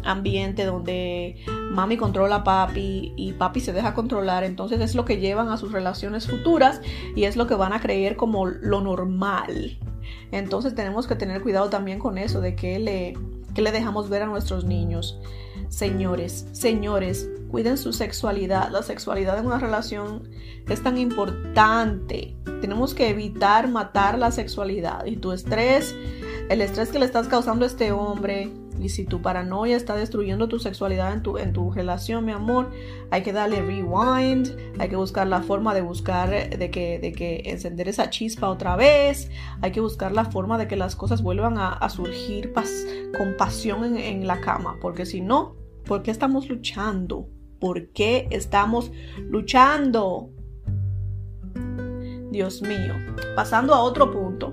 ambiente 0.05 0.65
donde 0.65 1.37
mami 1.71 1.97
controla 1.97 2.37
a 2.37 2.45
papi 2.45 3.13
y 3.17 3.33
papi 3.33 3.61
se 3.61 3.73
deja 3.73 3.95
controlar, 3.95 4.45
entonces 4.45 4.81
es 4.81 4.95
lo 4.95 5.05
que 5.05 5.19
llevan 5.19 5.49
a 5.49 5.57
sus 5.57 5.73
relaciones 5.73 6.27
futuras 6.29 6.81
y 7.17 7.25
es 7.25 7.37
lo 7.37 7.47
que 7.47 7.55
van 7.55 7.73
a 7.73 7.81
creer 7.81 8.17
como 8.17 8.47
lo 8.47 8.81
normal. 8.81 9.79
Entonces 10.31 10.75
tenemos 10.75 11.07
que 11.07 11.15
tener 11.15 11.43
cuidado 11.43 11.71
también 11.71 11.99
con 11.99 12.19
eso, 12.19 12.41
de 12.41 12.55
que 12.55 12.79
le, 12.79 13.15
que 13.55 13.63
le 13.63 13.73
dejamos 13.73 14.09
ver 14.09 14.23
a 14.23 14.27
nuestros 14.27 14.65
niños. 14.65 15.19
Señores, 15.69 16.47
señores, 16.53 17.29
cuiden 17.51 17.79
su 17.79 17.93
sexualidad. 17.93 18.71
La 18.71 18.83
sexualidad 18.83 19.39
en 19.39 19.47
una 19.47 19.59
relación 19.59 20.29
es 20.69 20.83
tan 20.83 20.99
importante. 20.99 22.37
Tenemos 22.61 22.95
que 22.95 23.09
evitar 23.11 23.69
matar 23.69 24.19
la 24.19 24.31
sexualidad. 24.31 25.05
Y 25.07 25.17
tu 25.17 25.33
estrés, 25.33 25.95
el 26.49 26.61
estrés 26.61 26.91
que 26.91 26.99
le 26.99 27.07
estás 27.07 27.29
causando 27.29 27.65
a 27.65 27.69
este 27.69 27.93
hombre, 27.93 28.53
y 28.81 28.89
si 28.89 29.05
tu 29.05 29.23
paranoia 29.23 29.77
está 29.77 29.95
destruyendo 29.95 30.49
tu 30.49 30.59
sexualidad 30.59 31.13
en 31.13 31.23
tu, 31.23 31.39
en 31.39 31.53
tu 31.53 31.71
relación, 31.71 32.25
mi 32.25 32.33
amor, 32.33 32.71
hay 33.11 33.23
que 33.23 33.33
darle 33.33 33.61
rewind, 33.61 34.57
hay 34.79 34.89
que 34.89 34.97
buscar 34.97 35.27
la 35.27 35.43
forma 35.43 35.75
de 35.75 35.83
buscar, 35.83 36.31
de 36.31 36.71
que, 36.71 36.99
de 36.99 37.13
que 37.13 37.43
encender 37.47 37.89
esa 37.89 38.11
chispa 38.11 38.49
otra 38.49 38.77
vez, 38.77 39.31
hay 39.63 39.71
que 39.71 39.81
buscar 39.81 40.13
la 40.13 40.25
forma 40.25 40.59
de 40.59 40.67
que 40.67 40.77
las 40.77 40.97
cosas 40.97 41.23
vuelvan 41.23 41.57
a, 41.59 41.89
surgir 41.89 42.53
con 42.53 43.37
pasión 43.37 43.97
en 43.97 44.27
la 44.27 44.41
cama, 44.41 44.77
porque 44.81 45.07
si 45.07 45.21
no, 45.21 45.55
¿por 45.85 46.03
qué 46.03 46.11
estamos 46.11 46.49
luchando? 46.49 47.29
¿Por 47.61 47.89
qué 47.93 48.27
estamos 48.31 48.91
luchando? 49.19 50.31
Dios 52.31 52.63
mío. 52.63 52.95
Pasando 53.37 53.75
a 53.75 53.81
otro 53.81 54.11
punto. 54.11 54.51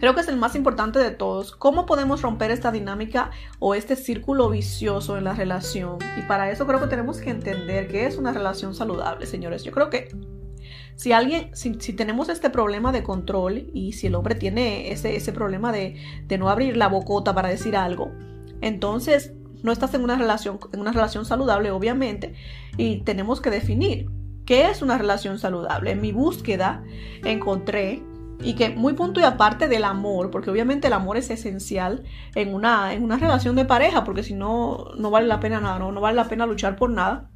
Creo 0.00 0.14
que 0.14 0.22
es 0.22 0.28
el 0.28 0.38
más 0.38 0.54
importante 0.56 0.98
de 0.98 1.10
todos. 1.10 1.54
¿Cómo 1.54 1.84
podemos 1.84 2.22
romper 2.22 2.50
esta 2.50 2.72
dinámica 2.72 3.30
o 3.58 3.74
este 3.74 3.96
círculo 3.96 4.48
vicioso 4.48 5.18
en 5.18 5.24
la 5.24 5.34
relación? 5.34 5.98
Y 6.18 6.22
para 6.22 6.50
eso 6.50 6.66
creo 6.66 6.80
que 6.80 6.86
tenemos 6.86 7.18
que 7.18 7.28
entender 7.28 7.86
qué 7.86 8.06
es 8.06 8.16
una 8.16 8.32
relación 8.32 8.74
saludable, 8.74 9.26
señores. 9.26 9.62
Yo 9.62 9.72
creo 9.72 9.90
que 9.90 10.08
si 10.96 11.12
alguien, 11.12 11.50
si, 11.54 11.74
tenemos 11.92 12.30
este 12.30 12.48
problema 12.48 12.92
de 12.92 13.02
control 13.02 13.68
y 13.74 13.92
si 13.92 14.06
el 14.06 14.14
hombre 14.14 14.34
tiene 14.34 14.90
ese, 14.90 15.16
ese 15.16 15.34
problema 15.34 15.70
de, 15.70 15.96
de 16.26 16.38
no 16.38 16.48
abrir 16.48 16.78
la 16.78 16.88
bocota 16.88 17.34
para 17.34 17.50
decir 17.50 17.76
algo, 17.76 18.10
entonces 18.62 19.34
no 19.62 19.70
estás 19.70 19.92
en 19.92 20.02
una 20.02 20.16
relación, 20.16 20.58
en 20.72 20.80
una 20.80 20.92
relación 20.92 21.26
saludable, 21.26 21.70
obviamente, 21.72 22.32
y 22.78 23.02
tenemos 23.02 23.42
que 23.42 23.50
definir 23.50 24.08
qué 24.46 24.70
es 24.70 24.80
una 24.80 24.96
relación 24.96 25.38
saludable. 25.38 25.90
En 25.90 26.00
mi 26.00 26.12
búsqueda 26.12 26.82
encontré 27.22 28.02
y 28.42 28.54
que 28.54 28.70
muy 28.70 28.94
punto 28.94 29.20
y 29.20 29.24
aparte 29.24 29.68
del 29.68 29.84
amor, 29.84 30.30
porque 30.30 30.50
obviamente 30.50 30.86
el 30.86 30.92
amor 30.92 31.16
es 31.16 31.30
esencial 31.30 32.04
en 32.34 32.54
una, 32.54 32.92
en 32.94 33.02
una 33.02 33.16
relación 33.16 33.56
de 33.56 33.64
pareja, 33.64 34.04
porque 34.04 34.22
si 34.22 34.34
no, 34.34 34.86
no 34.96 35.10
vale 35.10 35.26
la 35.26 35.40
pena 35.40 35.60
nada, 35.60 35.78
no, 35.78 35.92
no 35.92 36.00
vale 36.00 36.16
la 36.16 36.28
pena 36.28 36.46
luchar 36.46 36.76
por 36.76 36.90
nada. 36.90 37.30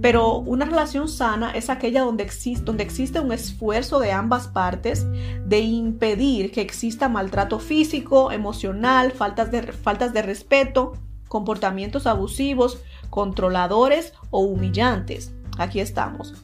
Pero 0.00 0.36
una 0.38 0.64
relación 0.64 1.08
sana 1.08 1.50
es 1.50 1.68
aquella 1.68 2.02
donde 2.02 2.22
existe, 2.22 2.64
donde 2.64 2.84
existe 2.84 3.18
un 3.18 3.32
esfuerzo 3.32 3.98
de 3.98 4.12
ambas 4.12 4.46
partes 4.46 5.06
de 5.44 5.60
impedir 5.60 6.52
que 6.52 6.60
exista 6.60 7.08
maltrato 7.08 7.58
físico, 7.58 8.30
emocional, 8.30 9.10
faltas 9.10 9.50
de, 9.50 9.72
faltas 9.72 10.12
de 10.12 10.22
respeto, 10.22 10.92
comportamientos 11.26 12.06
abusivos, 12.06 12.80
controladores 13.10 14.12
o 14.30 14.40
humillantes. 14.40 15.34
Aquí 15.58 15.80
estamos. 15.80 16.34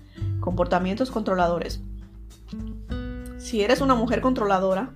Comportamientos 0.40 1.10
controladores. 1.10 1.80
Si 3.48 3.62
eres 3.62 3.80
una 3.80 3.94
mujer 3.94 4.20
controladora, 4.20 4.92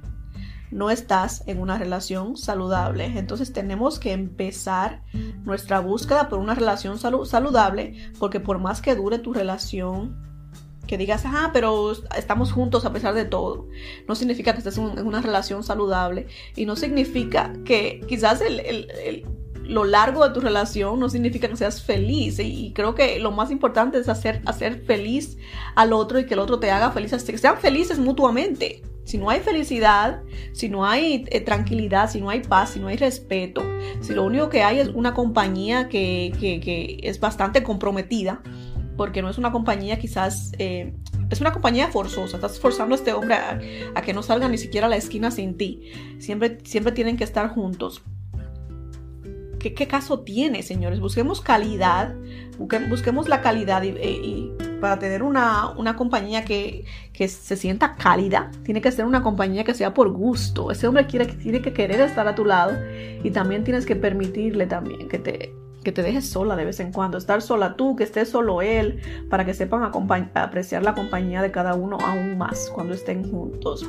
no 0.71 0.91
estás 0.91 1.43
en 1.47 1.59
una 1.59 1.79
relación 1.79 2.37
saludable. 2.37 3.07
Entonces 3.07 3.51
tenemos 3.51 3.99
que 3.99 4.13
empezar 4.13 5.01
nuestra 5.43 5.81
búsqueda 5.81 6.29
por 6.29 6.39
una 6.39 6.55
relación 6.55 6.99
saludable, 6.99 8.13
porque 8.19 8.41
por 8.41 8.59
más 8.59 8.83
que 8.83 8.95
dure 8.95 9.19
tu 9.19 9.33
relación, 9.33 10.23
que 10.87 10.99
digas, 10.99 11.23
ah, 11.25 11.49
pero 11.55 11.93
estamos 12.15 12.53
juntos 12.53 12.85
a 12.85 12.93
pesar 12.93 13.15
de 13.15 13.25
todo, 13.25 13.69
no 14.07 14.15
significa 14.15 14.53
que 14.53 14.59
estés 14.59 14.77
en 14.77 15.07
una 15.07 15.23
relación 15.23 15.65
saludable 15.65 16.27
y 16.55 16.67
no 16.67 16.77
significa 16.77 17.55
que 17.65 18.05
quizás 18.07 18.43
el 18.43 19.25
lo 19.65 19.85
largo 19.85 20.27
de 20.27 20.35
tu 20.35 20.41
relación 20.41 20.99
no 20.99 21.09
significa 21.09 21.49
que 21.49 21.57
seas 21.57 21.83
feliz. 21.83 22.39
Y, 22.39 22.73
creo 22.75 22.95
que 22.95 23.19
lo 23.19 23.33
más 23.33 23.51
importante 23.51 23.99
es 23.99 24.09
hacer, 24.09 24.43
hacer 24.47 24.83
feliz 24.85 25.39
al 25.75 25.93
otro 25.93 26.19
y 26.19 26.27
que 26.27 26.35
el 26.35 26.41
otro 26.41 26.59
te 26.59 26.71
haga 26.71 26.91
feliz. 26.91 27.13
Que 27.25 27.39
sean 27.39 27.59
felices 27.59 27.99
mutuamente. 27.99 28.83
Si 29.05 29.19
no 29.19 29.31
hay 29.31 29.41
felicidad, 29.41 30.23
si 30.53 30.69
no 30.69 30.87
hay 30.87 31.25
eh, 31.31 31.41
tranquilidad, 31.41 32.09
si 32.09 32.21
no 32.21 32.31
hay 32.31 32.41
paz, 32.41 32.71
si 32.71 32.81
no 32.81 32.87
hay 32.87 32.97
respeto, 32.97 33.63
si 34.01 34.15
lo 34.15 34.23
único 34.25 34.49
que 34.49 34.63
hay 34.63 34.79
es 34.79 34.89
una 34.89 35.13
compañía 35.13 35.89
que, 35.89 36.33
que, 36.39 37.01
es 37.03 37.19
bastante 37.19 37.65
comprometida, 37.65 38.43
porque 38.97 39.21
no 39.21 39.29
es 39.29 39.39
una 39.39 39.51
compañía 39.51 39.99
quizás, 39.99 40.53
eh, 40.59 40.95
es 41.31 41.41
una 41.41 41.53
compañía 41.53 41.89
forzosa, 41.89 42.37
estás 42.37 42.61
forzando 42.61 42.95
a 42.95 42.99
este 42.99 43.13
hombre 43.13 43.35
a, 43.35 43.61
a, 43.97 44.03
que 44.03 44.13
no 44.15 44.23
salga 44.23 44.49
ni 44.49 44.57
siquiera 44.57 44.87
a 44.87 44.91
la 44.91 44.97
esquina 44.97 45.33
sin 45.33 45.57
ti, 45.57 45.91
siempre, 46.21 46.59
siempre 46.63 46.93
tienen 46.93 47.17
que 47.17 47.25
estar 47.25 47.49
juntos. 47.49 48.05
¿Qué, 49.63 49.87
caso 49.87 50.21
tiene, 50.21 50.65
señores? 50.65 50.99
Busquemos 50.99 51.41
calidad, 51.41 52.17
busquemos 52.59 53.29
la 53.29 53.41
calidad 53.43 53.85
y, 53.85 54.53
para 54.81 54.99
tener 54.99 55.23
una, 55.23 55.71
una 55.71 55.95
compañía 55.95 56.45
que, 56.45 56.85
que, 57.13 57.29
se 57.29 57.57
sienta 57.57 57.95
cálida, 57.95 58.51
tiene 58.65 58.81
que 58.81 58.91
ser 58.91 59.05
una 59.05 59.23
compañía 59.23 59.63
que 59.63 59.75
sea 59.75 59.95
por 59.95 60.11
gusto. 60.11 60.73
Ese 60.73 60.89
hombre 60.89 61.07
quiere, 61.07 61.27
tiene 61.27 61.63
que 61.63 61.73
querer 61.73 62.01
estar 62.01 62.27
a 62.27 62.35
tu 62.35 62.45
lado 62.45 62.73
y 63.23 63.31
también 63.31 63.63
tienes 63.63 63.87
que 63.87 63.95
permitirle 63.95 64.67
también 64.67 65.09
que 65.09 65.21
te, 65.21 65.55
que 65.85 65.93
te 65.93 66.03
dejes 66.03 66.29
sola 66.29 66.57
de 66.57 66.65
vez 66.65 66.81
en 66.81 66.91
cuando, 66.91 67.17
estar 67.17 67.41
sola 67.41 67.77
tú, 67.77 67.95
que 67.95 68.03
esté 68.03 68.25
solo 68.25 68.63
él, 68.63 69.01
para 69.31 69.45
que 69.45 69.55
sepan 69.55 69.85
apreciar 70.35 70.83
la 70.83 70.95
compañía 70.95 71.41
de 71.41 71.53
cada 71.53 71.75
uno 71.75 71.99
aún 72.01 72.37
más 72.37 72.69
cuando 72.75 72.95
estén 72.95 73.31
juntos. 73.31 73.89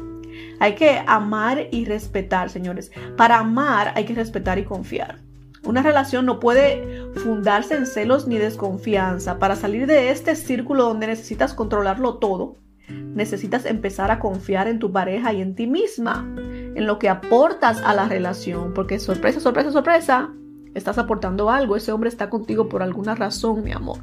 Hay 0.59 0.75
que 0.75 1.01
amar 1.07 1.67
y 1.71 1.85
respetar, 1.85 2.51
señores. 2.51 2.91
Para 3.17 3.39
amar 3.39 3.93
hay 3.95 4.05
que 4.05 4.13
respetar 4.13 4.59
y 4.59 4.63
confiar. 4.63 5.32
Una 5.65 5.81
relación 5.81 6.25
no 6.25 6.39
puede 6.39 7.09
fundarse 7.15 7.75
en 7.75 7.85
celos 7.85 8.27
ni 8.27 8.37
desconfianza. 8.37 9.39
Para 9.39 9.55
salir 9.55 9.87
de 9.87 10.09
este 10.09 10.35
círculo 10.35 10.83
donde 10.83 11.07
necesitas 11.07 11.53
controlarlo 11.53 12.15
todo, 12.15 12.57
necesitas 12.89 13.65
empezar 13.65 14.11
a 14.11 14.19
confiar 14.19 14.67
en 14.67 14.79
tu 14.79 14.91
pareja 14.91 15.31
y 15.31 15.41
en 15.41 15.55
ti 15.55 15.67
misma, 15.67 16.27
en 16.37 16.85
lo 16.85 16.99
que 16.99 17.09
aportas 17.09 17.81
a 17.81 17.93
la 17.93 18.07
relación, 18.07 18.73
porque 18.73 18.99
sorpresa, 18.99 19.39
sorpresa, 19.39 19.71
sorpresa, 19.71 20.33
estás 20.73 20.97
aportando 20.97 21.49
algo, 21.49 21.75
ese 21.77 21.91
hombre 21.91 22.09
está 22.09 22.29
contigo 22.29 22.67
por 22.67 22.83
alguna 22.83 23.15
razón, 23.15 23.63
mi 23.63 23.71
amor. 23.71 23.99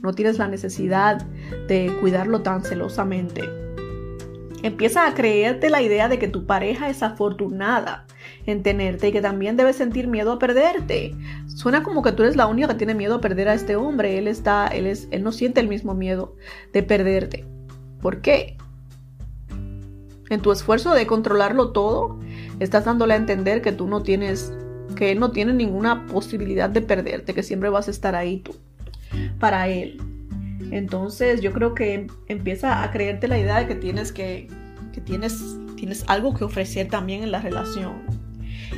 No 0.00 0.12
tienes 0.12 0.38
la 0.38 0.48
necesidad 0.48 1.26
de 1.68 1.96
cuidarlo 2.00 2.42
tan 2.42 2.62
celosamente. 2.62 3.67
Empieza 4.62 5.06
a 5.06 5.14
creerte 5.14 5.70
la 5.70 5.82
idea 5.82 6.08
de 6.08 6.18
que 6.18 6.26
tu 6.26 6.44
pareja 6.44 6.88
es 6.88 7.02
afortunada 7.02 8.06
en 8.46 8.62
tenerte 8.62 9.08
y 9.08 9.12
que 9.12 9.20
también 9.20 9.56
debes 9.56 9.76
sentir 9.76 10.08
miedo 10.08 10.32
a 10.32 10.38
perderte. 10.38 11.14
Suena 11.46 11.82
como 11.82 12.02
que 12.02 12.12
tú 12.12 12.24
eres 12.24 12.34
la 12.34 12.46
única 12.46 12.68
que 12.68 12.74
tiene 12.74 12.94
miedo 12.94 13.16
a 13.16 13.20
perder 13.20 13.48
a 13.48 13.54
este 13.54 13.76
hombre. 13.76 14.18
Él 14.18 14.26
está, 14.26 14.66
él 14.66 14.86
es, 14.86 15.06
él 15.10 15.22
no 15.22 15.32
siente 15.32 15.60
el 15.60 15.68
mismo 15.68 15.94
miedo 15.94 16.34
de 16.72 16.82
perderte. 16.82 17.44
¿Por 18.00 18.20
qué? 18.20 18.56
En 20.28 20.40
tu 20.40 20.50
esfuerzo 20.52 20.92
de 20.92 21.06
controlarlo 21.06 21.70
todo, 21.70 22.18
estás 22.58 22.84
dándole 22.84 23.14
a 23.14 23.16
entender 23.16 23.62
que 23.62 23.72
tú 23.72 23.86
no 23.86 24.02
tienes, 24.02 24.52
que 24.96 25.12
él 25.12 25.20
no 25.20 25.30
tiene 25.30 25.52
ninguna 25.52 26.06
posibilidad 26.06 26.68
de 26.68 26.82
perderte, 26.82 27.32
que 27.32 27.42
siempre 27.42 27.70
vas 27.70 27.88
a 27.88 27.92
estar 27.92 28.14
ahí 28.14 28.40
tú 28.40 28.54
para 29.38 29.68
él. 29.68 30.00
Entonces 30.70 31.40
yo 31.40 31.52
creo 31.52 31.74
que 31.74 32.06
empieza 32.26 32.82
a 32.82 32.90
creerte 32.90 33.28
la 33.28 33.38
idea 33.38 33.58
de 33.58 33.66
que 33.66 33.74
tienes 33.74 34.12
que, 34.12 34.48
tienes, 35.04 35.40
tienes 35.76 36.04
algo 36.08 36.34
que 36.34 36.44
ofrecer 36.44 36.88
también 36.88 37.22
en 37.22 37.32
la 37.32 37.40
relación. 37.40 38.02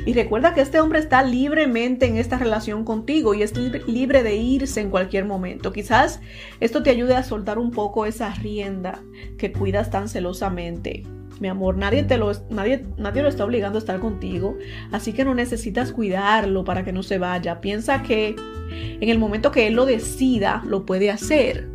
Y 0.05 0.13
recuerda 0.13 0.53
que 0.53 0.61
este 0.61 0.79
hombre 0.79 0.99
está 0.99 1.21
libremente 1.21 2.07
en 2.07 2.17
esta 2.17 2.37
relación 2.37 2.85
contigo 2.85 3.33
y 3.33 3.43
es 3.43 3.53
libre 3.87 4.23
de 4.23 4.35
irse 4.35 4.81
en 4.81 4.89
cualquier 4.89 5.25
momento. 5.25 5.73
Quizás 5.73 6.21
esto 6.59 6.81
te 6.81 6.89
ayude 6.89 7.15
a 7.15 7.23
soltar 7.23 7.59
un 7.59 7.71
poco 7.71 8.05
esa 8.05 8.33
rienda 8.33 9.03
que 9.37 9.51
cuidas 9.51 9.91
tan 9.91 10.07
celosamente. 10.07 11.03
Mi 11.41 11.47
amor, 11.47 11.75
nadie, 11.75 12.03
te 12.03 12.19
lo, 12.19 12.31
nadie, 12.51 12.85
nadie 12.97 13.23
lo 13.23 13.27
está 13.27 13.43
obligando 13.43 13.79
a 13.79 13.81
estar 13.81 13.99
contigo, 13.99 14.59
así 14.91 15.11
que 15.11 15.25
no 15.25 15.33
necesitas 15.33 15.91
cuidarlo 15.91 16.63
para 16.63 16.85
que 16.85 16.93
no 16.93 17.01
se 17.01 17.17
vaya. 17.17 17.61
Piensa 17.61 18.03
que 18.03 18.35
en 18.69 19.09
el 19.09 19.17
momento 19.17 19.51
que 19.51 19.65
él 19.65 19.73
lo 19.73 19.87
decida, 19.87 20.61
lo 20.67 20.85
puede 20.85 21.09
hacer. 21.09 21.67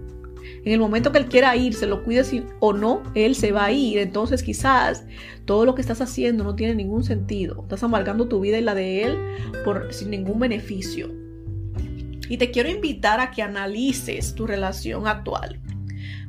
En 0.64 0.72
el 0.72 0.78
momento 0.78 1.10
que 1.10 1.18
él 1.18 1.26
quiera 1.26 1.56
irse, 1.56 1.88
lo 1.88 2.04
cuide 2.04 2.44
o 2.60 2.72
no, 2.74 3.02
él 3.16 3.34
se 3.34 3.50
va 3.50 3.64
a 3.64 3.72
ir. 3.72 3.98
Entonces 3.98 4.44
quizás 4.44 5.04
todo 5.46 5.64
lo 5.64 5.74
que 5.74 5.80
estás 5.80 6.00
haciendo 6.00 6.44
no 6.44 6.54
tiene 6.54 6.76
ningún 6.76 7.02
sentido. 7.02 7.62
Estás 7.62 7.82
amargando 7.82 8.28
tu 8.28 8.38
vida 8.38 8.58
y 8.58 8.62
la 8.62 8.76
de 8.76 9.02
él 9.02 9.18
por, 9.64 9.92
sin 9.92 10.10
ningún 10.10 10.38
beneficio. 10.38 11.10
Y 12.28 12.36
te 12.36 12.52
quiero 12.52 12.68
invitar 12.68 13.18
a 13.18 13.32
que 13.32 13.42
analices 13.42 14.32
tu 14.36 14.46
relación 14.46 15.08
actual 15.08 15.60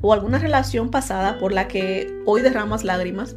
o 0.02 0.14
alguna 0.14 0.40
relación 0.40 0.92
pasada 0.92 1.40
por 1.40 1.52
la 1.54 1.68
que 1.68 2.14
hoy 2.26 2.42
derramas 2.42 2.84
lágrimas 2.84 3.36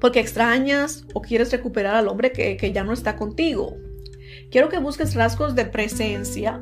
porque 0.00 0.20
extrañas 0.20 1.04
o 1.14 1.22
quieres 1.22 1.52
recuperar 1.52 1.94
al 1.94 2.08
hombre 2.08 2.32
que, 2.32 2.56
que 2.56 2.72
ya 2.72 2.82
no 2.82 2.92
está 2.92 3.16
contigo. 3.16 3.76
Quiero 4.50 4.68
que 4.68 4.78
busques 4.78 5.14
rasgos 5.14 5.54
de 5.54 5.66
presencia 5.66 6.60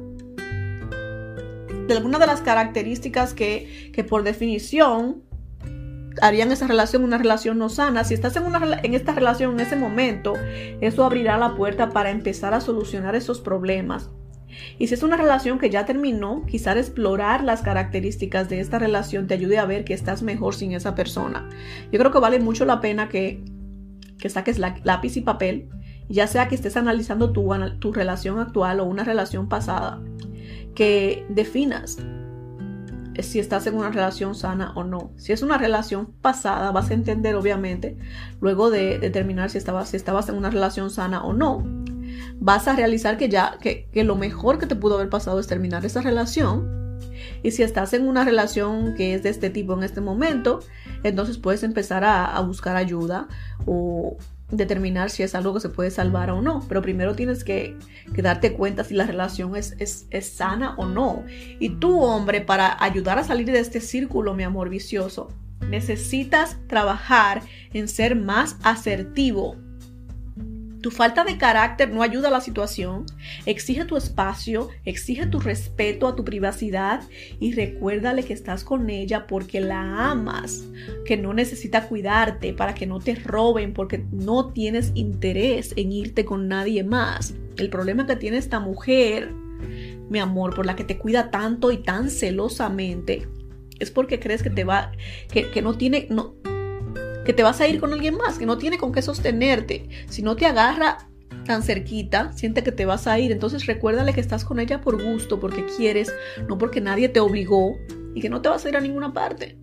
de 1.88 1.94
algunas 1.94 2.20
de 2.20 2.26
las 2.26 2.42
características 2.42 3.34
que, 3.34 4.04
por 4.08 4.22
definición 4.22 5.22
harían 6.20 6.50
esa 6.50 6.66
relación 6.66 7.04
una 7.04 7.16
relación 7.16 7.58
no 7.58 7.68
sana. 7.68 8.02
Si 8.04 8.12
estás 8.12 8.34
en, 8.36 8.44
una, 8.44 8.80
en 8.82 8.94
esta 8.94 9.12
relación 9.12 9.54
en 9.54 9.60
ese 9.60 9.76
momento, 9.76 10.34
eso 10.80 11.04
abrirá 11.04 11.38
la 11.38 11.54
puerta 11.54 11.90
para 11.90 12.10
empezar 12.10 12.54
a 12.54 12.60
solucionar 12.60 13.14
esos 13.14 13.40
problemas. 13.40 14.10
Y 14.78 14.86
si 14.86 14.94
es 14.94 15.02
una 15.02 15.16
relación 15.16 15.58
que 15.58 15.70
ya 15.70 15.84
terminó, 15.84 16.44
quizás 16.46 16.76
explorar 16.76 17.44
las 17.44 17.62
características 17.62 18.48
de 18.48 18.60
esta 18.60 18.78
relación 18.78 19.26
te 19.26 19.34
ayude 19.34 19.58
a 19.58 19.66
ver 19.66 19.84
que 19.84 19.94
estás 19.94 20.22
mejor 20.22 20.54
sin 20.54 20.72
esa 20.72 20.94
persona. 20.94 21.48
Yo 21.92 21.98
creo 21.98 22.12
que 22.12 22.18
vale 22.18 22.40
mucho 22.40 22.64
la 22.64 22.80
pena 22.80 23.08
que, 23.08 23.42
que 24.18 24.28
saques 24.28 24.58
lápiz 24.58 25.16
y 25.16 25.20
papel, 25.20 25.68
ya 26.08 26.26
sea 26.26 26.48
que 26.48 26.54
estés 26.54 26.76
analizando 26.76 27.32
tu, 27.32 27.48
tu 27.78 27.92
relación 27.92 28.38
actual 28.38 28.80
o 28.80 28.84
una 28.84 29.04
relación 29.04 29.48
pasada 29.48 30.00
que 30.74 31.26
definas 31.28 31.98
si 33.22 33.38
estás 33.38 33.66
en 33.66 33.74
una 33.74 33.90
relación 33.90 34.34
sana 34.34 34.72
o 34.74 34.84
no. 34.84 35.10
Si 35.16 35.32
es 35.32 35.42
una 35.42 35.58
relación 35.58 36.06
pasada, 36.22 36.70
vas 36.70 36.90
a 36.90 36.94
entender 36.94 37.34
obviamente, 37.34 37.98
luego 38.40 38.70
de 38.70 38.98
determinar 38.98 39.50
si 39.50 39.58
estabas, 39.58 39.90
si 39.90 39.96
estabas 39.96 40.28
en 40.28 40.36
una 40.36 40.50
relación 40.50 40.90
sana 40.90 41.24
o 41.24 41.32
no, 41.32 41.64
vas 42.36 42.68
a 42.68 42.76
realizar 42.76 43.16
que 43.16 43.28
ya, 43.28 43.58
que, 43.60 43.88
lo 44.04 44.16
mejor 44.16 44.58
que 44.58 44.66
te 44.66 44.76
pudo 44.76 44.94
haber 44.94 45.08
pasado 45.08 45.40
es 45.40 45.46
terminar 45.46 45.84
esa 45.84 46.00
relación. 46.00 46.76
Y 47.42 47.52
si 47.52 47.62
estás 47.62 47.92
en 47.92 48.06
una 48.06 48.24
relación 48.24 48.94
que 48.94 49.14
es 49.14 49.22
de 49.22 49.30
este 49.30 49.50
tipo 49.50 49.74
en 49.74 49.82
este 49.82 50.00
momento, 50.00 50.60
entonces 51.02 51.38
puedes 51.38 51.62
empezar 51.62 52.04
a, 52.04 52.24
a 52.24 52.40
buscar 52.40 52.76
ayuda 52.76 53.28
o 53.66 54.16
determinar 54.50 55.10
si 55.10 55.22
es 55.22 55.34
algo 55.34 55.52
que 55.54 55.60
se 55.60 55.68
puede 55.68 55.90
salvar 55.90 56.30
o 56.30 56.40
no. 56.40 56.64
Pero 56.68 56.82
primero 56.82 57.14
tienes 57.14 57.44
que, 57.44 57.76
darte 58.16 58.52
cuenta 58.54 58.84
si 58.84 58.94
la 58.94 59.06
relación 59.06 59.56
es, 59.56 59.74
es, 59.78 60.06
es, 60.10 60.28
sana 60.28 60.74
o 60.76 60.86
no. 60.86 61.24
Y 61.58 61.70
tú, 61.70 62.00
hombre, 62.00 62.40
para 62.40 62.82
ayudar 62.82 63.18
a 63.18 63.24
salir 63.24 63.46
de 63.46 63.60
este 63.60 63.80
círculo, 63.80 64.34
mi 64.34 64.42
amor 64.42 64.68
vicioso, 64.68 65.28
necesitas 65.68 66.56
trabajar 66.66 67.42
en 67.72 67.88
ser 67.88 68.16
más 68.16 68.56
asertivo 68.62 69.56
tu 70.80 70.90
falta 70.90 71.24
de 71.24 71.38
carácter 71.38 71.90
no 71.90 72.02
ayuda 72.02 72.28
a 72.28 72.30
la 72.30 72.40
situación. 72.40 73.06
Exige 73.46 73.84
tu 73.84 73.96
espacio, 73.96 74.68
exige 74.84 75.26
tu 75.26 75.40
respeto 75.40 76.06
a 76.06 76.14
tu 76.14 76.24
privacidad 76.24 77.02
y 77.40 77.52
recuérdale 77.52 78.24
que 78.24 78.32
estás 78.32 78.64
con 78.64 78.88
ella 78.90 79.26
porque 79.26 79.60
la 79.60 80.10
amas, 80.10 80.64
que 81.04 81.16
no 81.16 81.34
necesita 81.34 81.88
cuidarte 81.88 82.52
para 82.52 82.74
que 82.74 82.86
no 82.86 83.00
te 83.00 83.14
roben 83.16 83.72
porque 83.72 84.04
no 84.12 84.52
tienes 84.52 84.92
interés 84.94 85.72
en 85.76 85.92
irte 85.92 86.24
con 86.24 86.48
nadie 86.48 86.84
más. 86.84 87.34
El 87.56 87.70
problema 87.70 88.06
que 88.06 88.16
tiene 88.16 88.36
esta 88.36 88.60
mujer, 88.60 89.32
mi 90.08 90.20
amor, 90.20 90.54
por 90.54 90.64
la 90.64 90.76
que 90.76 90.84
te 90.84 90.98
cuida 90.98 91.30
tanto 91.30 91.72
y 91.72 91.78
tan 91.78 92.08
celosamente, 92.08 93.26
es 93.80 93.90
porque 93.90 94.20
crees 94.20 94.42
que 94.42 94.50
te 94.50 94.64
va, 94.64 94.92
que, 95.30 95.50
que 95.50 95.62
no 95.62 95.74
tiene, 95.76 96.06
que 97.28 97.34
te 97.34 97.42
vas 97.42 97.60
a 97.60 97.68
ir 97.68 97.78
con 97.78 97.92
alguien 97.92 98.16
más, 98.16 98.38
que 98.38 98.46
no 98.46 98.56
tiene 98.56 98.78
con 98.78 98.90
qué 98.90 99.02
sostenerte. 99.02 99.86
Si 100.08 100.22
no 100.22 100.34
te 100.34 100.46
agarra 100.46 100.96
tan 101.44 101.62
cerquita, 101.62 102.32
siente 102.32 102.62
que 102.62 102.72
te 102.72 102.86
vas 102.86 103.06
a 103.06 103.18
ir. 103.18 103.32
Entonces 103.32 103.66
recuérdale 103.66 104.14
que 104.14 104.20
estás 104.22 104.46
con 104.46 104.58
ella 104.58 104.80
por 104.80 105.02
gusto, 105.02 105.38
porque 105.38 105.66
quieres, 105.76 106.10
no 106.48 106.56
porque 106.56 106.80
nadie 106.80 107.10
te 107.10 107.20
obligó 107.20 107.76
y 108.14 108.22
que 108.22 108.30
no 108.30 108.40
te 108.40 108.48
vas 108.48 108.64
a 108.64 108.70
ir 108.70 108.78
a 108.78 108.80
ninguna 108.80 109.12
parte. 109.12 109.58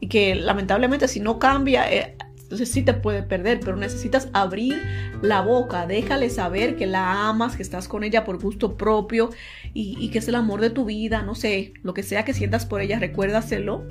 Y 0.00 0.08
que 0.08 0.34
lamentablemente 0.34 1.08
si 1.08 1.20
no 1.20 1.38
cambia, 1.38 1.92
eh, 1.92 2.16
entonces 2.38 2.70
sí 2.70 2.80
te 2.80 2.94
puede 2.94 3.22
perder, 3.22 3.60
pero 3.60 3.76
necesitas 3.76 4.30
abrir 4.32 4.82
la 5.20 5.42
boca, 5.42 5.86
déjale 5.86 6.30
saber 6.30 6.74
que 6.74 6.86
la 6.86 7.28
amas, 7.28 7.54
que 7.54 7.62
estás 7.62 7.86
con 7.86 8.02
ella 8.02 8.24
por 8.24 8.42
gusto 8.42 8.78
propio 8.78 9.28
y, 9.74 9.94
y 10.00 10.08
que 10.08 10.20
es 10.20 10.28
el 10.28 10.36
amor 10.36 10.62
de 10.62 10.70
tu 10.70 10.86
vida, 10.86 11.20
no 11.20 11.34
sé, 11.34 11.74
lo 11.82 11.92
que 11.92 12.02
sea 12.02 12.24
que 12.24 12.32
sientas 12.32 12.64
por 12.64 12.80
ella, 12.80 12.98
recuérdaselo 12.98 13.84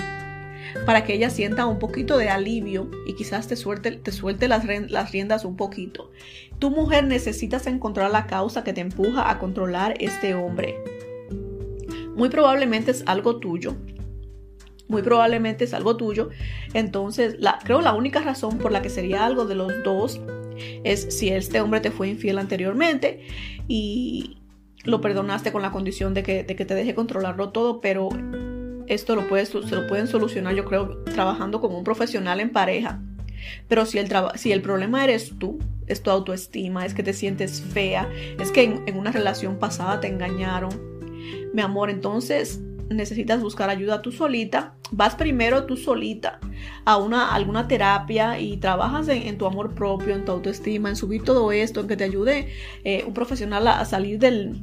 para 0.86 1.04
que 1.04 1.14
ella 1.14 1.30
sienta 1.30 1.66
un 1.66 1.80
poquito 1.80 2.18
de 2.18 2.30
alivio 2.30 2.90
y 3.08 3.14
quizás 3.14 3.48
te 3.48 3.56
suelte, 3.56 3.92
te 3.92 4.12
suelte 4.12 4.48
las, 4.48 4.66
las 4.90 5.12
riendas 5.12 5.46
un 5.46 5.56
poquito. 5.56 6.12
Tu 6.60 6.70
mujer 6.70 7.06
necesitas 7.06 7.68
encontrar 7.68 8.12
la 8.12 8.28
causa 8.28 8.64
que 8.64 8.74
te 8.74 8.82
empuja 8.82 9.30
a 9.30 9.40
controlar 9.40 9.96
este 10.00 10.34
hombre. 10.34 10.76
Muy 12.16 12.30
probablemente 12.30 12.92
es 12.92 13.04
algo 13.06 13.38
tuyo. 13.38 13.76
Muy 14.88 15.04
probablemente 15.04 15.64
es 15.66 15.74
algo 15.74 15.96
tuyo. 15.98 16.30
Entonces, 16.74 17.36
la, 17.40 17.60
creo 17.64 17.82
la 17.82 17.94
única 17.94 18.22
razón 18.22 18.58
por 18.58 18.72
la 18.72 18.82
que 18.82 18.90
sería 18.90 19.26
algo 19.26 19.46
de 19.46 19.56
los 19.56 19.72
dos 19.84 20.20
es 20.84 21.16
si 21.16 21.30
este 21.30 21.62
hombre 21.62 21.80
te 21.80 21.92
fue 21.92 22.10
infiel 22.10 22.38
anteriormente 22.40 23.26
y 23.68 24.38
lo 24.84 25.02
perdonaste 25.02 25.52
con 25.52 25.62
la 25.62 25.72
condición 25.72 26.14
de 26.14 26.24
que, 26.24 26.44
de 26.44 26.56
que 26.56 26.66
te 26.66 26.76
deje 26.76 26.96
controlarlo 26.96 27.50
todo, 27.50 27.82
pero 27.82 28.10
esto 28.90 29.16
lo 29.16 29.28
puedes, 29.28 29.50
se 29.50 29.76
lo 29.76 29.88
pueden 29.88 30.08
solucionar, 30.08 30.56
yo 30.56 30.66
creo, 30.66 30.98
trabajando 31.06 31.62
como 31.62 31.78
un 31.78 31.84
profesional 31.84 32.40
en 32.40 32.50
pareja. 32.50 33.00
Pero 33.68 33.86
si 33.86 34.00
el, 34.00 34.10
si 34.36 34.52
el 34.52 34.62
problema 34.62 35.04
eres 35.04 35.34
tú, 35.38 35.60
es 35.88 36.02
tu 36.02 36.10
autoestima, 36.10 36.86
es 36.86 36.94
que 36.94 37.04
te 37.04 37.14
sientes 37.14 37.62
fea, 37.62 38.10
es 38.40 38.52
que 38.52 38.64
en, 38.64 38.98
una 38.98 39.12
relación 39.12 39.58
pasada 39.58 40.00
te 40.02 40.08
engañaron, 40.08 40.72
mi 41.54 41.62
amor, 41.62 41.90
entonces 41.90 42.60
necesitas 42.90 43.42
buscar 43.42 43.70
ayuda 43.70 44.02
tú 44.02 44.12
solita. 44.12 44.74
Vas 44.92 45.14
primero 45.14 45.66
tú 45.66 45.78
solita 45.78 46.40
a 46.86 46.98
una, 46.98 47.34
alguna 47.36 47.68
terapia 47.68 48.40
y 48.40 48.58
trabajas 48.58 49.08
en, 49.08 49.38
tu 49.38 49.46
amor 49.46 49.76
propio, 49.76 50.16
en 50.16 50.26
tu 50.26 50.32
autoestima, 50.32 50.90
en 50.90 50.96
subir 50.96 51.24
todo 51.24 51.52
esto, 51.52 51.82
en 51.82 51.88
que 51.88 51.96
te 51.96 52.04
ayude 52.04 52.50
eh, 52.84 53.04
un 53.06 53.14
profesional 53.14 53.68
a 53.68 53.86
salir 53.86 54.18
del, 54.18 54.60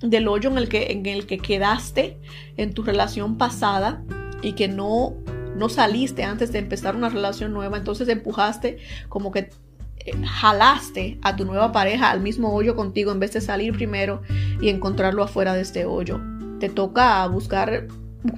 del 0.00 0.28
hoyo 0.28 0.50
en 0.50 0.58
el 0.58 0.68
que, 0.68 0.92
en 0.92 1.06
el 1.06 1.26
que 1.26 1.38
quedaste 1.38 2.18
en 2.56 2.72
tu 2.72 2.82
relación 2.82 3.36
pasada 3.36 4.02
y 4.42 4.52
que 4.52 4.68
no, 4.68 5.14
no 5.56 5.68
saliste 5.68 6.24
antes 6.24 6.52
de 6.52 6.60
empezar 6.60 6.94
una 6.96 7.08
relación 7.08 7.52
nueva, 7.52 7.76
entonces 7.76 8.08
empujaste 8.08 8.78
como 9.08 9.32
que 9.32 9.50
eh, 9.98 10.12
jalaste 10.24 11.18
a 11.22 11.36
tu 11.36 11.44
nueva 11.44 11.72
pareja 11.72 12.10
al 12.10 12.20
mismo 12.20 12.54
hoyo 12.54 12.76
contigo 12.76 13.10
en 13.12 13.20
vez 13.20 13.32
de 13.32 13.40
salir 13.40 13.72
primero 13.72 14.22
y 14.60 14.68
encontrarlo 14.68 15.22
afuera 15.22 15.54
de 15.54 15.62
este 15.62 15.84
hoyo. 15.84 16.20
Te 16.60 16.68
toca 16.68 17.26
buscar 17.26 17.88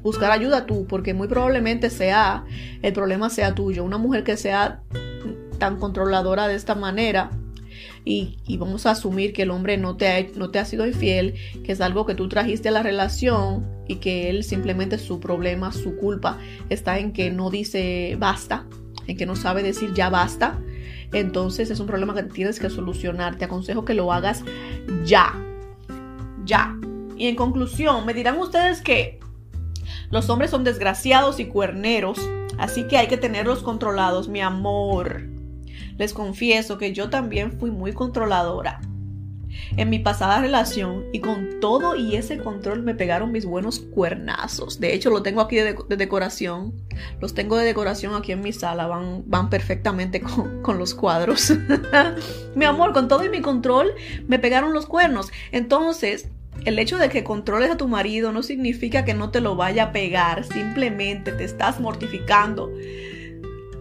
buscar 0.02 0.30
ayuda 0.30 0.66
tú, 0.66 0.86
porque 0.86 1.14
muy 1.14 1.28
probablemente 1.28 1.90
sea, 1.90 2.44
el 2.82 2.92
problema 2.92 3.30
sea 3.30 3.54
tuyo. 3.54 3.84
Una 3.84 3.98
mujer 3.98 4.24
que 4.24 4.36
sea 4.36 4.82
tan 5.58 5.78
controladora 5.78 6.48
de 6.48 6.54
esta 6.54 6.74
manera, 6.74 7.30
y, 8.04 8.56
vamos 8.56 8.86
a 8.86 8.92
asumir 8.92 9.32
que 9.32 9.42
el 9.42 9.50
hombre 9.50 9.76
no 9.76 9.96
te, 9.96 10.08
ha, 10.08 10.26
no 10.36 10.50
te 10.50 10.58
ha 10.58 10.64
sido 10.64 10.86
infiel, 10.86 11.34
que 11.64 11.72
es 11.72 11.80
algo 11.80 12.06
que 12.06 12.14
tú 12.14 12.28
trajiste 12.28 12.68
a 12.68 12.72
la 12.72 12.82
relación 12.82 13.66
y 13.86 13.96
que 13.96 14.30
él 14.30 14.44
simplemente 14.44 14.98
su 14.98 15.20
problema, 15.20 15.72
su 15.72 15.96
culpa 15.96 16.38
está 16.68 16.98
en 16.98 17.12
que 17.12 17.30
no 17.30 17.50
dice 17.50 18.16
basta, 18.18 18.66
en 19.06 19.16
que 19.16 19.26
no 19.26 19.36
sabe 19.36 19.62
decir 19.62 19.92
ya 19.94 20.08
basta. 20.10 20.58
Entonces 21.12 21.70
es 21.70 21.80
un 21.80 21.86
problema 21.86 22.14
que 22.14 22.22
tienes 22.22 22.60
que 22.60 22.70
solucionar. 22.70 23.36
Te 23.36 23.44
aconsejo 23.44 23.84
que 23.84 23.94
lo 23.94 24.12
hagas 24.12 24.44
ya. 25.04 25.34
Ya. 26.44 26.76
Y 27.16 27.26
en 27.26 27.36
conclusión, 27.36 28.06
me 28.06 28.14
dirán 28.14 28.38
ustedes 28.38 28.80
que 28.80 29.18
los 30.10 30.30
hombres 30.30 30.50
son 30.50 30.64
desgraciados 30.64 31.38
y 31.40 31.46
cuerneros, 31.46 32.18
así 32.58 32.84
que 32.84 32.96
hay 32.96 33.08
que 33.08 33.16
tenerlos 33.16 33.62
controlados, 33.62 34.28
mi 34.28 34.40
amor. 34.40 35.39
Les 36.00 36.14
confieso 36.14 36.78
que 36.78 36.94
yo 36.94 37.10
también 37.10 37.52
fui 37.52 37.70
muy 37.70 37.92
controladora. 37.92 38.80
En 39.76 39.90
mi 39.90 39.98
pasada 39.98 40.40
relación 40.40 41.04
y 41.12 41.20
con 41.20 41.60
todo 41.60 41.94
y 41.94 42.16
ese 42.16 42.38
control 42.38 42.82
me 42.82 42.94
pegaron 42.94 43.32
mis 43.32 43.44
buenos 43.44 43.80
cuernazos. 43.80 44.80
De 44.80 44.94
hecho, 44.94 45.10
lo 45.10 45.22
tengo 45.22 45.42
aquí 45.42 45.56
de, 45.56 45.76
decoración. 45.98 46.72
Los 47.20 47.34
tengo 47.34 47.58
de 47.58 47.66
decoración 47.66 48.14
aquí 48.14 48.32
en 48.32 48.40
mi 48.40 48.54
sala. 48.54 48.86
Van, 48.86 49.24
van 49.26 49.50
perfectamente 49.50 50.20
con, 50.22 50.62
con 50.62 50.78
los 50.78 50.94
cuadros. 50.94 51.52
mi 52.54 52.64
amor, 52.64 52.94
con 52.94 53.06
todo 53.06 53.22
y 53.22 53.28
mi 53.28 53.42
control 53.42 53.92
me 54.26 54.38
pegaron 54.38 54.72
los 54.72 54.86
cuernos. 54.86 55.30
Entonces, 55.52 56.30
el 56.64 56.78
hecho 56.78 56.96
de 56.96 57.10
que 57.10 57.24
controles 57.24 57.70
a 57.70 57.76
tu 57.76 57.88
marido 57.88 58.32
no 58.32 58.42
significa 58.42 59.04
que 59.04 59.12
no 59.12 59.28
te 59.28 59.42
lo 59.42 59.54
vaya 59.54 59.82
a 59.82 59.92
pegar, 59.92 60.44
simplemente 60.44 61.32
te 61.32 61.44
estás 61.44 61.78
mortificando. 61.78 62.72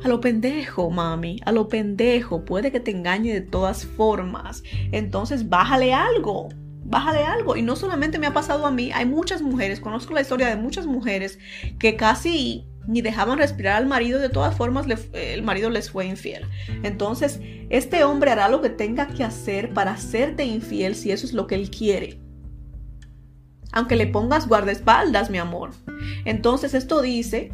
A 0.03 0.07
lo 0.07 0.21
pendejo, 0.21 0.89
mami, 0.89 1.41
a 1.45 1.51
lo 1.51 1.67
pendejo, 1.67 2.45
puede 2.45 2.71
que 2.71 2.79
te 2.79 2.91
engañe 2.91 3.33
de 3.33 3.41
todas 3.41 3.85
formas. 3.85 4.63
Entonces, 4.91 5.49
bájale 5.49 5.93
algo, 5.93 6.49
bájale 6.85 7.23
algo. 7.23 7.55
Y 7.55 7.61
no 7.61 7.75
solamente 7.75 8.19
me 8.19 8.27
ha 8.27 8.33
pasado 8.33 8.65
a 8.65 8.71
mí, 8.71 8.91
hay 8.93 9.05
muchas 9.05 9.41
mujeres, 9.41 9.79
conozco 9.79 10.13
la 10.13 10.21
historia 10.21 10.47
de 10.47 10.55
muchas 10.55 10.85
mujeres 10.85 11.39
que 11.79 11.95
casi 11.95 12.65
ni 12.87 13.01
dejaban 13.01 13.37
respirar 13.37 13.75
al 13.75 13.87
marido, 13.87 14.19
de 14.19 14.29
todas 14.29 14.55
formas 14.55 14.87
el 15.13 15.43
marido 15.43 15.69
les 15.69 15.91
fue 15.91 16.05
infiel. 16.05 16.45
Entonces, 16.83 17.39
este 17.69 18.03
hombre 18.03 18.31
hará 18.31 18.49
lo 18.49 18.61
que 18.61 18.69
tenga 18.69 19.07
que 19.07 19.23
hacer 19.23 19.73
para 19.73 19.91
hacerte 19.91 20.45
infiel 20.45 20.95
si 20.95 21.11
eso 21.11 21.25
es 21.25 21.33
lo 21.33 21.45
que 21.45 21.55
él 21.55 21.69
quiere 21.69 22.19
aunque 23.71 23.95
le 23.95 24.07
pongas 24.07 24.47
guardaespaldas, 24.47 25.29
mi 25.29 25.37
amor. 25.37 25.71
Entonces 26.25 26.73
esto 26.73 27.01
dice, 27.01 27.53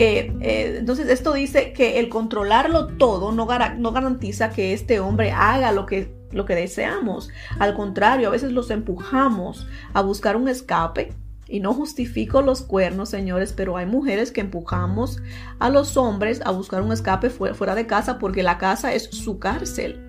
eh, 0.00 0.32
eh, 0.42 0.76
entonces 0.78 1.08
esto 1.08 1.32
dice 1.32 1.72
que 1.72 1.98
el 1.98 2.08
controlarlo 2.08 2.86
todo 2.86 3.32
no, 3.32 3.48
no 3.78 3.92
garantiza 3.92 4.50
que 4.50 4.72
este 4.72 5.00
hombre 5.00 5.32
haga 5.32 5.72
lo 5.72 5.86
que, 5.86 6.14
lo 6.30 6.46
que 6.46 6.54
deseamos. 6.54 7.30
Al 7.58 7.74
contrario, 7.74 8.28
a 8.28 8.30
veces 8.30 8.52
los 8.52 8.70
empujamos 8.70 9.66
a 9.94 10.02
buscar 10.02 10.36
un 10.36 10.48
escape. 10.48 11.12
Y 11.48 11.58
no 11.58 11.74
justifico 11.74 12.42
los 12.42 12.62
cuernos, 12.62 13.08
señores, 13.08 13.52
pero 13.52 13.76
hay 13.76 13.86
mujeres 13.86 14.30
que 14.30 14.40
empujamos 14.40 15.20
a 15.58 15.68
los 15.68 15.96
hombres 15.96 16.42
a 16.44 16.52
buscar 16.52 16.82
un 16.82 16.92
escape 16.92 17.30
fuera 17.30 17.74
de 17.74 17.86
casa 17.88 18.20
porque 18.20 18.44
la 18.44 18.56
casa 18.56 18.94
es 18.94 19.04
su 19.04 19.40
cárcel. 19.40 20.06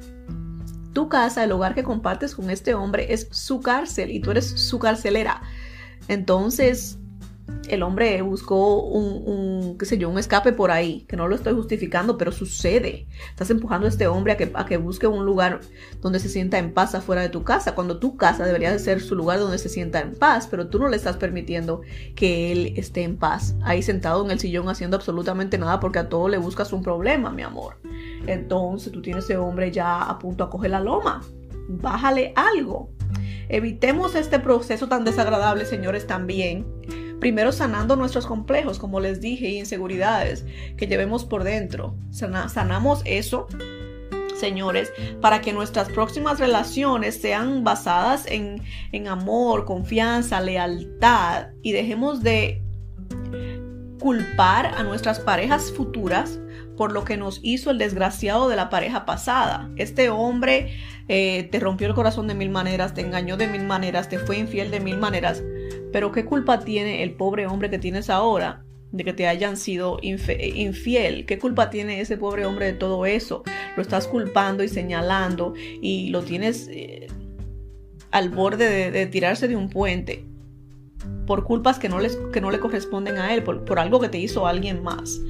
Tu 0.94 1.10
casa, 1.10 1.44
el 1.44 1.52
hogar 1.52 1.74
que 1.74 1.84
compartes 1.84 2.36
con 2.36 2.52
este 2.52 2.76
hombre 2.76 3.12
es 3.12 3.28
su 3.32 3.62
cárcel 3.62 4.12
y 4.12 4.20
tú 4.20 4.30
eres 4.30 4.46
su 4.46 4.78
carcelera. 4.78 5.42
Entonces, 6.10 7.00
el 7.70 7.84
hombre 7.84 8.22
buscó 8.22 8.82
un, 8.82 9.78
qué 9.78 9.86
sé 9.86 9.98
yo, 9.98 10.10
un 10.10 10.18
escape 10.18 10.54
por 10.54 10.72
ahí, 10.72 11.06
que 11.08 11.16
no 11.16 11.28
lo 11.28 11.36
estoy 11.36 11.54
justificando, 11.54 12.18
pero 12.18 12.32
sucede. 12.32 13.08
Estás 13.30 13.50
empujando 13.50 13.86
a 13.86 13.90
este 13.90 14.08
hombre 14.08 14.34
a 14.34 14.38
que, 14.38 14.52
a 14.54 14.66
que 14.66 14.78
busque 14.78 15.08
un 15.08 15.26
lugar 15.26 15.60
donde 16.02 16.20
se 16.20 16.30
sienta 16.30 16.58
en 16.58 16.74
paz 16.74 16.96
afuera 16.96 17.22
de 17.22 17.30
tu 17.30 17.44
casa, 17.44 17.76
cuando 17.76 18.00
tu 18.00 18.18
casa 18.18 18.46
debería 18.46 18.72
de 18.72 18.80
ser 18.80 19.02
su 19.02 19.16
lugar 19.16 19.40
donde 19.40 19.58
se 19.58 19.70
sienta 19.70 20.00
en 20.00 20.16
paz, 20.16 20.48
pero 20.50 20.68
tú 20.68 20.80
no 20.80 20.90
le 20.90 20.98
estás 20.98 21.18
permitiendo 21.18 21.82
que 22.16 22.52
él 22.52 22.74
esté 22.76 23.04
en 23.04 23.18
paz, 23.18 23.56
ahí 23.64 23.82
sentado 23.82 24.24
en 24.26 24.32
el 24.32 24.40
sillón 24.40 24.70
haciendo 24.70 24.98
absolutamente 24.98 25.58
nada 25.58 25.80
porque 25.80 26.00
a 26.00 26.10
todo 26.10 26.28
le 26.30 26.38
buscas 26.38 26.74
un 26.74 26.84
problema, 26.84 27.32
mi 27.32 27.44
amor. 27.44 27.78
Entonces 28.26 28.92
tú 28.92 29.02
tienes 29.02 29.26
ese 29.26 29.38
hombre 29.38 29.72
ya 29.72 30.04
a 30.04 30.20
punto 30.20 30.44
a 30.44 30.50
coger 30.50 30.72
la 30.72 30.80
loma. 30.80 31.22
Bájale 31.68 32.34
algo. 32.36 32.90
Evitemos 33.48 34.16
este 34.16 34.40
proceso 34.40 34.88
tan 34.88 35.04
desagradable, 35.04 35.66
señores, 35.66 36.06
también 36.06 36.66
Primero 37.20 37.52
sanando 37.52 37.96
nuestros 37.96 38.26
complejos, 38.26 38.80
como 38.80 39.00
les 39.00 39.22
dije, 39.22 39.50
y 39.50 39.60
inseguridades 39.60 40.46
que 40.78 40.88
llevemos 40.88 41.26
por 41.26 41.44
dentro. 41.44 41.96
sanamos 42.12 43.02
eso 43.06 43.48
señores, 44.40 44.92
para 45.22 45.42
que 45.42 45.54
nuestras 45.54 45.90
próximas 45.90 46.40
relaciones 46.40 47.22
sean 47.22 47.64
basadas 47.64 48.26
en, 48.28 48.62
amor, 49.08 49.66
confianza, 49.66 50.42
lealtad 50.42 51.48
y 51.62 51.74
dejemos 51.74 52.24
de 52.24 52.64
culpar 54.00 54.68
a 54.68 54.84
nuestras 54.84 55.20
parejas 55.20 55.72
futuras 55.74 56.40
por 56.78 56.94
lo 56.94 57.04
que 57.04 57.18
nos 57.18 57.42
hizo 57.44 57.72
el 57.72 57.78
desgraciado 57.78 58.48
de 58.48 58.56
la 58.56 58.70
pareja 58.70 59.06
pasada. 59.06 59.70
Este 59.76 60.10
hombre 60.10 60.74
eh, 61.10 61.50
te 61.52 61.60
rompió 61.60 61.88
el 61.88 61.94
corazón 61.94 62.28
de 62.28 62.36
mil 62.36 62.50
maneras, 62.50 62.94
te 62.94 63.02
engañó 63.02 63.36
de 63.36 63.48
mil 63.48 63.66
maneras, 63.66 64.08
te 64.08 64.18
fue 64.18 64.38
infiel 64.38 64.72
de 64.72 64.80
mil 64.80 64.98
maneras. 64.98 65.44
Pero 65.92 66.12
¿qué 66.12 66.26
culpa 66.26 66.60
tiene 66.60 67.04
el 67.04 67.16
pobre 67.16 67.48
hombre 67.48 67.70
que 67.70 67.80
tienes 67.80 68.10
ahora 68.10 68.64
de 68.92 69.04
que 69.04 69.14
te 69.14 69.28
hayan 69.28 69.58
sido 69.58 70.00
infiel? 70.02 71.26
¿Qué 71.26 71.40
culpa 71.40 71.70
tiene 71.70 72.02
ese 72.02 72.18
pobre 72.18 72.46
hombre 72.46 72.68
de 72.68 72.74
todo 72.74 73.06
eso? 73.06 73.44
Lo 73.76 73.82
estás 73.82 74.08
culpando 74.08 74.64
y 74.64 74.68
señalando 74.68 75.54
y 75.82 76.10
lo 76.10 76.24
tienes 76.24 76.68
eh, 76.72 77.08
al 78.12 78.30
borde 78.30 78.92
de 78.92 79.06
tirarse 79.08 79.48
de 79.48 79.56
un 79.56 79.70
puente 79.70 80.30
por 81.30 81.44
culpas 81.44 81.78
que 81.78 81.90
no, 81.90 82.00
les, 82.00 82.18
que 82.34 82.42
no 82.42 82.50
le 82.50 82.60
corresponden 82.60 83.20
a 83.20 83.36
él, 83.36 83.44
por, 83.44 83.78
algo 83.78 84.00
que 84.00 84.10
te 84.10 84.18
hizo 84.18 84.48
alguien 84.48 84.82
más. 84.82 85.22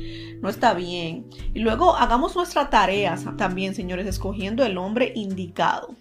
No 0.41 0.47
está 0.47 0.74
bien. 0.74 1.26
Y 1.53 1.60
luego 1.60 1.93
hagamos 1.97 2.38
nuestra 2.38 2.70
tarea 2.70 3.18
también, 3.38 3.76
señores, 3.76 4.07
escogiendo 4.07 4.66
el 4.66 4.78
hombre 4.78 5.12
indicado. 5.14 5.93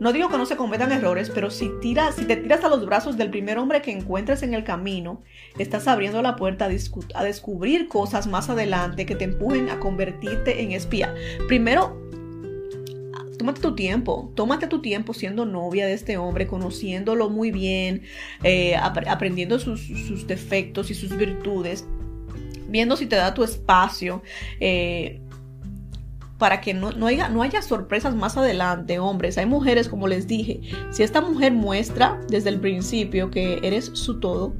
No 0.00 0.14
digo 0.14 0.30
que 0.30 0.38
no 0.38 0.46
se 0.46 0.56
cometan 0.56 0.92
errores, 0.92 1.30
pero 1.32 1.50
si, 1.50 1.70
si 1.82 2.24
te 2.24 2.36
tiras 2.36 2.64
a 2.64 2.70
los 2.70 2.86
brazos 2.86 3.18
del 3.18 3.28
primer 3.28 3.58
hombre 3.58 3.82
que 3.82 3.92
encuentres 3.92 4.42
en 4.42 4.54
el 4.54 4.64
camino, 4.64 5.22
estás 5.58 5.86
abriendo 5.86 6.22
la 6.22 6.36
puerta 6.36 6.64
a, 6.64 6.68
a 7.14 7.24
descubrir 7.24 7.86
cosas 7.86 8.26
más 8.26 8.48
adelante 8.48 9.04
que 9.04 9.14
te 9.14 9.24
empujen 9.24 9.68
a 9.68 9.78
convertirte 9.78 10.62
en 10.62 10.72
espía. 10.72 11.14
Primero, 11.48 12.00
tómate 13.36 13.60
tu 13.60 13.74
tiempo, 13.74 14.32
tómate 14.34 14.68
tu 14.68 14.80
tiempo 14.80 15.12
siendo 15.12 15.44
novia 15.44 15.84
de 15.84 15.92
este 15.92 16.16
hombre, 16.16 16.46
conociéndolo 16.46 17.28
muy 17.28 17.50
bien, 17.50 18.02
eh, 18.42 18.76
aprendiendo 18.76 19.58
sus, 19.58 20.26
defectos 20.26 20.90
y 20.90 20.94
sus 20.94 21.14
virtudes, 21.14 21.86
viendo 22.68 22.96
si 22.96 23.04
te 23.04 23.16
da 23.16 23.34
tu 23.34 23.44
espacio. 23.44 24.22
Eh, 24.60 25.20
para 26.40 26.62
que 26.62 26.72
no, 26.72 26.88
haya, 27.06 27.28
no 27.28 27.42
haya 27.42 27.60
sorpresas 27.60 28.16
más 28.16 28.38
adelante, 28.38 28.98
hombres. 28.98 29.36
Hay 29.36 29.44
mujeres, 29.44 29.90
como 29.90 30.08
les 30.08 30.26
dije, 30.26 30.62
si 30.90 31.02
esta 31.02 31.20
mujer 31.20 31.52
muestra 31.52 32.18
desde 32.30 32.48
el 32.48 32.58
principio 32.58 33.30
que 33.30 33.60
eres 33.62 33.90
su 33.92 34.20
todo, 34.20 34.54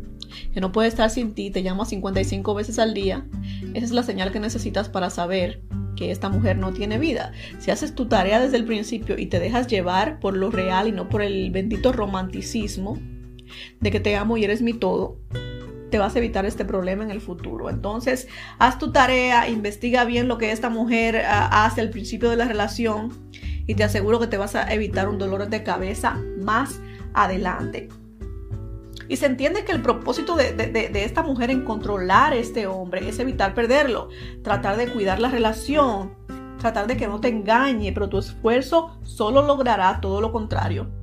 que 0.52 0.60
no 0.60 0.72
puede 0.72 0.88
estar 0.88 1.08
sin 1.08 1.32
ti, 1.32 1.50
te 1.50 1.62
llama 1.62 1.86
55 1.86 2.54
veces 2.54 2.78
al 2.78 2.92
día, 2.92 3.26
esa 3.72 3.86
es 3.86 3.92
la 3.92 4.02
señal 4.02 4.30
que 4.30 4.40
necesitas 4.40 4.90
para 4.90 5.08
saber 5.08 5.62
que 5.96 6.10
esta 6.10 6.28
mujer 6.28 6.58
no 6.58 6.74
tiene 6.74 6.98
vida. 6.98 7.32
Si 7.58 7.70
haces 7.70 7.94
tu 7.94 8.06
tarea 8.06 8.40
desde 8.40 8.58
el 8.58 8.66
principio 8.66 9.18
y 9.18 9.26
te 9.26 9.40
dejas 9.40 9.66
llevar 9.66 10.20
por 10.20 10.36
lo 10.36 10.50
real 10.50 10.86
y 10.86 10.92
no 10.92 11.08
por 11.08 11.22
el 11.22 11.50
bendito 11.50 11.92
romanticismo 11.92 12.98
de 13.80 13.90
que 13.90 14.00
te 14.00 14.16
amo 14.16 14.36
y 14.36 14.44
eres 14.44 14.60
mi 14.60 14.74
todo, 14.74 15.16
te 15.90 15.98
vas 15.98 16.14
a 16.14 16.18
evitar 16.18 16.46
este 16.46 16.64
problema 16.64 17.04
en 17.04 17.10
el 17.10 17.20
futuro. 17.20 17.68
Entonces, 17.68 18.28
haz 18.58 18.78
tu 18.78 18.92
tarea, 18.92 19.48
investiga 19.48 20.04
bien 20.04 20.28
lo 20.28 20.38
que 20.38 20.52
esta 20.52 20.70
mujer 20.70 21.22
ah, 21.26 21.64
hace 21.64 21.80
al 21.80 21.90
principio 21.90 22.30
de 22.30 22.36
la 22.36 22.46
relación 22.46 23.12
y 23.66 23.74
te 23.74 23.84
aseguro 23.84 24.18
que 24.18 24.26
te 24.26 24.36
vas 24.36 24.54
a 24.54 24.72
evitar 24.72 25.08
un 25.08 25.18
dolor 25.18 25.48
de 25.48 25.62
cabeza 25.62 26.18
más 26.38 26.80
adelante. 27.14 27.88
Y 29.08 29.16
se 29.16 29.26
entiende 29.26 29.64
que 29.64 29.72
el 29.72 29.82
propósito 29.82 30.36
de, 30.36 30.90
esta 30.94 31.24
mujer 31.24 31.50
en 31.50 31.64
controlar 31.64 32.32
a 32.32 32.36
este 32.36 32.68
hombre 32.68 33.08
es 33.08 33.18
evitar 33.18 33.54
perderlo, 33.54 34.08
tratar 34.44 34.76
de 34.76 34.86
cuidar 34.86 35.18
la 35.18 35.30
relación, 35.30 36.14
tratar 36.60 36.86
de 36.86 36.96
que 36.96 37.08
no 37.08 37.20
te 37.20 37.26
engañe, 37.26 37.92
pero 37.92 38.08
tu 38.08 38.18
esfuerzo 38.18 39.00
solo 39.02 39.42
logrará 39.42 40.00
todo 40.00 40.20
lo 40.20 40.30
contrario. 40.30 40.99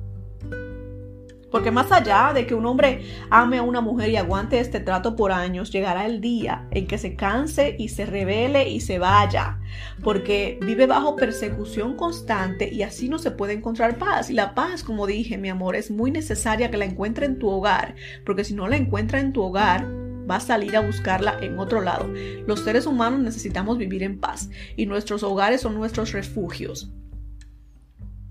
Porque 1.50 1.70
más 1.70 1.90
allá 1.92 2.32
de 2.34 2.46
que 2.46 2.54
un 2.54 2.66
hombre 2.66 3.02
ame 3.30 3.58
a 3.58 3.62
una 3.62 3.80
mujer 3.80 4.10
y 4.10 4.16
aguante 4.16 4.60
este 4.60 4.80
trato 4.80 5.16
por 5.16 5.32
años, 5.32 5.70
llegará 5.70 6.06
el 6.06 6.20
día 6.20 6.66
en 6.70 6.86
que 6.86 6.98
se 6.98 7.16
canse 7.16 7.76
y 7.78 7.88
se 7.88 8.06
revele 8.06 8.68
y 8.68 8.80
se 8.80 8.98
vaya. 8.98 9.58
Porque 10.02 10.58
vive 10.62 10.86
bajo 10.86 11.16
persecución 11.16 11.96
constante 11.96 12.72
y 12.72 12.82
así 12.82 13.08
no 13.08 13.18
se 13.18 13.30
puede 13.30 13.54
encontrar 13.54 13.96
paz. 13.96 14.30
Y 14.30 14.34
la 14.34 14.54
paz, 14.54 14.82
como 14.82 15.06
dije, 15.06 15.38
mi 15.38 15.48
amor, 15.48 15.76
es 15.76 15.90
muy 15.90 16.10
necesaria 16.10 16.70
que 16.70 16.76
la 16.76 16.84
encuentre 16.84 17.26
en 17.26 17.38
tu 17.38 17.48
hogar. 17.48 17.94
Porque 18.24 18.44
si 18.44 18.54
no 18.54 18.68
la 18.68 18.76
encuentra 18.76 19.20
en 19.20 19.32
tu 19.32 19.42
hogar, 19.42 19.86
va 20.30 20.36
a 20.36 20.40
salir 20.40 20.76
a 20.76 20.80
buscarla 20.80 21.38
en 21.40 21.58
otro 21.58 21.80
lado. 21.80 22.10
Los 22.46 22.60
seres 22.60 22.86
humanos 22.86 23.20
necesitamos 23.20 23.78
vivir 23.78 24.02
en 24.02 24.18
paz 24.18 24.50
y 24.76 24.86
nuestros 24.86 25.22
hogares 25.22 25.62
son 25.62 25.74
nuestros 25.74 26.12
refugios. 26.12 26.92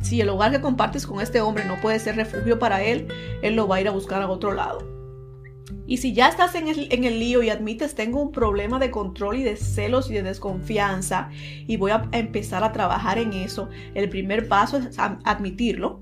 Si 0.01 0.21
el 0.21 0.29
hogar 0.29 0.51
que 0.51 0.61
compartes 0.61 1.07
con 1.07 1.21
este 1.21 1.41
hombre 1.41 1.65
no 1.65 1.79
puede 1.81 1.99
ser 1.99 2.15
refugio 2.15 2.59
para 2.59 2.83
él, 2.83 3.07
él 3.41 3.55
lo 3.55 3.67
va 3.67 3.77
a 3.77 3.81
ir 3.81 3.87
a 3.87 3.91
buscar 3.91 4.21
a 4.21 4.29
otro 4.29 4.53
lado. 4.53 4.97
Y 5.85 5.97
si 5.97 6.13
ya 6.13 6.27
estás 6.27 6.55
en 6.55 6.67
el, 6.67 6.87
en 6.91 7.05
el, 7.05 7.19
lío 7.19 7.41
y 7.41 7.49
admites 7.49 7.95
tengo 7.95 8.21
un 8.21 8.31
problema 8.31 8.77
de 8.77 8.91
control 8.91 9.37
y 9.37 9.43
de 9.43 9.55
celos 9.55 10.09
y 10.09 10.13
de 10.13 10.23
desconfianza 10.23 11.29
y 11.31 11.77
voy 11.77 11.91
a 11.91 12.07
empezar 12.11 12.63
a 12.63 12.73
trabajar 12.73 13.17
en 13.17 13.33
eso, 13.33 13.69
el 13.95 14.09
primer 14.09 14.47
paso 14.47 14.77
es 14.77 14.97
admitirlo. 14.99 16.01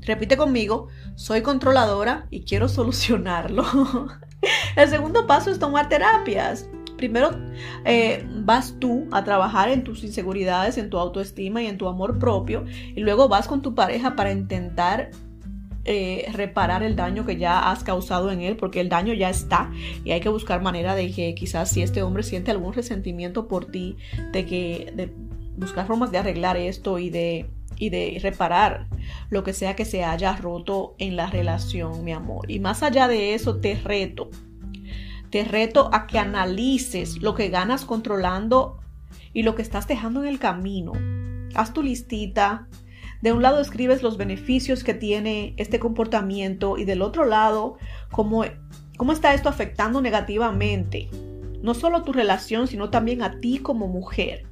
Repite 0.00 0.38
conmigo, 0.38 0.88
soy 1.14 1.42
controladora 1.42 2.26
y 2.30 2.44
quiero 2.44 2.68
solucionarlo. 2.68 3.64
el 4.76 4.88
segundo 4.88 5.26
paso 5.26 5.50
es 5.50 5.58
tomar 5.58 5.88
terapias. 5.88 6.68
Primero 7.00 7.30
eh, 7.86 8.26
vas 8.44 8.76
tú 8.78 9.08
a 9.10 9.24
trabajar 9.24 9.70
en 9.70 9.84
tus 9.84 10.04
inseguridades, 10.04 10.76
en 10.76 10.90
tu 10.90 10.98
autoestima 10.98 11.62
y 11.62 11.66
en 11.66 11.78
tu 11.78 11.88
amor 11.88 12.18
propio. 12.18 12.66
Y 12.94 13.00
luego 13.00 13.26
vas 13.26 13.48
con 13.48 13.62
tu 13.62 13.74
pareja 13.74 14.16
para 14.16 14.32
intentar 14.32 15.10
eh, 15.86 16.26
reparar 16.34 16.82
el 16.82 16.96
daño 16.96 17.24
que 17.24 17.38
ya 17.38 17.70
has 17.70 17.84
causado 17.84 18.30
en 18.30 18.42
él, 18.42 18.58
porque 18.58 18.82
el 18.82 18.90
daño 18.90 19.14
ya 19.14 19.30
está 19.30 19.70
y 20.04 20.10
hay 20.10 20.20
que 20.20 20.28
buscar 20.28 20.60
manera 20.60 20.94
de 20.94 21.10
que 21.10 21.34
quizás 21.34 21.70
si 21.70 21.80
este 21.80 22.02
hombre 22.02 22.22
siente 22.22 22.50
algún 22.50 22.74
resentimiento 22.74 23.48
por 23.48 23.64
ti, 23.64 23.96
de 24.32 24.44
que 24.44 24.92
de 24.94 25.10
buscar 25.56 25.86
formas 25.86 26.12
de 26.12 26.18
arreglar 26.18 26.58
esto 26.58 26.98
y 26.98 27.08
de 27.08 27.48
y 27.78 27.88
de 27.88 28.18
reparar 28.22 28.88
lo 29.30 29.42
que 29.42 29.54
sea 29.54 29.74
que 29.74 29.86
se 29.86 30.04
haya 30.04 30.36
roto 30.36 30.96
en 30.98 31.16
la 31.16 31.30
relación, 31.30 32.04
mi 32.04 32.12
amor. 32.12 32.50
Y 32.50 32.60
más 32.60 32.82
allá 32.82 33.08
de 33.08 33.32
eso, 33.32 33.56
te 33.56 33.74
reto 33.76 34.28
te 35.30 35.44
reto 35.44 35.90
a 35.92 36.06
que 36.06 36.18
analices 36.18 37.22
lo 37.22 37.34
que 37.34 37.48
ganas 37.48 37.84
controlando 37.84 38.78
y 39.32 39.44
lo 39.44 39.54
que 39.54 39.62
estás 39.62 39.86
dejando 39.86 40.22
en 40.22 40.28
el 40.28 40.38
camino. 40.38 40.92
Haz 41.54 41.72
tu 41.72 41.82
listita. 41.82 42.66
De 43.22 43.32
un 43.32 43.42
lado 43.42 43.60
escribes 43.60 44.02
los 44.02 44.16
beneficios 44.16 44.82
que 44.82 44.94
tiene 44.94 45.54
este 45.56 45.78
comportamiento 45.78 46.78
y 46.78 46.84
del 46.84 47.02
otro 47.02 47.24
lado 47.26 47.76
cómo, 48.10 48.44
cómo 48.96 49.12
está 49.12 49.34
esto 49.34 49.48
afectando 49.48 50.00
negativamente. 50.00 51.08
No 51.62 51.74
solo 51.74 52.02
tu 52.02 52.12
relación, 52.12 52.66
sino 52.66 52.90
también 52.90 53.22
a 53.22 53.38
ti 53.40 53.58
como 53.58 53.86
mujer. 53.86 54.49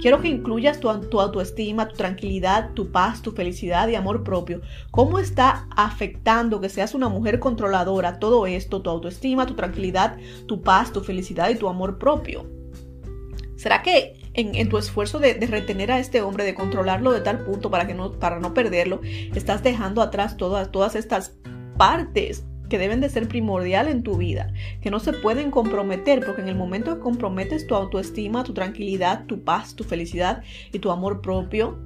Quiero 0.00 0.20
que 0.20 0.28
incluyas 0.28 0.80
tu, 0.80 0.90
autoestima, 0.90 1.88
tu 1.88 1.96
tranquilidad, 1.96 2.72
tu 2.74 2.90
paz, 2.90 3.22
tu 3.22 3.32
felicidad 3.32 3.88
y 3.88 3.94
amor 3.94 4.22
propio. 4.22 4.60
¿Cómo 4.90 5.18
está 5.18 5.66
afectando 5.76 6.60
que 6.60 6.68
seas 6.68 6.94
una 6.94 7.08
mujer 7.08 7.38
controladora 7.38 8.18
todo 8.18 8.46
esto, 8.46 8.82
tu 8.82 8.90
autoestima, 8.90 9.46
tu 9.46 9.54
tranquilidad, 9.54 10.16
tu 10.46 10.62
paz, 10.62 10.92
tu 10.92 11.00
felicidad 11.00 11.50
y 11.50 11.54
tu 11.54 11.68
amor 11.68 11.98
propio? 11.98 12.46
¿Será 13.56 13.82
que 13.82 14.14
en, 14.34 14.68
tu 14.68 14.78
esfuerzo 14.78 15.18
de, 15.18 15.34
retener 15.34 15.92
a 15.92 15.98
este 15.98 16.22
hombre, 16.22 16.44
de 16.44 16.54
controlarlo 16.54 17.12
de 17.12 17.20
tal 17.20 17.44
punto 17.44 17.70
para, 17.70 17.86
que 17.86 17.94
no, 17.94 18.12
para 18.12 18.40
no 18.40 18.54
perderlo, 18.54 19.00
estás 19.34 19.62
dejando 19.62 20.02
atrás 20.02 20.36
todas, 20.36 20.70
todas 20.72 20.96
estas 20.96 21.36
partes 21.76 22.44
que 22.72 22.78
deben 22.78 23.02
de 23.02 23.10
ser 23.10 23.28
primordial 23.28 23.86
en 23.86 24.02
tu 24.02 24.16
vida, 24.16 24.50
que 24.80 24.90
no 24.90 24.98
se 24.98 25.12
pueden 25.12 25.50
comprometer, 25.50 26.24
porque 26.24 26.40
en 26.40 26.48
el 26.48 26.54
momento 26.54 26.94
que 26.94 27.02
comprometes 27.02 27.66
tu 27.66 27.74
autoestima, 27.74 28.44
tu 28.44 28.54
tranquilidad, 28.54 29.26
tu 29.26 29.44
paz, 29.44 29.74
tu 29.74 29.84
felicidad 29.84 30.42
y 30.72 30.78
tu 30.78 30.90
amor 30.90 31.20
propio, 31.20 31.78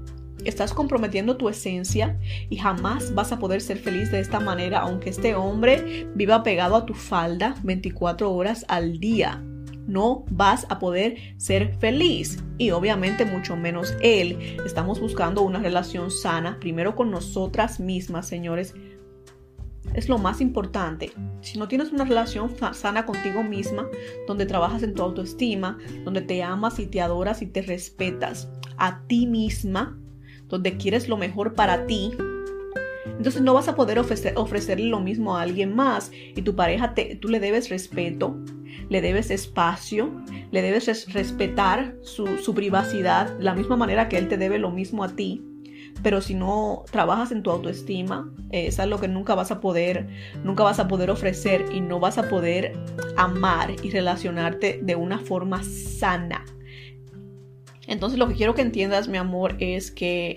estás 0.44 0.72
comprometiendo 0.72 1.36
tu 1.36 1.48
esencia 1.48 2.20
y 2.50 2.56
jamás 2.58 3.12
vas 3.16 3.32
a 3.32 3.40
poder 3.40 3.62
ser 3.62 3.78
feliz 3.78 4.12
de 4.12 4.20
esta 4.20 4.38
manera, 4.38 4.78
aunque 4.78 5.10
este 5.10 5.34
hombre 5.34 6.06
viva 6.14 6.44
pegado 6.44 6.76
a 6.76 6.86
tu 6.86 6.94
falda 6.94 7.56
24 7.64 8.32
horas 8.32 8.64
al 8.68 9.00
día. 9.00 9.42
No 9.88 10.24
vas 10.30 10.66
a 10.68 10.78
poder 10.78 11.16
ser 11.36 11.74
feliz 11.80 12.44
y 12.58 12.70
obviamente 12.70 13.24
mucho 13.24 13.56
menos 13.56 13.96
él. 14.02 14.56
Estamos 14.64 15.00
buscando 15.00 15.42
una 15.42 15.58
relación 15.58 16.12
sana, 16.12 16.58
primero 16.60 16.94
con 16.94 17.10
nosotras 17.10 17.80
mismas, 17.80 18.28
señores, 18.28 18.72
es 19.96 20.08
lo 20.08 20.18
más 20.18 20.40
importante. 20.40 21.12
Si 21.40 21.58
no 21.58 21.68
tienes 21.68 21.90
una 21.90 22.04
relación 22.04 22.54
sana 22.72 23.06
contigo 23.06 23.42
misma, 23.42 23.88
donde 24.28 24.46
trabajas 24.46 24.82
en 24.82 24.94
tu 24.94 25.02
autoestima, 25.02 25.78
donde 26.04 26.20
te 26.20 26.42
amas 26.42 26.78
y 26.78 26.86
te 26.86 27.00
adoras 27.00 27.42
y 27.42 27.46
te 27.46 27.62
respetas 27.62 28.48
a 28.76 29.00
ti 29.06 29.26
misma, 29.26 29.98
donde 30.48 30.76
quieres 30.76 31.08
lo 31.08 31.16
mejor 31.16 31.54
para 31.54 31.86
ti, 31.86 32.12
entonces 33.06 33.40
no 33.40 33.54
vas 33.54 33.68
a 33.68 33.74
poder 33.74 33.98
ofrecer, 33.98 34.34
ofrecerle 34.36 34.86
lo 34.86 35.00
mismo 35.00 35.36
a 35.36 35.42
alguien 35.42 35.74
más. 35.74 36.12
Y 36.12 36.42
tu 36.42 36.54
pareja, 36.54 36.94
te, 36.94 37.16
tú 37.16 37.28
le 37.28 37.40
debes 37.40 37.70
respeto, 37.70 38.36
le 38.90 39.00
debes 39.00 39.30
espacio, 39.30 40.22
le 40.50 40.60
debes 40.60 41.12
respetar 41.12 41.96
su, 42.02 42.26
su 42.36 42.54
privacidad, 42.54 43.34
la 43.40 43.54
misma 43.54 43.76
manera 43.76 44.08
que 44.08 44.18
él 44.18 44.28
te 44.28 44.36
debe 44.36 44.58
lo 44.58 44.70
mismo 44.70 45.02
a 45.02 45.08
ti 45.08 45.42
pero 46.02 46.20
si 46.20 46.34
no 46.34 46.84
trabajas 46.90 47.32
en 47.32 47.42
tu 47.42 47.50
autoestima, 47.50 48.30
eh, 48.50 48.66
es 48.66 48.78
algo 48.78 49.00
que 49.00 49.08
nunca 49.08 49.34
vas 49.34 49.50
a 49.50 49.60
poder, 49.60 50.08
nunca 50.44 50.62
vas 50.62 50.78
a 50.78 50.88
poder 50.88 51.10
ofrecer 51.10 51.66
y 51.72 51.80
no 51.80 52.00
vas 52.00 52.18
a 52.18 52.28
poder 52.28 52.72
amar 53.16 53.74
y 53.82 53.90
relacionarte 53.90 54.80
de 54.82 54.96
una 54.96 55.18
forma 55.18 55.62
sana. 55.62 56.44
Entonces 57.86 58.18
lo 58.18 58.28
que 58.28 58.34
quiero 58.34 58.54
que 58.54 58.62
entiendas, 58.62 59.08
mi 59.08 59.18
amor, 59.18 59.56
es 59.58 59.90
que 59.90 60.36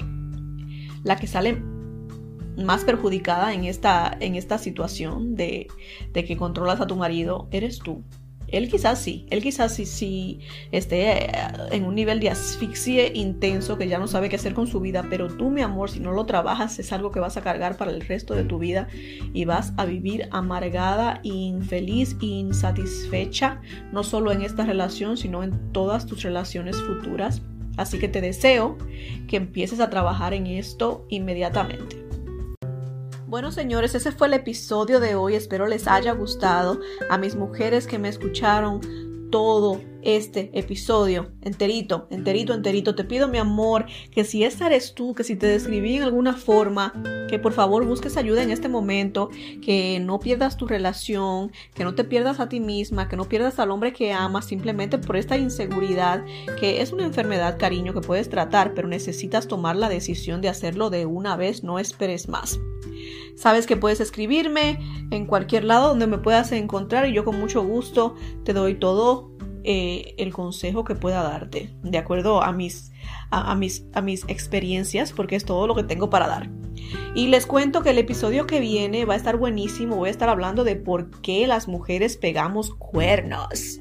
la 1.03 1.16
que 1.16 1.28
sale 1.28 1.62
más 2.57 2.84
perjudicada 2.84 3.53
en 3.53 3.64
esta, 3.64 4.16
en 4.20 4.36
esta 4.36 4.57
situación 4.57 5.36
de, 5.36 5.68
de 6.14 6.26
que 6.26 6.38
controlas 6.38 6.82
a 6.82 6.88
tu 6.88 6.95
marido 6.95 7.47
eres 7.51 7.80
tú. 7.80 8.03
Él 8.51 8.69
quizás 8.69 8.99
sí, 8.99 9.25
él 9.29 9.41
quizás 9.41 9.75
sí, 9.75 9.85
sí 9.85 10.39
esté 10.71 11.25
eh, 11.25 11.31
en 11.71 11.85
un 11.85 11.95
nivel 11.95 12.19
de 12.19 12.29
asfixia 12.29 13.07
intenso 13.13 13.77
que 13.77 13.87
ya 13.87 13.99
no 13.99 14.07
sabe 14.07 14.29
qué 14.29 14.35
hacer 14.35 14.53
con 14.53 14.67
su 14.67 14.79
vida, 14.79 15.05
pero 15.09 15.27
tú, 15.27 15.49
mi 15.49 15.61
amor, 15.61 15.89
si 15.89 15.99
no 15.99 16.11
lo 16.11 16.25
trabajas, 16.25 16.79
es 16.79 16.91
algo 16.91 17.11
que 17.11 17.19
vas 17.19 17.37
a 17.37 17.41
cargar 17.41 17.77
para 17.77 17.91
el 17.91 18.01
resto 18.01 18.35
de 18.35 18.43
tu 18.43 18.59
vida 18.59 18.87
y 19.33 19.45
vas 19.45 19.73
a 19.77 19.85
vivir 19.85 20.27
amargada, 20.31 21.19
infeliz, 21.23 22.15
insatisfecha, 22.21 23.61
no 23.91 24.03
solo 24.03 24.31
en 24.31 24.41
esta 24.41 24.65
relación, 24.65 25.17
sino 25.17 25.43
en 25.43 25.71
todas 25.71 26.05
tus 26.05 26.23
relaciones 26.23 26.75
futuras. 26.81 27.41
Así 27.77 27.97
que 27.99 28.09
te 28.09 28.19
deseo 28.19 28.77
que 29.27 29.37
empieces 29.37 29.79
a 29.79 29.89
trabajar 29.89 30.33
en 30.33 30.47
esto 30.47 31.05
inmediatamente. 31.09 32.09
Bueno, 33.30 33.51
señores, 33.51 33.93
ese 33.93 34.11
fue 34.11 34.25
el 34.25 34.34
episodio 34.34 34.99
de 34.99 35.13
hoy. 35.13 35.36
Espero 35.36 35.67
les 35.67 35.88
haya 35.88 36.13
gustado. 36.13 36.80
A 37.11 37.19
mis 37.19 37.36
mujeres 37.36 37.86
que 37.86 37.99
me 37.99 38.09
escucharon 38.09 38.82
todo 39.30 39.80
este 40.01 40.49
episodio 40.57 41.30
enterito, 41.43 42.07
enterito, 42.09 42.55
enterito. 42.55 42.95
Te 42.95 43.03
pido, 43.03 43.27
mi 43.27 43.38
amor, 43.38 43.86
que 44.09 44.23
si 44.23 44.43
esa 44.43 44.65
eres 44.65 44.95
tú, 44.95 45.13
que 45.13 45.23
si 45.23 45.36
te 45.36 45.45
describí 45.45 45.97
en 45.97 46.01
alguna 46.01 46.34
forma, 46.34 46.91
que 47.30 47.38
por 47.38 47.53
favor 47.53 47.86
busques 47.86 48.17
ayuda 48.17 48.41
en 48.41 48.49
este 48.49 48.67
momento, 48.67 49.30
que 49.61 49.99
no 49.99 50.19
pierdas 50.19 50.57
tu 50.57 50.65
relación, 50.65 51.51
que 51.75 51.84
no 51.84 51.93
te 51.93 52.05
pierdas 52.05 52.39
a 52.39 52.49
ti 52.49 52.59
misma, 52.59 53.09
que 53.09 53.15
no 53.15 53.25
pierdas 53.25 53.59
al 53.59 53.69
hombre 53.69 53.93
que 53.93 54.11
amas 54.11 54.45
simplemente 54.45 54.97
por 54.97 55.17
esta 55.17 55.38
inseguridad, 55.38 56.25
que 56.59 56.82
es 56.82 56.91
una 56.91 57.05
enfermedad, 57.05 57.59
cariño, 57.59 57.93
que 57.93 58.01
puedes 58.01 58.27
tratar, 58.27 58.73
pero 58.73 58.88
necesitas 58.88 59.47
tomar 59.47 59.75
la 59.75 59.88
decisión 59.88 60.41
de 60.41 60.49
hacerlo 60.49 60.89
de 60.89 61.05
una 61.05 61.36
vez, 61.36 61.63
no 61.63 61.77
esperes 61.77 62.27
más. 62.27 62.59
Sabes 63.39 63.67
que 63.67 63.77
puedes 63.77 64.01
escribirme 64.01 64.79
en 65.11 65.25
cualquier 65.25 65.63
lado 65.63 65.87
donde 65.87 66.07
me 66.07 66.17
puedas 66.17 66.51
encontrar 66.51 67.07
y 67.07 67.13
yo 67.13 67.23
con 67.23 67.39
mucho 67.39 67.63
gusto 67.63 68.15
te 68.43 68.51
doy 68.51 68.75
todo 68.75 69.31
eh, 69.63 70.13
el 70.17 70.33
consejo 70.33 70.83
que 70.83 70.95
pueda 70.95 71.23
darte, 71.23 71.73
de 71.81 71.97
acuerdo 71.97 72.43
a 72.43 72.51
mis, 72.51 72.91
a, 73.31 73.55
mis, 73.55 73.85
a 73.93 74.01
mis 74.01 74.25
experiencias, 74.27 75.13
porque 75.13 75.37
es 75.37 75.45
todo 75.45 75.67
lo 75.67 75.75
que 75.75 75.83
tengo 75.83 76.09
para 76.09 76.27
dar. 76.27 76.49
Y 77.15 77.27
les 77.27 77.45
cuento 77.45 77.81
que 77.81 77.91
el 77.91 77.97
episodio 77.99 78.45
que 78.45 78.59
viene 78.59 79.05
va 79.05 79.13
a 79.13 79.17
estar 79.17 79.37
buenísimo. 79.37 79.95
Voy 79.95 80.09
a 80.09 80.11
estar 80.11 80.27
hablando 80.27 80.65
de 80.65 80.75
por 80.75 81.09
qué 81.21 81.47
las 81.47 81.69
mujeres 81.69 82.17
pegamos 82.17 82.75
cuernos. 82.75 83.79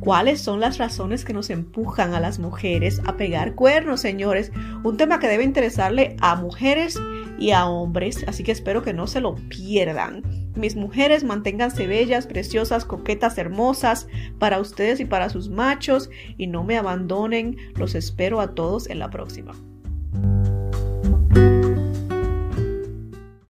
¿Cuáles 0.00 0.42
son 0.42 0.60
las 0.60 0.76
razones 0.76 1.24
que 1.24 1.32
nos 1.32 1.48
empujan 1.48 2.12
a 2.12 2.20
las 2.20 2.38
mujeres 2.38 3.00
a 3.06 3.16
pegar 3.16 3.54
cuernos, 3.54 4.00
señores? 4.00 4.52
Un 4.84 4.98
tema 4.98 5.18
que 5.18 5.28
debe 5.28 5.44
interesarle 5.44 6.16
a 6.20 6.36
mujeres 6.36 6.98
y 7.40 7.50
a 7.50 7.66
hombres, 7.66 8.24
así 8.28 8.44
que 8.44 8.52
espero 8.52 8.82
que 8.82 8.92
no 8.92 9.08
se 9.08 9.20
lo 9.20 9.34
pierdan. 9.34 10.22
Mis 10.54 10.76
mujeres, 10.76 11.24
manténganse 11.24 11.86
bellas, 11.86 12.26
preciosas, 12.26 12.84
coquetas, 12.84 13.38
hermosas 13.38 14.06
para 14.38 14.60
ustedes 14.60 15.00
y 15.00 15.06
para 15.06 15.30
sus 15.30 15.48
machos 15.48 16.10
y 16.36 16.46
no 16.46 16.62
me 16.62 16.76
abandonen. 16.76 17.56
Los 17.74 17.94
espero 17.94 18.40
a 18.40 18.54
todos 18.54 18.88
en 18.88 18.98
la 18.98 19.10
próxima. 19.10 19.54